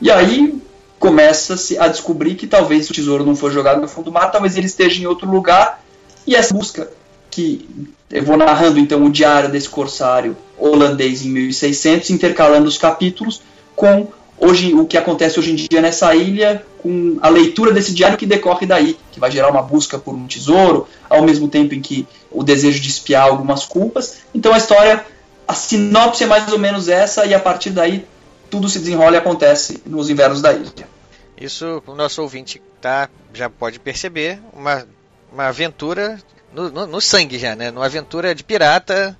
E 0.00 0.10
aí 0.10 0.60
começa-se 0.98 1.78
a 1.78 1.88
descobrir 1.88 2.34
que 2.34 2.46
talvez 2.46 2.88
o 2.88 2.92
tesouro 2.92 3.24
não 3.24 3.34
foi 3.34 3.50
jogado 3.50 3.80
no 3.80 3.88
fundo 3.88 4.06
do 4.06 4.12
mar, 4.12 4.30
talvez 4.30 4.56
ele 4.56 4.66
esteja 4.66 5.02
em 5.02 5.06
outro 5.06 5.30
lugar, 5.30 5.82
e 6.26 6.34
essa 6.34 6.52
busca 6.52 6.90
que 7.30 7.68
eu 8.10 8.22
vou 8.24 8.36
narrando 8.36 8.78
então 8.78 9.04
o 9.04 9.10
diário 9.10 9.50
desse 9.50 9.68
corsário 9.68 10.36
holandês 10.58 11.24
em 11.24 11.30
1600, 11.30 12.10
intercalando 12.10 12.68
os 12.68 12.76
capítulos 12.76 13.40
com 13.74 14.08
hoje 14.40 14.74
o 14.74 14.86
que 14.86 14.96
acontece 14.96 15.38
hoje 15.38 15.52
em 15.52 15.54
dia 15.54 15.80
nessa 15.80 16.14
ilha, 16.14 16.64
com 16.78 17.18
a 17.20 17.28
leitura 17.28 17.72
desse 17.72 17.94
diário 17.94 18.16
que 18.16 18.26
decorre 18.26 18.66
daí, 18.66 18.96
que 19.12 19.20
vai 19.20 19.30
gerar 19.30 19.50
uma 19.50 19.62
busca 19.62 19.98
por 19.98 20.14
um 20.14 20.26
tesouro, 20.26 20.88
ao 21.08 21.22
mesmo 21.22 21.46
tempo 21.46 21.74
em 21.74 21.80
que 21.80 22.06
o 22.30 22.42
desejo 22.42 22.80
de 22.80 22.88
espiar 22.88 23.24
algumas 23.24 23.64
culpas. 23.64 24.18
Então 24.34 24.52
a 24.52 24.58
história, 24.58 25.04
a 25.50 25.54
sinopse 25.54 26.22
é 26.22 26.26
mais 26.28 26.50
ou 26.52 26.58
menos 26.60 26.88
essa, 26.88 27.26
e 27.26 27.34
a 27.34 27.40
partir 27.40 27.70
daí 27.70 28.06
tudo 28.48 28.68
se 28.68 28.78
desenrola 28.78 29.16
e 29.16 29.18
acontece 29.18 29.82
nos 29.84 30.08
invernos 30.08 30.40
da 30.40 30.52
ilha. 30.52 30.88
Isso 31.36 31.82
o 31.86 31.94
nosso 31.94 32.22
ouvinte 32.22 32.62
tá, 32.80 33.08
já 33.34 33.50
pode 33.50 33.80
perceber, 33.80 34.40
uma, 34.52 34.86
uma 35.32 35.48
aventura 35.48 36.18
no, 36.52 36.70
no, 36.70 36.86
no, 36.86 37.00
sangue 37.00 37.36
já, 37.36 37.56
né? 37.56 37.70
Uma 37.70 37.86
aventura 37.86 38.32
de 38.32 38.44
pirata, 38.44 39.18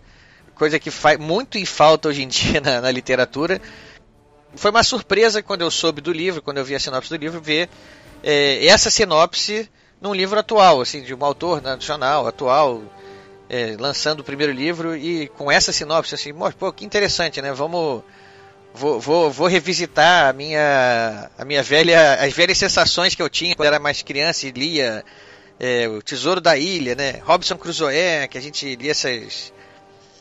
coisa 0.54 0.78
que 0.78 0.90
faz 0.90 1.18
muito 1.18 1.58
em 1.58 1.64
falta 1.64 2.08
hoje 2.08 2.22
em 2.22 2.28
dia 2.28 2.60
na, 2.60 2.80
na, 2.80 2.90
literatura. 2.92 3.60
Foi 4.54 4.70
uma 4.70 4.84
surpresa 4.84 5.42
quando 5.42 5.62
eu 5.62 5.70
soube 5.70 6.00
do 6.00 6.12
livro, 6.12 6.42
quando 6.42 6.58
eu 6.58 6.64
vi 6.64 6.76
a 6.76 6.80
sinopse 6.80 7.10
do 7.10 7.16
livro, 7.16 7.40
ver 7.40 7.68
é, 8.22 8.64
essa 8.66 8.88
sinopse 8.88 9.68
num 10.00 10.14
livro 10.14 10.38
atual, 10.38 10.80
assim, 10.80 11.02
de 11.02 11.12
um 11.12 11.24
autor 11.24 11.60
nacional, 11.60 12.26
atual, 12.26 12.82
é, 13.50 13.76
lançando 13.78 14.20
o 14.20 14.24
primeiro 14.24 14.52
livro 14.52 14.96
e 14.96 15.26
com 15.28 15.50
essa 15.50 15.72
sinopse, 15.72 16.14
assim, 16.14 16.32
pô, 16.56 16.72
que 16.72 16.84
interessante, 16.84 17.42
né? 17.42 17.52
Vamos 17.52 18.04
Vou, 18.72 19.00
vou, 19.00 19.32
vou, 19.32 19.48
revisitar 19.48 20.28
a 20.28 20.32
minha, 20.32 21.28
a 21.36 21.44
minha 21.44 21.60
velha, 21.60 22.14
as 22.14 22.32
velhas 22.32 22.56
sensações 22.56 23.16
que 23.16 23.20
eu 23.20 23.28
tinha 23.28 23.56
quando 23.56 23.66
era 23.66 23.80
mais 23.80 24.00
criança 24.00 24.46
e 24.46 24.52
lia 24.52 25.04
é, 25.58 25.88
o 25.88 26.00
Tesouro 26.00 26.40
da 26.40 26.56
Ilha, 26.56 26.94
né? 26.94 27.20
Robson 27.24 27.56
Crusoe, 27.56 28.28
que 28.30 28.38
a 28.38 28.40
gente 28.40 28.76
lia 28.76 28.92
essas. 28.92 29.52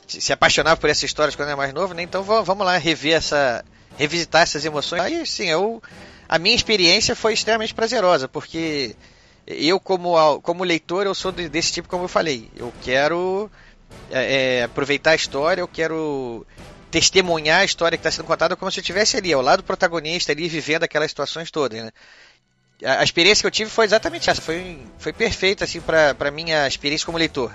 se 0.07 0.33
apaixonava 0.33 0.77
por 0.77 0.89
essas 0.89 1.03
histórias 1.03 1.35
quando 1.35 1.49
era 1.49 1.57
mais 1.57 1.71
novo, 1.71 1.93
né? 1.93 2.01
Então 2.01 2.23
vamos 2.23 2.65
lá 2.65 2.75
rever 2.77 3.17
essa. 3.17 3.63
revisitar 3.99 4.41
essas 4.41 4.65
emoções. 4.65 5.03
Aí 5.03 5.23
sim, 5.27 5.45
eu, 5.45 5.81
a 6.27 6.39
minha 6.39 6.55
experiência 6.55 7.15
foi 7.15 7.33
extremamente 7.33 7.75
prazerosa, 7.75 8.27
porque 8.27 8.95
eu, 9.49 9.79
como, 9.79 10.39
como 10.41 10.63
leitor, 10.63 11.05
eu 11.05 11.15
sou 11.15 11.31
desse 11.31 11.73
tipo, 11.73 11.89
como 11.89 12.03
eu 12.03 12.07
falei. 12.07 12.49
Eu 12.55 12.71
quero 12.83 13.49
é, 14.11 14.59
é, 14.59 14.63
aproveitar 14.63 15.11
a 15.11 15.15
história, 15.15 15.61
eu 15.61 15.67
quero 15.67 16.45
testemunhar 16.91 17.61
a 17.61 17.65
história 17.65 17.97
que 17.97 18.01
está 18.01 18.11
sendo 18.11 18.25
contada 18.25 18.55
como 18.55 18.71
se 18.71 18.79
eu 18.79 18.81
estivesse 18.81 19.17
ali, 19.17 19.33
ao 19.33 19.41
lado 19.41 19.61
do 19.61 19.65
protagonista, 19.65 20.31
ali 20.31 20.47
vivendo 20.47 20.83
aquelas 20.83 21.11
situações 21.11 21.51
todas, 21.51 21.83
né? 21.83 21.91
a, 22.83 23.03
experiência 23.03 23.41
que 23.41 23.47
eu 23.47 23.51
tive 23.51 23.69
foi 23.69 23.85
exatamente 23.85 24.29
essa. 24.29 24.41
Foi, 24.41 24.79
foi 24.97 25.13
perfeita, 25.13 25.63
assim, 25.63 25.81
para 25.81 26.31
minha 26.31 26.67
experiência 26.67 27.05
como 27.05 27.17
leitor. 27.17 27.51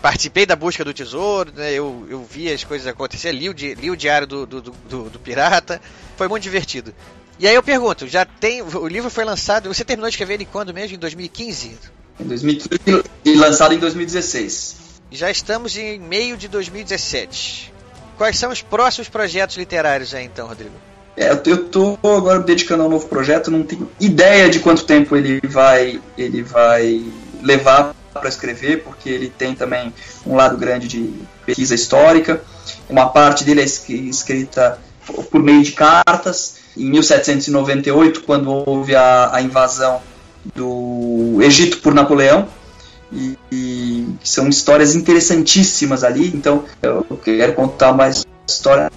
Participei 0.00 0.44
da 0.44 0.56
busca 0.56 0.84
do 0.84 0.92
tesouro, 0.92 1.52
né, 1.52 1.72
eu, 1.72 2.06
eu 2.10 2.24
vi 2.24 2.52
as 2.52 2.64
coisas 2.64 2.88
acontecer, 2.88 3.30
li 3.30 3.48
o, 3.48 3.52
li 3.52 3.88
o 3.88 3.96
diário 3.96 4.26
do, 4.26 4.46
do, 4.46 4.60
do, 4.60 5.10
do 5.10 5.18
pirata. 5.20 5.80
Foi 6.16 6.26
muito 6.26 6.42
divertido. 6.42 6.92
E 7.38 7.46
aí 7.46 7.54
eu 7.54 7.62
pergunto, 7.62 8.06
já 8.06 8.24
tem. 8.24 8.62
O 8.62 8.86
livro 8.86 9.10
foi 9.10 9.24
lançado. 9.24 9.72
Você 9.72 9.84
terminou 9.84 10.08
de 10.08 10.14
escrever 10.14 10.34
ele 10.34 10.44
quando 10.44 10.72
mesmo? 10.72 10.96
Em 10.96 10.98
2015? 10.98 11.78
Em 12.20 12.24
2015 12.24 13.04
e 13.24 13.34
lançado 13.34 13.74
em 13.74 13.78
2016. 13.78 14.76
Já 15.10 15.30
estamos 15.30 15.76
em 15.76 15.98
meio 15.98 16.36
de 16.36 16.48
2017. 16.48 17.72
Quais 18.16 18.38
são 18.38 18.50
os 18.50 18.62
próximos 18.62 19.08
projetos 19.08 19.56
literários 19.56 20.14
aí 20.14 20.24
então, 20.24 20.46
Rodrigo? 20.46 20.74
É, 21.16 21.30
eu 21.46 21.68
tô 21.68 21.98
agora 22.02 22.38
me 22.38 22.46
dedicando 22.46 22.82
a 22.82 22.86
um 22.86 22.88
novo 22.88 23.06
projeto, 23.06 23.50
não 23.50 23.62
tenho 23.62 23.90
ideia 24.00 24.48
de 24.48 24.60
quanto 24.60 24.84
tempo 24.84 25.14
ele 25.14 25.40
vai, 25.46 26.00
ele 26.16 26.42
vai 26.42 27.04
levar 27.42 27.94
para 28.12 28.28
escrever, 28.28 28.82
porque 28.82 29.08
ele 29.08 29.28
tem 29.28 29.54
também 29.54 29.92
um 30.26 30.34
lado 30.34 30.56
grande 30.56 30.88
de 30.88 31.12
pesquisa 31.44 31.74
histórica. 31.74 32.42
Uma 32.88 33.08
parte 33.08 33.44
dele 33.44 33.60
é 33.60 33.64
escrita 33.64 34.78
por 35.30 35.42
meio 35.42 35.62
de 35.62 35.72
cartas. 35.72 36.61
Em 36.76 36.90
1798, 36.90 38.22
quando 38.22 38.50
houve 38.66 38.94
a, 38.94 39.30
a 39.34 39.42
invasão 39.42 40.00
do 40.54 41.38
Egito 41.42 41.78
por 41.78 41.94
Napoleão, 41.94 42.48
e, 43.12 43.38
e, 43.52 44.08
são 44.24 44.48
histórias 44.48 44.94
interessantíssimas 44.94 46.02
ali. 46.02 46.28
Então, 46.28 46.64
eu 46.82 47.04
quero 47.22 47.52
contar 47.52 47.92
mais 47.92 48.24
história, 48.48 48.90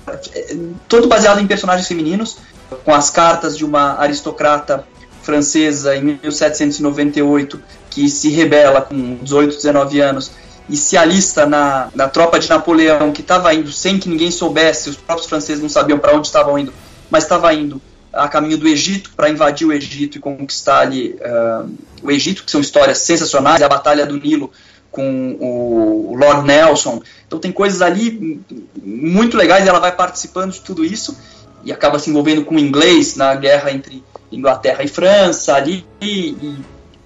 todo 0.87 1.07
baseado 1.07 1.39
em 1.39 1.47
personagens 1.47 1.87
femininos, 1.87 2.37
com 2.83 2.93
as 2.93 3.09
cartas 3.09 3.57
de 3.57 3.65
uma 3.65 3.99
aristocrata 3.99 4.85
francesa 5.21 5.95
em 5.95 6.19
1798 6.21 7.59
que 7.89 8.07
se 8.09 8.29
rebela 8.29 8.81
com 8.81 9.15
18, 9.21 9.55
19 9.55 9.99
anos 9.99 10.31
e 10.69 10.75
se 10.75 10.97
alista 10.97 11.45
na, 11.45 11.89
na 11.95 12.07
tropa 12.07 12.39
de 12.39 12.49
Napoleão 12.49 13.11
que 13.11 13.21
estava 13.21 13.53
indo 13.53 13.71
sem 13.71 13.99
que 13.99 14.09
ninguém 14.09 14.31
soubesse, 14.31 14.89
os 14.89 14.95
próprios 14.95 15.27
franceses 15.27 15.61
não 15.61 15.69
sabiam 15.69 15.97
para 15.97 16.15
onde 16.15 16.27
estavam 16.27 16.57
indo, 16.57 16.73
mas 17.09 17.23
estava 17.23 17.53
indo 17.53 17.81
a 18.11 18.27
caminho 18.27 18.57
do 18.57 18.67
Egito 18.67 19.11
para 19.15 19.29
invadir 19.29 19.67
o 19.67 19.73
Egito 19.73 20.17
e 20.17 20.21
conquistar 20.21 20.79
ali 20.79 21.19
uh, 21.19 21.69
o 22.01 22.09
Egito, 22.09 22.43
que 22.43 22.51
são 22.51 22.61
histórias 22.61 22.99
sensacionais, 22.99 23.61
a 23.61 23.67
Batalha 23.67 24.05
do 24.05 24.17
Nilo 24.17 24.51
com 24.89 25.35
o 25.41 26.15
Lord 26.15 26.47
Nelson. 26.47 27.01
Então 27.27 27.37
tem 27.37 27.51
coisas 27.51 27.81
ali 27.81 28.41
muito 28.81 29.35
legais, 29.35 29.67
ela 29.67 29.79
vai 29.79 29.91
participando 29.91 30.53
de 30.53 30.61
tudo 30.61 30.85
isso 30.85 31.17
e 31.65 31.73
acaba 31.73 31.99
se 31.99 32.09
envolvendo 32.09 32.45
com 32.45 32.55
o 32.55 32.59
inglês 32.59 33.17
na 33.17 33.35
guerra 33.35 33.71
entre 33.71 34.01
Inglaterra 34.31 34.83
e 34.83 34.87
França 34.87 35.53
ali 35.53 35.85
e, 36.01 36.57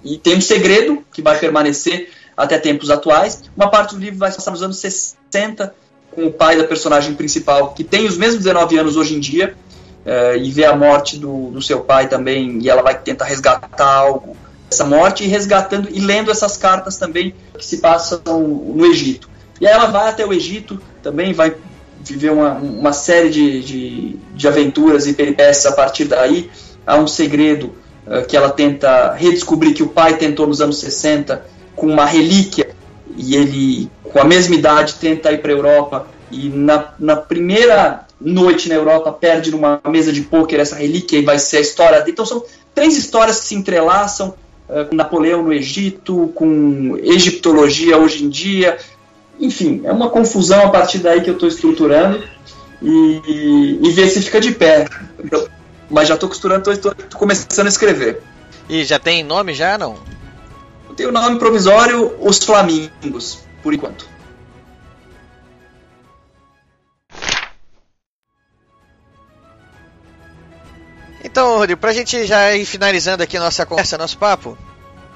e, 0.04 0.18
tem 0.18 0.36
um 0.36 0.40
segredo 0.40 1.02
que 1.12 1.20
vai 1.20 1.36
permanecer 1.38 2.10
até 2.36 2.58
tempos 2.58 2.90
atuais. 2.90 3.42
Uma 3.56 3.68
parte 3.68 3.94
do 3.94 4.00
livro 4.00 4.18
vai 4.18 4.30
passar 4.30 4.52
nos 4.52 4.62
anos 4.62 4.76
60 4.78 5.74
com 6.12 6.26
o 6.26 6.32
pai 6.32 6.56
da 6.56 6.64
personagem 6.64 7.14
principal, 7.14 7.72
que 7.72 7.82
tem 7.82 8.06
os 8.06 8.16
mesmos 8.16 8.44
19 8.44 8.78
anos 8.78 8.96
hoje 8.96 9.14
em 9.14 9.20
dia, 9.20 9.56
uh, 10.04 10.36
e 10.36 10.50
vê 10.50 10.64
a 10.64 10.76
morte 10.76 11.18
do, 11.18 11.50
do 11.50 11.62
seu 11.62 11.80
pai 11.80 12.08
também, 12.08 12.58
e 12.60 12.68
ela 12.68 12.82
vai 12.82 12.98
tentar 12.98 13.24
resgatar 13.24 13.86
algo 13.86 14.36
essa 14.70 14.84
morte 14.84 15.24
e 15.24 15.26
resgatando 15.26 15.88
e 15.90 15.98
lendo 15.98 16.30
essas 16.30 16.56
cartas 16.56 16.96
também 16.96 17.34
que 17.58 17.64
se 17.64 17.78
passam 17.78 18.20
no 18.24 18.86
Egito. 18.86 19.28
E 19.60 19.66
aí 19.66 19.72
ela 19.72 19.86
vai 19.86 20.08
até 20.08 20.24
o 20.24 20.32
Egito, 20.32 20.80
também 21.02 21.32
vai 21.32 21.54
viver 22.02 22.30
uma, 22.30 22.52
uma 22.52 22.92
série 22.92 23.28
de, 23.30 23.62
de, 23.62 24.16
de 24.34 24.48
aventuras 24.48 25.06
e 25.06 25.12
peripécias 25.12 25.66
a 25.66 25.74
partir 25.74 26.04
daí. 26.04 26.50
Há 26.86 26.96
um 26.96 27.06
segredo 27.06 27.74
uh, 28.06 28.24
que 28.26 28.36
ela 28.36 28.50
tenta 28.50 29.12
redescobrir 29.14 29.74
que 29.74 29.82
o 29.82 29.88
pai 29.88 30.16
tentou 30.16 30.46
nos 30.46 30.60
anos 30.60 30.78
60 30.78 31.44
com 31.74 31.86
uma 31.86 32.06
relíquia 32.06 32.70
e 33.16 33.34
ele, 33.34 33.90
com 34.04 34.20
a 34.20 34.24
mesma 34.24 34.54
idade, 34.54 34.94
tenta 34.94 35.32
ir 35.32 35.38
para 35.38 35.50
a 35.50 35.54
Europa 35.54 36.06
e 36.30 36.48
na, 36.48 36.92
na 36.98 37.16
primeira 37.16 38.06
noite 38.20 38.68
na 38.68 38.74
Europa 38.74 39.12
perde 39.12 39.50
numa 39.50 39.80
mesa 39.88 40.12
de 40.12 40.22
pôquer 40.22 40.60
essa 40.60 40.76
relíquia 40.76 41.18
e 41.18 41.24
vai 41.24 41.38
ser 41.38 41.58
a 41.58 41.60
história. 41.60 42.04
Então 42.06 42.26
são 42.26 42.44
três 42.74 42.96
histórias 42.96 43.40
que 43.40 43.46
se 43.46 43.54
entrelaçam 43.54 44.34
eh, 44.68 44.84
com 44.84 44.94
Napoleão 44.94 45.42
no 45.42 45.52
Egito, 45.52 46.30
com 46.34 46.96
egiptologia 47.02 47.98
hoje 47.98 48.24
em 48.24 48.28
dia. 48.28 48.78
Enfim, 49.38 49.80
é 49.84 49.92
uma 49.92 50.10
confusão 50.10 50.66
a 50.66 50.68
partir 50.68 50.98
daí 50.98 51.22
que 51.22 51.30
eu 51.30 51.34
estou 51.34 51.48
estruturando 51.48 52.22
e, 52.82 53.78
e 53.82 53.90
ver 53.92 54.08
se 54.08 54.20
fica 54.20 54.40
de 54.40 54.52
pé. 54.52 54.86
Mas 55.90 56.08
já 56.08 56.14
estou 56.14 56.28
costurando, 56.28 56.70
estou 56.70 56.94
começando 57.14 57.66
a 57.66 57.70
escrever. 57.70 58.22
E 58.68 58.84
já 58.84 58.98
tem 58.98 59.24
nome 59.24 59.54
já, 59.54 59.76
não? 59.76 59.96
Eu 60.88 60.94
tenho 60.94 61.08
o 61.08 61.12
nome 61.12 61.38
provisório 61.38 62.14
Os 62.20 62.38
Flamingos, 62.38 63.40
por 63.62 63.74
enquanto. 63.74 64.06
Então, 71.22 71.58
Rodrigo, 71.58 71.80
pra 71.80 71.92
gente 71.92 72.26
já 72.26 72.54
ir 72.54 72.64
finalizando 72.64 73.22
aqui 73.22 73.38
nossa 73.38 73.66
conversa, 73.66 73.98
nosso 73.98 74.16
papo, 74.16 74.56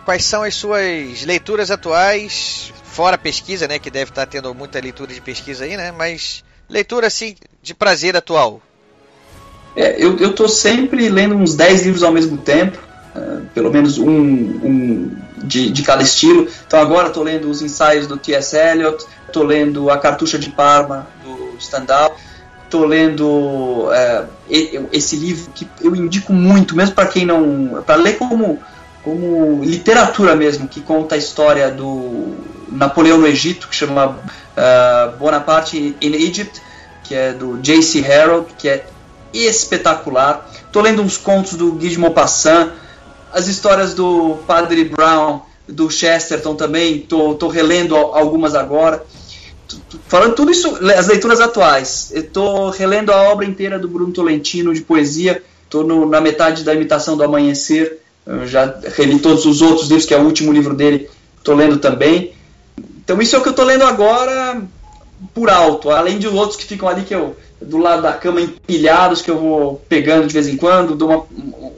quais 0.05 0.25
são 0.25 0.43
as 0.43 0.55
suas 0.55 1.23
leituras 1.25 1.71
atuais, 1.71 2.73
fora 2.85 3.17
pesquisa, 3.17 3.67
né, 3.67 3.79
que 3.79 3.91
deve 3.91 4.11
estar 4.11 4.27
tendo 4.27 4.55
muita 4.55 4.79
leitura 4.81 5.13
de 5.13 5.21
pesquisa 5.21 5.65
aí, 5.65 5.77
né, 5.77 5.93
mas 5.93 6.45
leitura, 6.69 7.07
assim, 7.07 7.35
de 7.63 7.75
prazer 7.75 8.17
atual? 8.17 8.61
É, 9.77 9.97
eu, 10.03 10.17
eu 10.19 10.33
tô 10.33 10.47
sempre 10.47 11.09
lendo 11.09 11.35
uns 11.35 11.55
10 11.55 11.85
livros 11.85 12.03
ao 12.03 12.13
mesmo 12.13 12.37
tempo, 12.37 12.79
uh, 13.17 13.45
pelo 13.55 13.73
menos 13.73 13.99
um, 13.99 14.11
um 14.11 15.17
de, 15.39 15.71
de, 15.71 15.83
cada 15.83 16.03
estilo. 16.03 16.49
Então 16.67 16.79
agora 16.79 17.09
estou 17.09 17.25
lendo 17.25 17.51
os 17.51 17.61
ensaios 17.61 18.07
do 18.07 18.17
T.S. 18.17 18.57
Eliot, 18.57 19.05
tô 19.33 19.43
lendo 19.43 19.91
A 19.91 19.99
Cartucha 19.99 20.39
de 20.39 20.51
Parma, 20.51 21.09
do 21.25 21.61
Stendhal, 21.61 22.17
tô 22.75 22.85
lendo 22.85 23.89
é, 23.93 24.25
esse 24.93 25.15
livro 25.15 25.53
que 25.55 25.65
eu 25.81 25.95
indico 25.95 26.33
muito, 26.33 26.75
mesmo 26.75 26.93
para 26.93 27.07
quem 27.07 27.25
não. 27.25 27.85
para 27.87 27.95
ler 27.95 28.19
como, 28.19 28.59
como 29.05 29.63
literatura 29.63 30.35
mesmo, 30.35 30.67
que 30.67 30.81
conta 30.81 31.15
a 31.15 31.19
história 31.19 31.71
do 31.71 32.35
Napoleão 32.69 33.17
no 33.17 33.29
Egito, 33.29 33.69
que 33.69 33.77
chama 33.77 34.09
uh, 34.09 35.17
Bonaparte 35.19 35.95
in 36.03 36.15
Egypt, 36.15 36.61
que 37.05 37.15
é 37.15 37.33
do 37.33 37.59
J.C. 37.63 38.05
Harold, 38.05 38.49
que 38.59 38.69
é 38.69 38.85
espetacular. 39.33 40.51
Tô 40.73 40.81
lendo 40.81 41.01
uns 41.01 41.17
contos 41.17 41.55
do 41.55 41.71
Guy 41.75 41.91
de 41.91 41.99
Maupassant, 42.01 42.73
as 43.33 43.47
histórias 43.47 43.95
do 43.95 44.39
Padre 44.49 44.85
Brown, 44.87 45.43
do 45.69 45.89
Chesterton 45.89 46.57
também, 46.57 46.99
tô 46.99 47.47
relendo 47.47 47.95
algumas 47.95 48.57
agora. 48.57 49.01
Falando 50.09 50.35
tudo 50.35 50.51
isso, 50.51 50.79
as 50.97 51.07
leituras 51.07 51.41
atuais. 51.41 52.11
Eu 52.15 52.23
tô 52.29 52.71
relendo 52.71 53.11
a 53.11 53.23
obra 53.31 53.45
inteira 53.45 53.79
do 53.79 53.89
Bruno 53.89 54.13
Tolentino 54.13 54.75
de 54.75 54.81
poesia, 54.81 55.43
tô 55.69 55.83
no, 55.83 56.07
na 56.07 56.21
metade 56.21 56.65
da 56.65 56.75
imitação 56.75 57.17
do 57.17 57.25
Amanhecer, 57.25 57.99
eu 58.27 58.47
já 58.47 58.75
reli 58.97 59.19
todos 59.19 59.45
os 59.45 59.61
outros 59.61 59.89
livros, 59.89 60.07
que 60.07 60.15
é 60.15 60.19
o 60.19 60.25
último 60.25 60.53
livro 60.53 60.75
dele, 60.75 61.09
tô 61.43 61.55
lendo 61.55 61.79
também. 61.79 62.33
Então 63.05 63.21
isso 63.21 63.37
é 63.37 63.39
o 63.39 63.43
que 63.43 63.49
eu 63.49 63.55
tô 63.55 63.65
lendo 63.65 63.85
agora 63.85 64.63
por 65.35 65.51
alto, 65.51 65.91
além 65.91 66.19
de 66.19 66.27
outros 66.27 66.57
que 66.57 66.65
ficam 66.65 66.89
ali 66.89 67.03
que 67.03 67.15
eu 67.15 67.37
do 67.61 67.79
lado 67.79 68.03
da 68.03 68.13
cama 68.13 68.41
empilhados 68.41 69.23
que 69.23 69.31
eu 69.31 69.39
vou 69.39 69.83
pegando 69.89 70.27
de 70.27 70.35
vez 70.35 70.49
em 70.49 70.57
quando, 70.57 70.95
dou 70.95 71.09
uma, 71.09 71.27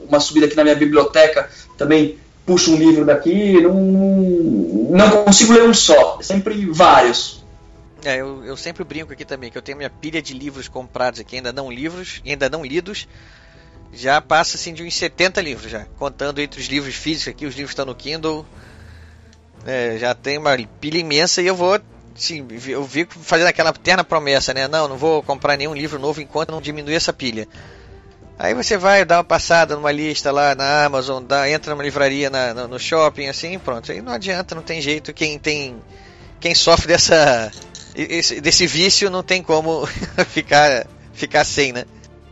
uma 0.07 0.19
subida 0.19 0.45
aqui 0.45 0.55
na 0.55 0.63
minha 0.63 0.75
biblioteca, 0.75 1.49
também 1.77 2.17
puxo 2.45 2.71
um 2.71 2.77
livro 2.77 3.05
daqui, 3.05 3.61
não, 3.61 3.73
não 4.89 5.09
consigo 5.23 5.53
ler 5.53 5.63
um 5.63 5.73
só, 5.73 6.19
sempre 6.21 6.65
vários. 6.65 7.45
É, 8.03 8.17
eu, 8.17 8.45
eu 8.45 8.55
sempre 8.55 8.83
brinco 8.83 9.11
aqui 9.11 9.25
também 9.25 9.51
que 9.51 9.57
eu 9.57 9.61
tenho 9.61 9.77
minha 9.77 9.89
pilha 9.89 10.21
de 10.21 10.33
livros 10.33 10.67
comprados 10.67 11.19
aqui, 11.19 11.37
ainda 11.37 11.51
não 11.51 11.71
livros, 11.71 12.21
ainda 12.25 12.49
não 12.49 12.63
lidos. 12.63 13.07
Já 13.93 14.21
passa 14.21 14.57
assim 14.57 14.73
de 14.73 14.83
uns 14.83 14.95
70 14.95 15.41
livros 15.41 15.71
já, 15.71 15.85
contando 15.97 16.39
entre 16.39 16.59
os 16.59 16.67
livros 16.67 16.95
físicos 16.95 17.29
aqui, 17.29 17.45
os 17.45 17.55
livros 17.55 17.71
estão 17.71 17.85
no 17.85 17.95
Kindle. 17.95 18.45
É, 19.65 19.97
já 19.97 20.13
tem 20.13 20.37
uma 20.37 20.55
pilha 20.79 20.97
imensa 20.97 21.41
e 21.41 21.47
eu 21.47 21.55
vou 21.55 21.79
sim, 22.17 22.45
eu 22.67 22.83
vi 22.83 23.07
fazendo 23.09 23.47
aquela 23.47 23.69
eterna 23.69 24.03
promessa, 24.03 24.53
né? 24.53 24.67
Não, 24.67 24.87
não 24.87 24.97
vou 24.97 25.21
comprar 25.23 25.55
nenhum 25.55 25.73
livro 25.73 25.99
novo 25.99 26.19
enquanto 26.21 26.51
não 26.51 26.61
diminuir 26.61 26.95
essa 26.95 27.13
pilha. 27.13 27.47
Aí 28.39 28.53
você 28.53 28.77
vai 28.77 29.03
dar 29.03 29.17
uma 29.17 29.23
passada 29.23 29.75
numa 29.75 29.91
lista 29.91 30.31
lá 30.31 30.53
na 30.53 30.85
Amazon, 30.85 31.23
dá, 31.23 31.49
entra 31.49 31.73
numa 31.73 31.83
livraria 31.83 32.29
na, 32.29 32.53
no, 32.53 32.67
no, 32.67 32.79
shopping, 32.79 33.27
assim, 33.27 33.57
pronto. 33.57 33.91
Aí 33.91 33.99
não 33.99 34.13
adianta, 34.13 34.53
não 34.53 34.61
tem 34.61 34.79
jeito. 34.79 35.11
Quem 35.11 35.39
tem, 35.39 35.75
quem 36.39 36.53
sofre 36.53 36.87
dessa, 36.87 37.51
esse, 37.97 38.39
desse 38.39 38.67
vício 38.67 39.09
não 39.09 39.23
tem 39.23 39.41
como 39.41 39.85
ficar, 40.29 40.85
ficar 41.13 41.43
sem, 41.43 41.73
né? 41.73 41.85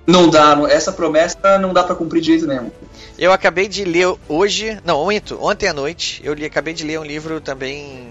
Não 0.08 0.30
dá, 0.30 0.56
essa 0.70 0.92
promessa 0.92 1.58
não 1.60 1.74
dá 1.74 1.84
para 1.84 1.96
cumprir 1.96 2.22
de 2.22 2.28
jeito 2.28 2.48
nenhum. 2.48 2.70
Eu 3.18 3.32
acabei 3.32 3.68
de 3.68 3.84
ler 3.84 4.14
hoje, 4.30 4.80
não, 4.86 5.00
ontem, 5.00 5.34
ontem 5.40 5.68
à 5.68 5.74
noite, 5.74 6.22
eu 6.24 6.34
li, 6.34 6.46
acabei 6.46 6.74
de 6.74 6.84
ler 6.84 7.00
um 7.00 7.04
livro 7.04 7.42
também, 7.42 8.10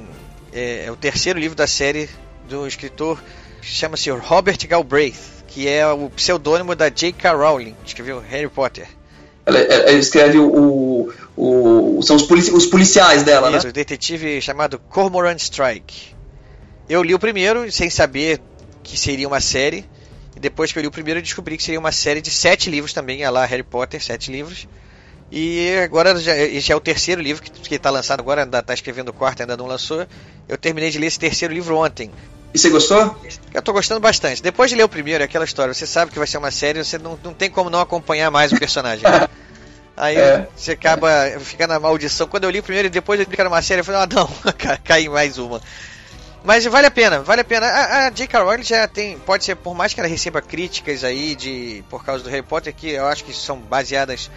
é, 0.53 0.87
é 0.87 0.91
o 0.91 0.97
terceiro 0.97 1.39
livro 1.39 1.57
da 1.57 1.67
série 1.67 2.09
do 2.49 2.67
escritor, 2.67 3.23
chama-se 3.63 4.11
Robert 4.11 4.59
Galbraith 4.67 5.35
que 5.55 5.69
é 5.69 5.87
o 5.87 6.11
pseudônimo 6.11 6.75
da 6.75 6.89
J.K. 6.89 7.33
Rowling, 7.33 7.77
que 7.85 7.89
escreveu 7.91 8.21
Harry 8.29 8.49
Potter. 8.49 8.89
Ela, 9.47 9.59
ela 9.59 9.93
escreve 9.93 10.37
o, 10.37 11.09
o, 11.37 11.99
o 11.99 12.03
são 12.03 12.17
os, 12.17 12.25
polici 12.25 12.51
os, 12.51 12.67
policiais 12.67 13.23
dela, 13.23 13.51
Isso, 13.53 13.67
né? 13.67 13.71
o 13.71 13.73
detetive 13.73 14.41
chamado 14.41 14.81
Cormoran 14.91 15.37
Strike. 15.37 16.14
Eu 16.89 17.03
li 17.03 17.15
o 17.15 17.19
primeiro 17.19 17.71
sem 17.73 17.89
saber 17.89 18.41
que 18.83 18.99
seria 18.99 19.27
uma 19.27 19.41
série. 19.41 19.85
E 20.37 20.41
depois 20.41 20.73
que 20.73 20.79
eu 20.79 20.83
li 20.83 20.89
o 20.89 20.91
primeiro, 20.91 21.21
eu 21.21 21.23
descobri 21.23 21.57
que 21.57 21.63
seria 21.63 21.79
uma 21.79 21.93
série 21.93 22.21
de 22.21 22.31
sete 22.31 22.69
livros 22.69 22.93
também, 22.93 23.23
é 23.23 23.31
lá 23.31 23.45
Harry 23.45 23.63
Potter, 23.63 24.03
sete 24.03 24.31
livros. 24.31 24.67
E 25.31 25.77
agora 25.83 26.17
já, 26.19 26.37
esse 26.37 26.71
é 26.71 26.77
o 26.77 26.81
terceiro 26.81 27.21
livro 27.21 27.43
que 27.43 27.75
está 27.75 27.91
lançado 27.91 28.21
agora, 28.21 28.43
ainda 28.43 28.59
está 28.59 28.75
escrevendo 28.75 29.09
o 29.09 29.13
quarto, 29.13 29.41
ainda 29.41 29.57
não 29.57 29.67
lançou. 29.67 30.07
Eu 30.49 30.59
terminei 30.59 30.91
de 30.91 30.99
ler 30.99 31.07
esse 31.07 31.19
terceiro 31.19 31.55
livro 31.55 31.77
ontem. 31.77 32.11
E 32.53 32.59
você 32.59 32.71
gostou? 32.71 33.17
Eu 33.53 33.63
tô 33.63 33.73
gostando 33.73 34.01
bastante. 34.01 34.43
Depois 34.43 34.71
de 34.71 34.77
ler 34.77 34.85
o 34.85 34.89
primeiro, 34.89 35.23
é 35.23 35.25
aquela 35.25 35.45
história, 35.45 35.75
você 35.75 35.87
sabe 35.87 36.13
que 36.13 36.19
vai 36.19 36.27
ser 36.27 36.39
uma 36.39 36.51
série, 36.51 36.85
você 36.85 36.99
não, 36.99 37.19
não 37.23 37.33
tem 37.33 37.51
como 37.51 37.69
não 37.69 37.81
acompanhar 37.81 38.31
mais 38.31 38.53
o 38.53 38.59
personagem. 38.59 39.03
Né? 39.03 39.29
Aí 39.97 40.17
é. 40.17 40.47
você 40.55 40.73
acaba 40.73 41.09
ficando 41.41 41.71
na 41.71 41.81
maldição. 41.81 42.27
Quando 42.27 42.45
eu 42.45 42.51
li 42.51 42.59
o 42.59 42.63
primeiro 42.63 42.87
e 42.87 42.91
depois 42.91 43.19
eu 43.19 43.27
vi 43.27 43.35
que 43.35 43.41
era 43.41 43.49
uma 43.49 43.63
série, 43.63 43.81
eu 43.81 43.85
falei, 43.85 44.03
ah 44.03 44.09
não, 44.13 44.29
caí 44.85 45.09
mais 45.09 45.39
uma. 45.39 45.61
Mas 46.45 46.67
vale 46.67 46.87
a 46.87 46.91
pena, 46.91 47.21
vale 47.21 47.41
a 47.41 47.45
pena. 47.45 47.67
A, 47.67 48.07
a 48.07 48.11
J.K. 48.11 48.43
Rowling 48.43 48.63
já 48.63 48.87
tem, 48.87 49.19
pode 49.19 49.45
ser, 49.45 49.57
por 49.57 49.75
mais 49.75 49.95
que 49.95 50.01
ela 50.01 50.09
receba 50.09 50.43
críticas 50.43 51.03
aí 51.03 51.35
de 51.35 51.83
por 51.89 52.05
causa 52.05 52.23
do 52.23 52.29
Harry 52.29 52.43
Potter, 52.43 52.75
que 52.75 52.91
eu 52.91 53.07
acho 53.07 53.25
que 53.25 53.33
são 53.33 53.57
baseadas 53.57 54.31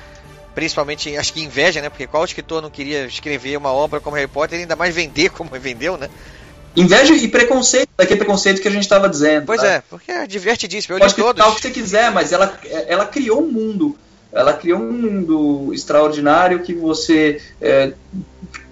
principalmente, 0.55 1.15
acho 1.15 1.33
que 1.33 1.43
inveja, 1.43 1.81
né? 1.81 1.89
Porque 1.89 2.07
qual 2.07 2.25
escritor 2.25 2.63
não 2.63 2.69
queria 2.71 3.05
escrever 3.05 3.57
uma 3.57 3.71
obra 3.71 3.99
como 3.99 4.15
Harry 4.15 4.27
Potter 4.27 4.57
e 4.57 4.61
ainda 4.63 4.75
mais 4.75 4.95
vender 4.95 5.29
como 5.29 5.51
vendeu, 5.59 5.97
né? 5.97 6.09
Inveja 6.75 7.13
e 7.13 7.27
preconceito, 7.27 7.89
daquele 7.97 8.19
preconceito 8.19 8.61
que 8.61 8.67
a 8.67 8.71
gente 8.71 8.83
estava 8.83 9.09
dizendo. 9.09 9.45
Pois 9.45 9.61
tá? 9.61 9.67
é, 9.67 9.83
porque 9.89 10.11
é 10.11 10.25
divertidíssimo. 10.25 10.95
Eu 10.95 10.99
Pode 10.99 11.13
todos. 11.13 11.45
o 11.45 11.55
que 11.55 11.61
você 11.61 11.71
quiser, 11.71 12.11
mas 12.11 12.31
ela, 12.31 12.57
ela 12.87 13.05
criou 13.05 13.43
um 13.43 13.51
mundo. 13.51 13.97
Ela 14.31 14.53
criou 14.53 14.79
um 14.79 14.91
mundo 14.91 15.73
extraordinário 15.73 16.59
que 16.61 16.73
você 16.73 17.41
é, 17.61 17.93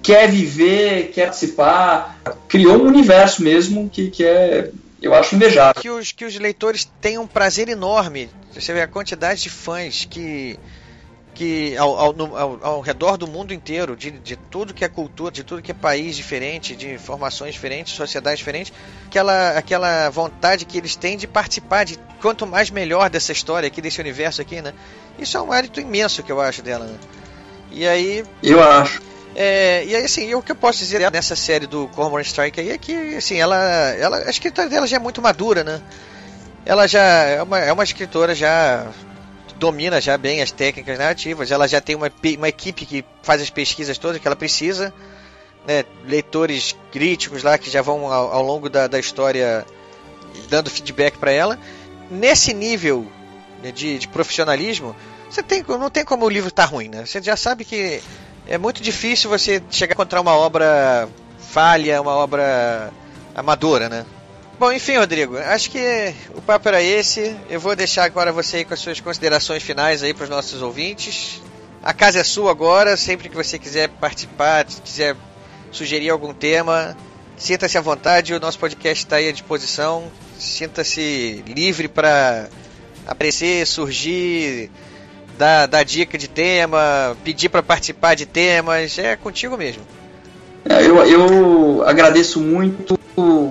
quer 0.06 0.30
viver, 0.30 1.12
quer 1.12 1.26
participar. 1.26 2.20
Criou 2.48 2.78
um 2.78 2.88
universo 2.88 3.44
mesmo 3.44 3.90
que, 3.90 4.12
que 4.12 4.24
é, 4.24 4.70
eu 5.02 5.14
acho 5.14 5.36
invejável. 5.36 5.82
Que 5.82 5.90
os, 5.90 6.12
que 6.12 6.24
os 6.24 6.38
leitores 6.38 6.86
têm 7.02 7.18
um 7.18 7.26
prazer 7.26 7.68
enorme. 7.68 8.30
Você 8.54 8.72
vê 8.72 8.82
a 8.82 8.88
quantidade 8.88 9.42
de 9.42 9.50
fãs 9.50 10.06
que 10.06 10.58
que 11.34 11.76
ao, 11.76 11.98
ao, 11.98 12.38
ao, 12.38 12.60
ao, 12.62 12.80
redor 12.80 13.18
do 13.18 13.28
mundo 13.28 13.54
inteiro, 13.54 13.94
de, 13.94 14.10
de 14.10 14.38
tudo 14.38 14.74
que 14.74 14.86
é 14.86 14.88
cultura, 14.88 15.34
de 15.34 15.44
tudo 15.44 15.62
que 15.62 15.70
é 15.70 15.74
país 15.74 16.16
diferente, 16.16 16.78
de 16.78 16.98
formações 16.98 17.54
diferentes, 17.54 17.94
sociedades 17.94 18.40
diferentes, 18.40 18.72
aquela, 19.06 19.50
aquela 19.50 20.10
vontade 20.10 20.64
que 20.64 20.78
eles 20.78 20.96
têm 20.96 21.18
de 21.18 21.28
participar 21.28 21.84
de 21.84 22.00
quanto 22.22 22.48
mais 22.48 22.70
melhor 22.70 23.10
dessa 23.10 23.34
história 23.34 23.68
aqui, 23.68 23.82
desse 23.82 24.00
universo 24.00 24.42
aqui, 24.42 24.62
né? 24.62 24.74
Isso 25.20 25.36
é 25.36 25.42
um 25.42 25.48
mérito 25.48 25.82
imenso 25.82 26.24
que 26.24 26.32
eu 26.32 26.40
acho 26.40 26.62
dela, 26.62 26.86
né? 26.86 26.98
E 27.70 27.86
aí. 27.86 28.24
Eu 28.42 28.64
acho. 28.64 29.02
É, 29.36 29.84
e 29.86 29.94
aí, 29.94 30.06
assim, 30.06 30.34
o 30.34 30.42
que 30.42 30.54
eu 30.54 30.56
posso 30.56 30.80
dizer 30.80 31.12
nessa 31.12 31.36
série 31.36 31.68
do 31.68 31.90
Cormoran 31.90 32.24
Strike 32.24 32.62
aí 32.62 32.72
é 32.72 32.78
que, 32.78 33.16
assim, 33.18 33.36
ela, 33.38 33.58
ela, 34.00 34.18
a 34.20 34.30
escritora 34.30 34.70
dela 34.70 34.88
já 34.88 34.96
é 34.96 35.00
muito 35.00 35.22
madura, 35.22 35.62
né? 35.62 35.82
Ela 36.66 36.88
já 36.88 37.04
é 37.04 37.44
uma, 37.44 37.60
é 37.60 37.72
uma 37.72 37.84
escritora 37.84 38.34
já 38.34 38.88
domina 39.58 40.02
já 40.02 40.18
bem 40.18 40.42
as 40.42 40.52
técnicas 40.52 40.98
narrativas, 40.98 41.52
ela 41.52 41.68
já 41.68 41.80
tem 41.80 41.96
uma, 41.96 42.12
uma 42.38 42.50
equipe 42.50 42.86
que 42.86 43.06
faz 43.24 43.42
as 43.42 43.50
pesquisas 43.50 43.98
todas 43.98 44.22
que 44.22 44.28
ela 44.28 44.36
precisa, 44.36 44.94
né, 45.66 45.84
leitores 46.06 46.76
críticos 46.92 47.44
lá 47.44 47.58
que 47.58 47.70
já 47.70 47.82
vão 47.82 48.12
ao, 48.12 48.34
ao 48.34 48.44
longo 48.44 48.70
da, 48.70 48.88
da, 48.88 49.00
história 49.00 49.66
dando 50.50 50.70
feedback 50.70 51.18
para 51.18 51.32
ela. 51.32 51.60
Nesse 52.10 52.54
nível 52.54 53.08
né, 53.64 53.72
de, 53.72 53.98
de, 53.98 54.08
profissionalismo, 54.08 54.96
você 55.30 55.42
tem, 55.42 55.64
não 55.68 55.90
tem 55.90 56.06
como 56.06 56.26
o 56.26 56.30
livro 56.30 56.50
estar 56.50 56.68
tá 56.68 56.70
ruim, 56.70 56.90
né? 56.90 57.06
Você 57.06 57.22
já 57.22 57.36
sabe 57.36 57.66
que 57.66 58.02
é 58.48 58.58
muito 58.58 58.82
difícil 58.82 59.30
você 59.30 59.62
chegar 59.70 59.94
a 59.94 59.96
encontrar 59.96 60.22
uma 60.22 60.36
obra 60.36 61.10
falha, 61.40 62.02
uma 62.02 62.16
obra 62.16 62.92
amadora, 63.36 63.90
né? 63.90 64.06
Bom, 64.58 64.72
enfim, 64.72 64.98
Rodrigo, 64.98 65.38
acho 65.38 65.70
que 65.70 66.14
o 66.34 66.42
papo 66.42 66.68
era 66.70 66.82
esse. 66.82 67.36
Eu 67.50 67.60
vou 67.60 67.76
deixar 67.76 68.06
agora 68.06 68.32
você 68.32 68.58
aí 68.58 68.66
com 68.66 68.74
as 68.74 68.80
suas 68.80 69.00
considerações 69.02 69.62
finais 69.62 70.02
aí 70.02 70.14
para 70.14 70.24
os 70.24 70.30
nossos 70.30 70.62
ouvintes. 70.62 71.42
A 71.84 71.94
casa 71.94 72.20
é 72.20 72.24
sua 72.24 72.52
agora, 72.52 72.96
sempre 72.96 73.28
que 73.28 73.36
você 73.36 73.60
quiser 73.60 73.90
participar, 73.90 74.66
quiser 74.66 75.16
sugerir 75.72 76.10
algum 76.10 76.34
tema, 76.34 76.96
sinta-se 77.38 77.78
à 77.78 77.82
vontade, 77.82 78.34
o 78.34 78.40
nosso 78.40 78.58
podcast 78.58 79.04
está 79.04 79.18
aí 79.18 79.28
à 79.28 79.32
disposição. 79.32 80.10
Sinta-se 80.40 81.44
livre 81.46 81.88
para 81.88 82.48
aparecer, 83.06 83.68
surgir, 83.68 84.72
dar, 85.38 85.68
dar 85.68 85.84
dica 85.84 86.18
de 86.18 86.28
tema, 86.28 87.16
pedir 87.24 87.50
para 87.50 87.64
participar 87.64 88.16
de 88.16 88.26
temas, 88.26 88.98
é 88.98 89.16
contigo 89.16 89.58
mesmo. 89.58 89.82
É, 90.68 90.86
eu, 90.86 90.98
eu 91.06 91.84
agradeço 91.86 92.40
muito, 92.40 92.98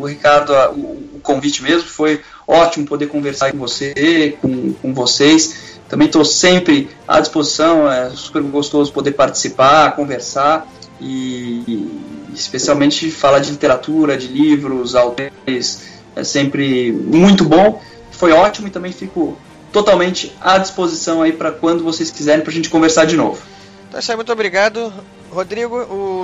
Ricardo, 0.06 0.52
o, 0.72 1.16
o 1.16 1.20
convite 1.22 1.62
mesmo. 1.62 1.88
Foi 1.88 2.20
ótimo 2.46 2.86
poder 2.86 3.06
conversar 3.06 3.52
com 3.52 3.58
você, 3.58 4.36
com, 4.40 4.72
com 4.72 4.92
vocês. 4.92 5.78
Também 5.88 6.06
estou 6.06 6.24
sempre 6.24 6.88
à 7.06 7.20
disposição, 7.20 7.90
é 7.90 8.10
super 8.10 8.42
gostoso 8.42 8.92
poder 8.92 9.12
participar, 9.12 9.94
conversar 9.94 10.66
e 11.00 11.88
especialmente 12.34 13.10
falar 13.10 13.38
de 13.38 13.50
literatura, 13.50 14.16
de 14.16 14.26
livros, 14.26 14.94
autores, 14.94 15.82
é 16.16 16.24
sempre 16.24 16.90
muito 16.90 17.44
bom. 17.44 17.80
Foi 18.10 18.32
ótimo 18.32 18.68
e 18.68 18.70
também 18.70 18.92
fico 18.92 19.36
totalmente 19.74 20.32
à 20.40 20.56
disposição 20.56 21.20
aí 21.20 21.32
para 21.32 21.50
quando 21.50 21.82
vocês 21.82 22.08
quiserem 22.08 22.42
para 22.42 22.52
a 22.52 22.54
gente 22.54 22.70
conversar 22.70 23.06
de 23.06 23.16
novo. 23.16 23.42
Então, 23.88 24.16
muito 24.16 24.32
obrigado. 24.32 24.92
Rodrigo, 25.32 25.76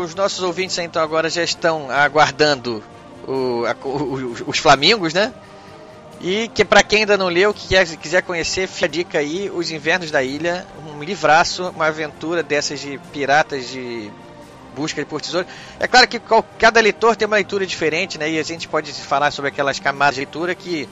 os 0.02 0.14
nossos 0.14 0.40
ouvintes 0.40 0.78
então 0.78 1.02
agora 1.02 1.28
já 1.28 1.42
estão 1.42 1.90
aguardando 1.90 2.80
o, 3.26 3.64
a, 3.66 3.76
o, 3.84 4.36
os 4.46 4.58
flamingos, 4.58 5.12
né? 5.12 5.34
E 6.20 6.48
que 6.54 6.64
para 6.64 6.82
quem 6.84 7.00
ainda 7.00 7.18
não 7.18 7.26
leu, 7.26 7.52
que 7.52 7.66
quer, 7.66 7.86
quiser 7.96 8.22
conhecer, 8.22 8.68
fica 8.68 8.86
a 8.86 8.88
dica 8.88 9.18
aí, 9.18 9.50
Os 9.52 9.70
Invernos 9.72 10.12
da 10.12 10.22
Ilha, 10.22 10.64
um 10.86 11.02
livraço, 11.02 11.70
uma 11.70 11.86
aventura 11.86 12.42
dessas 12.44 12.78
de 12.78 13.00
piratas 13.12 13.68
de 13.68 14.10
busca 14.76 15.04
por 15.04 15.20
tesouro. 15.20 15.46
É 15.80 15.88
claro 15.88 16.06
que 16.06 16.20
cada 16.58 16.80
leitor 16.80 17.16
tem 17.16 17.26
uma 17.26 17.36
leitura 17.36 17.66
diferente, 17.66 18.16
né? 18.16 18.30
E 18.30 18.38
a 18.38 18.44
gente 18.44 18.68
pode 18.68 18.92
falar 18.92 19.32
sobre 19.32 19.48
aquelas 19.48 19.80
camadas 19.80 20.14
de 20.14 20.20
leitura 20.20 20.54
que 20.54 20.88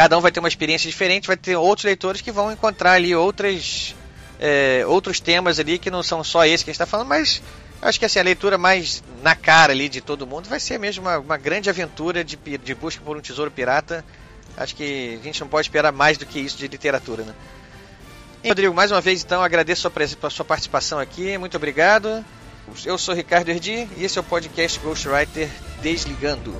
cada 0.00 0.16
um 0.16 0.20
vai 0.22 0.32
ter 0.32 0.40
uma 0.40 0.48
experiência 0.48 0.88
diferente, 0.88 1.26
vai 1.26 1.36
ter 1.36 1.56
outros 1.56 1.84
leitores 1.84 2.22
que 2.22 2.32
vão 2.32 2.50
encontrar 2.50 2.92
ali 2.92 3.14
outras 3.14 3.94
é, 4.40 4.82
outros 4.86 5.20
temas 5.20 5.58
ali 5.58 5.78
que 5.78 5.90
não 5.90 6.02
são 6.02 6.24
só 6.24 6.46
esse 6.46 6.64
que 6.64 6.70
a 6.70 6.72
gente 6.72 6.80
está 6.80 6.86
falando, 6.86 7.08
mas 7.08 7.42
acho 7.82 7.98
que 7.98 8.06
assim, 8.06 8.18
a 8.18 8.22
leitura 8.22 8.56
mais 8.56 9.04
na 9.22 9.34
cara 9.34 9.74
ali 9.74 9.90
de 9.90 10.00
todo 10.00 10.26
mundo 10.26 10.48
vai 10.48 10.58
ser 10.58 10.78
mesmo 10.78 11.04
uma, 11.04 11.18
uma 11.18 11.36
grande 11.36 11.68
aventura 11.68 12.24
de, 12.24 12.34
de 12.36 12.74
busca 12.74 13.02
por 13.04 13.14
um 13.14 13.20
tesouro 13.20 13.50
pirata 13.50 14.02
Acho 14.56 14.74
que 14.74 15.18
a 15.20 15.24
gente 15.24 15.38
não 15.42 15.48
pode 15.48 15.66
esperar 15.66 15.92
mais 15.92 16.16
do 16.16 16.24
que 16.24 16.40
isso 16.40 16.56
de 16.56 16.66
literatura, 16.66 17.22
né? 17.22 17.34
E, 18.42 18.48
Rodrigo, 18.48 18.74
mais 18.74 18.90
uma 18.90 19.00
vez 19.02 19.22
então 19.22 19.42
agradeço 19.42 19.86
a 19.86 19.90
sua, 19.90 20.30
sua 20.30 20.44
participação 20.46 20.98
aqui, 20.98 21.36
muito 21.36 21.58
obrigado. 21.58 22.24
Eu 22.86 22.96
sou 22.96 23.14
Ricardo 23.14 23.50
Erdi 23.50 23.86
e 23.98 24.04
esse 24.04 24.16
é 24.16 24.20
o 24.20 24.24
podcast 24.24 24.78
Ghostwriter 24.80 25.50
Desligando. 25.82 26.54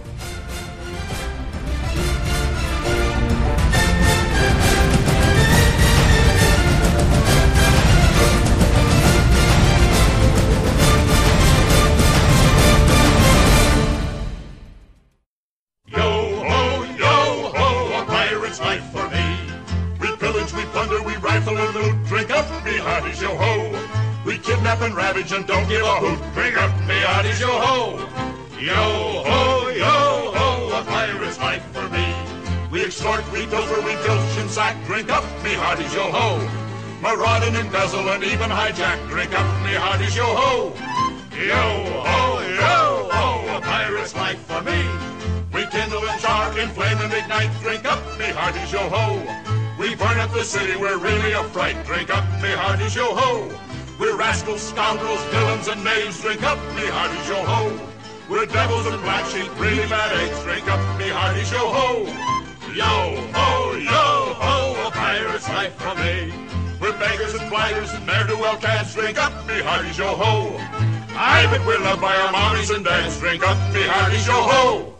Maraud 37.20 37.42
and 37.42 37.56
embezzle 37.56 38.08
and 38.08 38.24
even 38.24 38.48
hijack. 38.48 38.96
Drink 39.10 39.38
up 39.38 39.44
me 39.62 39.74
hearties, 39.74 40.16
yo 40.16 40.24
ho. 40.24 40.72
Yo 41.36 41.64
ho, 42.08 42.40
yo 42.40 43.08
ho, 43.12 43.56
a 43.56 43.60
pirate's 43.60 44.14
life 44.14 44.40
for 44.46 44.62
me. 44.62 44.80
We 45.52 45.66
kindle 45.66 46.02
and 46.08 46.18
char, 46.18 46.48
inflame 46.58 46.96
and 46.96 47.12
ignite. 47.12 47.52
Drink 47.60 47.84
up 47.84 48.00
me 48.18 48.24
hearties, 48.24 48.72
yo 48.72 48.88
ho. 48.88 49.20
We 49.78 49.94
burn 49.96 50.18
up 50.18 50.32
the 50.32 50.44
city, 50.44 50.76
we're 50.76 50.96
really 50.96 51.32
a 51.32 51.44
fright. 51.44 51.84
Drink 51.84 52.08
up, 52.08 52.24
me 52.40 52.52
hearties, 52.56 52.94
yo 52.94 53.14
ho. 53.14 53.52
We're 53.98 54.16
rascals, 54.16 54.62
scoundrels, 54.62 55.22
villains, 55.24 55.68
and 55.68 55.84
knaves. 55.84 56.22
Drink 56.22 56.42
up, 56.42 56.56
me 56.74 56.86
hearties, 56.86 57.28
yo 57.28 57.44
ho. 57.44 57.78
We're 58.30 58.46
devils 58.46 58.86
and 58.86 59.02
black 59.02 59.26
sheep, 59.26 59.50
really 59.60 59.86
bad 59.90 60.10
eggs. 60.24 60.42
Drink 60.42 60.66
up, 60.68 60.80
me 60.98 61.10
hearties, 61.10 61.52
yo 61.52 61.68
ho. 61.68 62.06
Yo 62.72 62.94
ho, 63.36 63.76
yo 63.76 64.08
ho, 64.40 64.88
a 64.88 64.90
pirate's 64.90 65.48
life 65.50 65.74
for 65.74 65.94
me. 65.96 66.59
Beggars 67.00 67.32
and 67.32 67.48
blighters 67.48 67.90
and 67.94 68.06
ne'er-do-well 68.06 68.58
cats. 68.58 68.94
Drink 68.94 69.16
up, 69.16 69.32
me 69.46 69.62
hearties, 69.62 69.96
yo 69.96 70.08
ho. 70.08 70.54
I 71.16 71.46
bet 71.50 71.66
we're 71.66 71.78
loved 71.78 72.02
by 72.02 72.14
our 72.14 72.30
mommies 72.30 72.74
and 72.74 72.84
dads. 72.84 73.18
Drink 73.18 73.42
up, 73.42 73.56
me 73.72 73.80
hearties, 73.84 74.26
yo 74.26 74.34
ho. 74.34 74.99